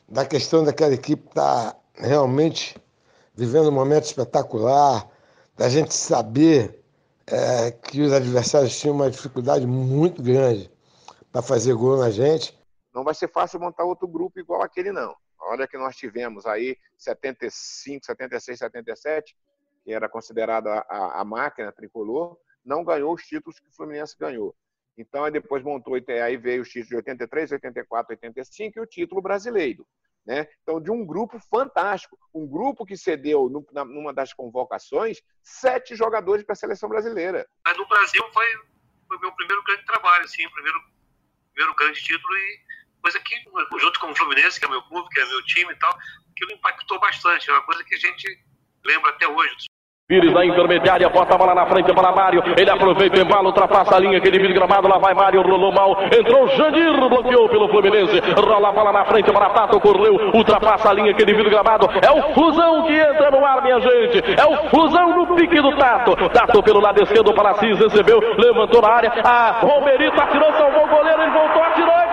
da, 0.09 0.27
questão 0.27 0.65
daquela 0.65 0.95
equipe 0.95 1.29
estar 1.29 1.73
tá 1.73 1.79
realmente 1.95 2.77
vivendo 3.35 3.69
um 3.69 3.73
momento 3.73 4.05
espetacular, 4.05 5.09
da 5.57 5.69
gente 5.69 5.95
saber 5.95 6.83
é, 7.27 7.71
que 7.71 8.01
os 8.01 8.13
adversários 8.13 8.79
tinham 8.79 8.95
uma 8.95 9.11
dificuldade 9.11 9.67
muito 9.67 10.23
grande 10.23 10.71
para 11.31 11.43
fazer 11.43 11.75
gol 11.75 11.99
na 11.99 12.11
gente. 12.11 12.59
Não 12.93 13.05
vai 13.05 13.15
ser 13.15 13.31
fácil 13.31 13.61
montar 13.61 13.85
outro 13.85 14.09
grupo 14.09 14.41
igual 14.41 14.63
aquele, 14.63 14.91
não. 14.91 15.15
Olha 15.41 15.69
que 15.69 15.79
nós 15.79 15.97
tivemos 15.97 16.47
aí 16.47 16.77
75, 16.97 18.07
76, 18.07 18.59
77, 18.59 19.37
que 19.85 19.93
era 19.93 20.09
considerada 20.09 20.85
a 20.89 21.25
máquina 21.25 21.71
tricolor, 21.71 22.37
não 22.65 22.85
ganhou 22.85 23.15
os 23.15 23.23
títulos 23.23 23.61
que 23.61 23.69
o 23.69 23.73
Fluminense 23.73 24.17
ganhou. 24.19 24.55
Então, 24.99 25.25
aí 25.25 25.31
depois 25.31 25.63
montou, 25.63 25.95
aí 25.95 26.37
veio 26.37 26.63
os 26.63 26.69
títulos 26.69 26.89
de 26.89 26.97
83, 26.97 27.53
84, 27.53 28.13
85 28.15 28.79
e 28.79 28.83
o 28.83 28.87
título 28.87 29.23
brasileiro. 29.23 29.87
Né? 30.27 30.49
Então, 30.63 30.81
de 30.81 30.91
um 30.91 31.07
grupo 31.07 31.39
fantástico, 31.49 32.19
um 32.35 32.47
grupo 32.47 32.85
que 32.85 32.97
cedeu 32.97 33.49
no, 33.49 33.65
numa 33.85 34.13
das 34.13 34.33
convocações 34.35 35.23
sete 35.43 35.95
jogadores 35.95 36.45
para 36.45 36.53
a 36.53 36.57
seleção 36.57 36.89
brasileira. 36.89 37.49
Mas 37.65 37.79
no 37.79 37.87
Brasil 37.87 38.23
foi 38.33 38.47
o 39.17 39.21
meu 39.21 39.33
primeiro 39.33 39.63
grande 39.63 39.87
trabalho, 39.87 40.25
assim, 40.25 40.45
o 40.45 40.51
primeiro, 40.51 40.83
primeiro 41.55 41.77
grande 41.77 42.03
título 42.03 42.37
e 42.37 42.61
coisa 43.01 43.21
que, 43.21 43.37
junto 43.79 44.01
com 44.01 44.11
o 44.11 44.17
Fluminense, 44.17 44.59
que 44.59 44.67
é 44.67 44.69
meu 44.69 44.83
clube, 44.83 45.09
que 45.11 45.21
é 45.21 45.25
meu 45.25 45.43
time 45.45 45.73
e 45.73 45.77
tal, 45.77 45.97
aquilo 46.33 46.53
impactou 46.53 46.99
bastante, 46.99 47.49
é 47.49 47.53
uma 47.53 47.63
coisa 47.63 47.85
que 47.85 47.95
a 47.95 47.99
gente 47.99 48.45
lembra 48.85 49.11
até 49.11 49.27
hoje 49.27 49.68
Pires 50.11 50.33
na 50.33 50.43
intermediária, 50.43 51.07
bota 51.11 51.35
a 51.35 51.37
bola 51.37 51.55
na 51.55 51.67
frente 51.67 51.93
para 51.93 52.11
Mário. 52.13 52.43
Ele 52.57 52.71
aproveita 52.71 53.19
o 53.19 53.21
embalo, 53.21 53.49
ultrapassa 53.49 53.95
a 53.95 53.99
linha, 53.99 54.19
que 54.19 54.31
divide 54.31 54.55
gramado. 54.55 54.89
Lá 54.89 54.97
vai 54.97 55.13
Mário, 55.13 55.43
rolou 55.43 55.71
mal. 55.71 56.03
Entrou 56.05 56.49
Jandir, 56.49 56.97
bloqueou 56.97 57.47
pelo 57.51 57.69
Fluminense. 57.69 58.19
Rola 58.35 58.71
a 58.71 58.73
bola 58.73 58.91
na 58.91 59.05
frente 59.05 59.31
para 59.31 59.51
Tato, 59.51 59.79
correu, 59.79 60.31
ultrapassa 60.33 60.89
a 60.89 60.95
linha, 60.95 61.13
que 61.13 61.27
divide 61.27 61.51
gramado. 61.51 61.91
É 62.01 62.11
o 62.11 62.33
Fusão 62.33 62.85
que 62.85 62.99
entra 62.99 63.31
no 63.31 63.45
ar, 63.45 63.61
minha 63.61 63.79
gente. 63.81 64.41
É 64.41 64.47
o 64.47 64.71
Fusão 64.71 65.15
no 65.15 65.37
pique 65.37 65.61
do 65.61 65.77
Tato. 65.77 66.17
Tato 66.31 66.63
pelo 66.63 66.81
lado 66.81 67.03
esquerdo 67.03 67.35
para 67.35 67.53
Cis, 67.57 67.79
recebeu, 67.79 68.19
levantou 68.39 68.81
na 68.81 68.89
área. 68.89 69.13
A 69.23 69.61
Romerito 69.61 70.19
atirou, 70.19 70.51
salvou 70.55 70.85
o 70.85 70.89
goleiro, 70.89 71.21
ele 71.21 71.33
voltou, 71.33 71.63
atirou, 71.65 72.08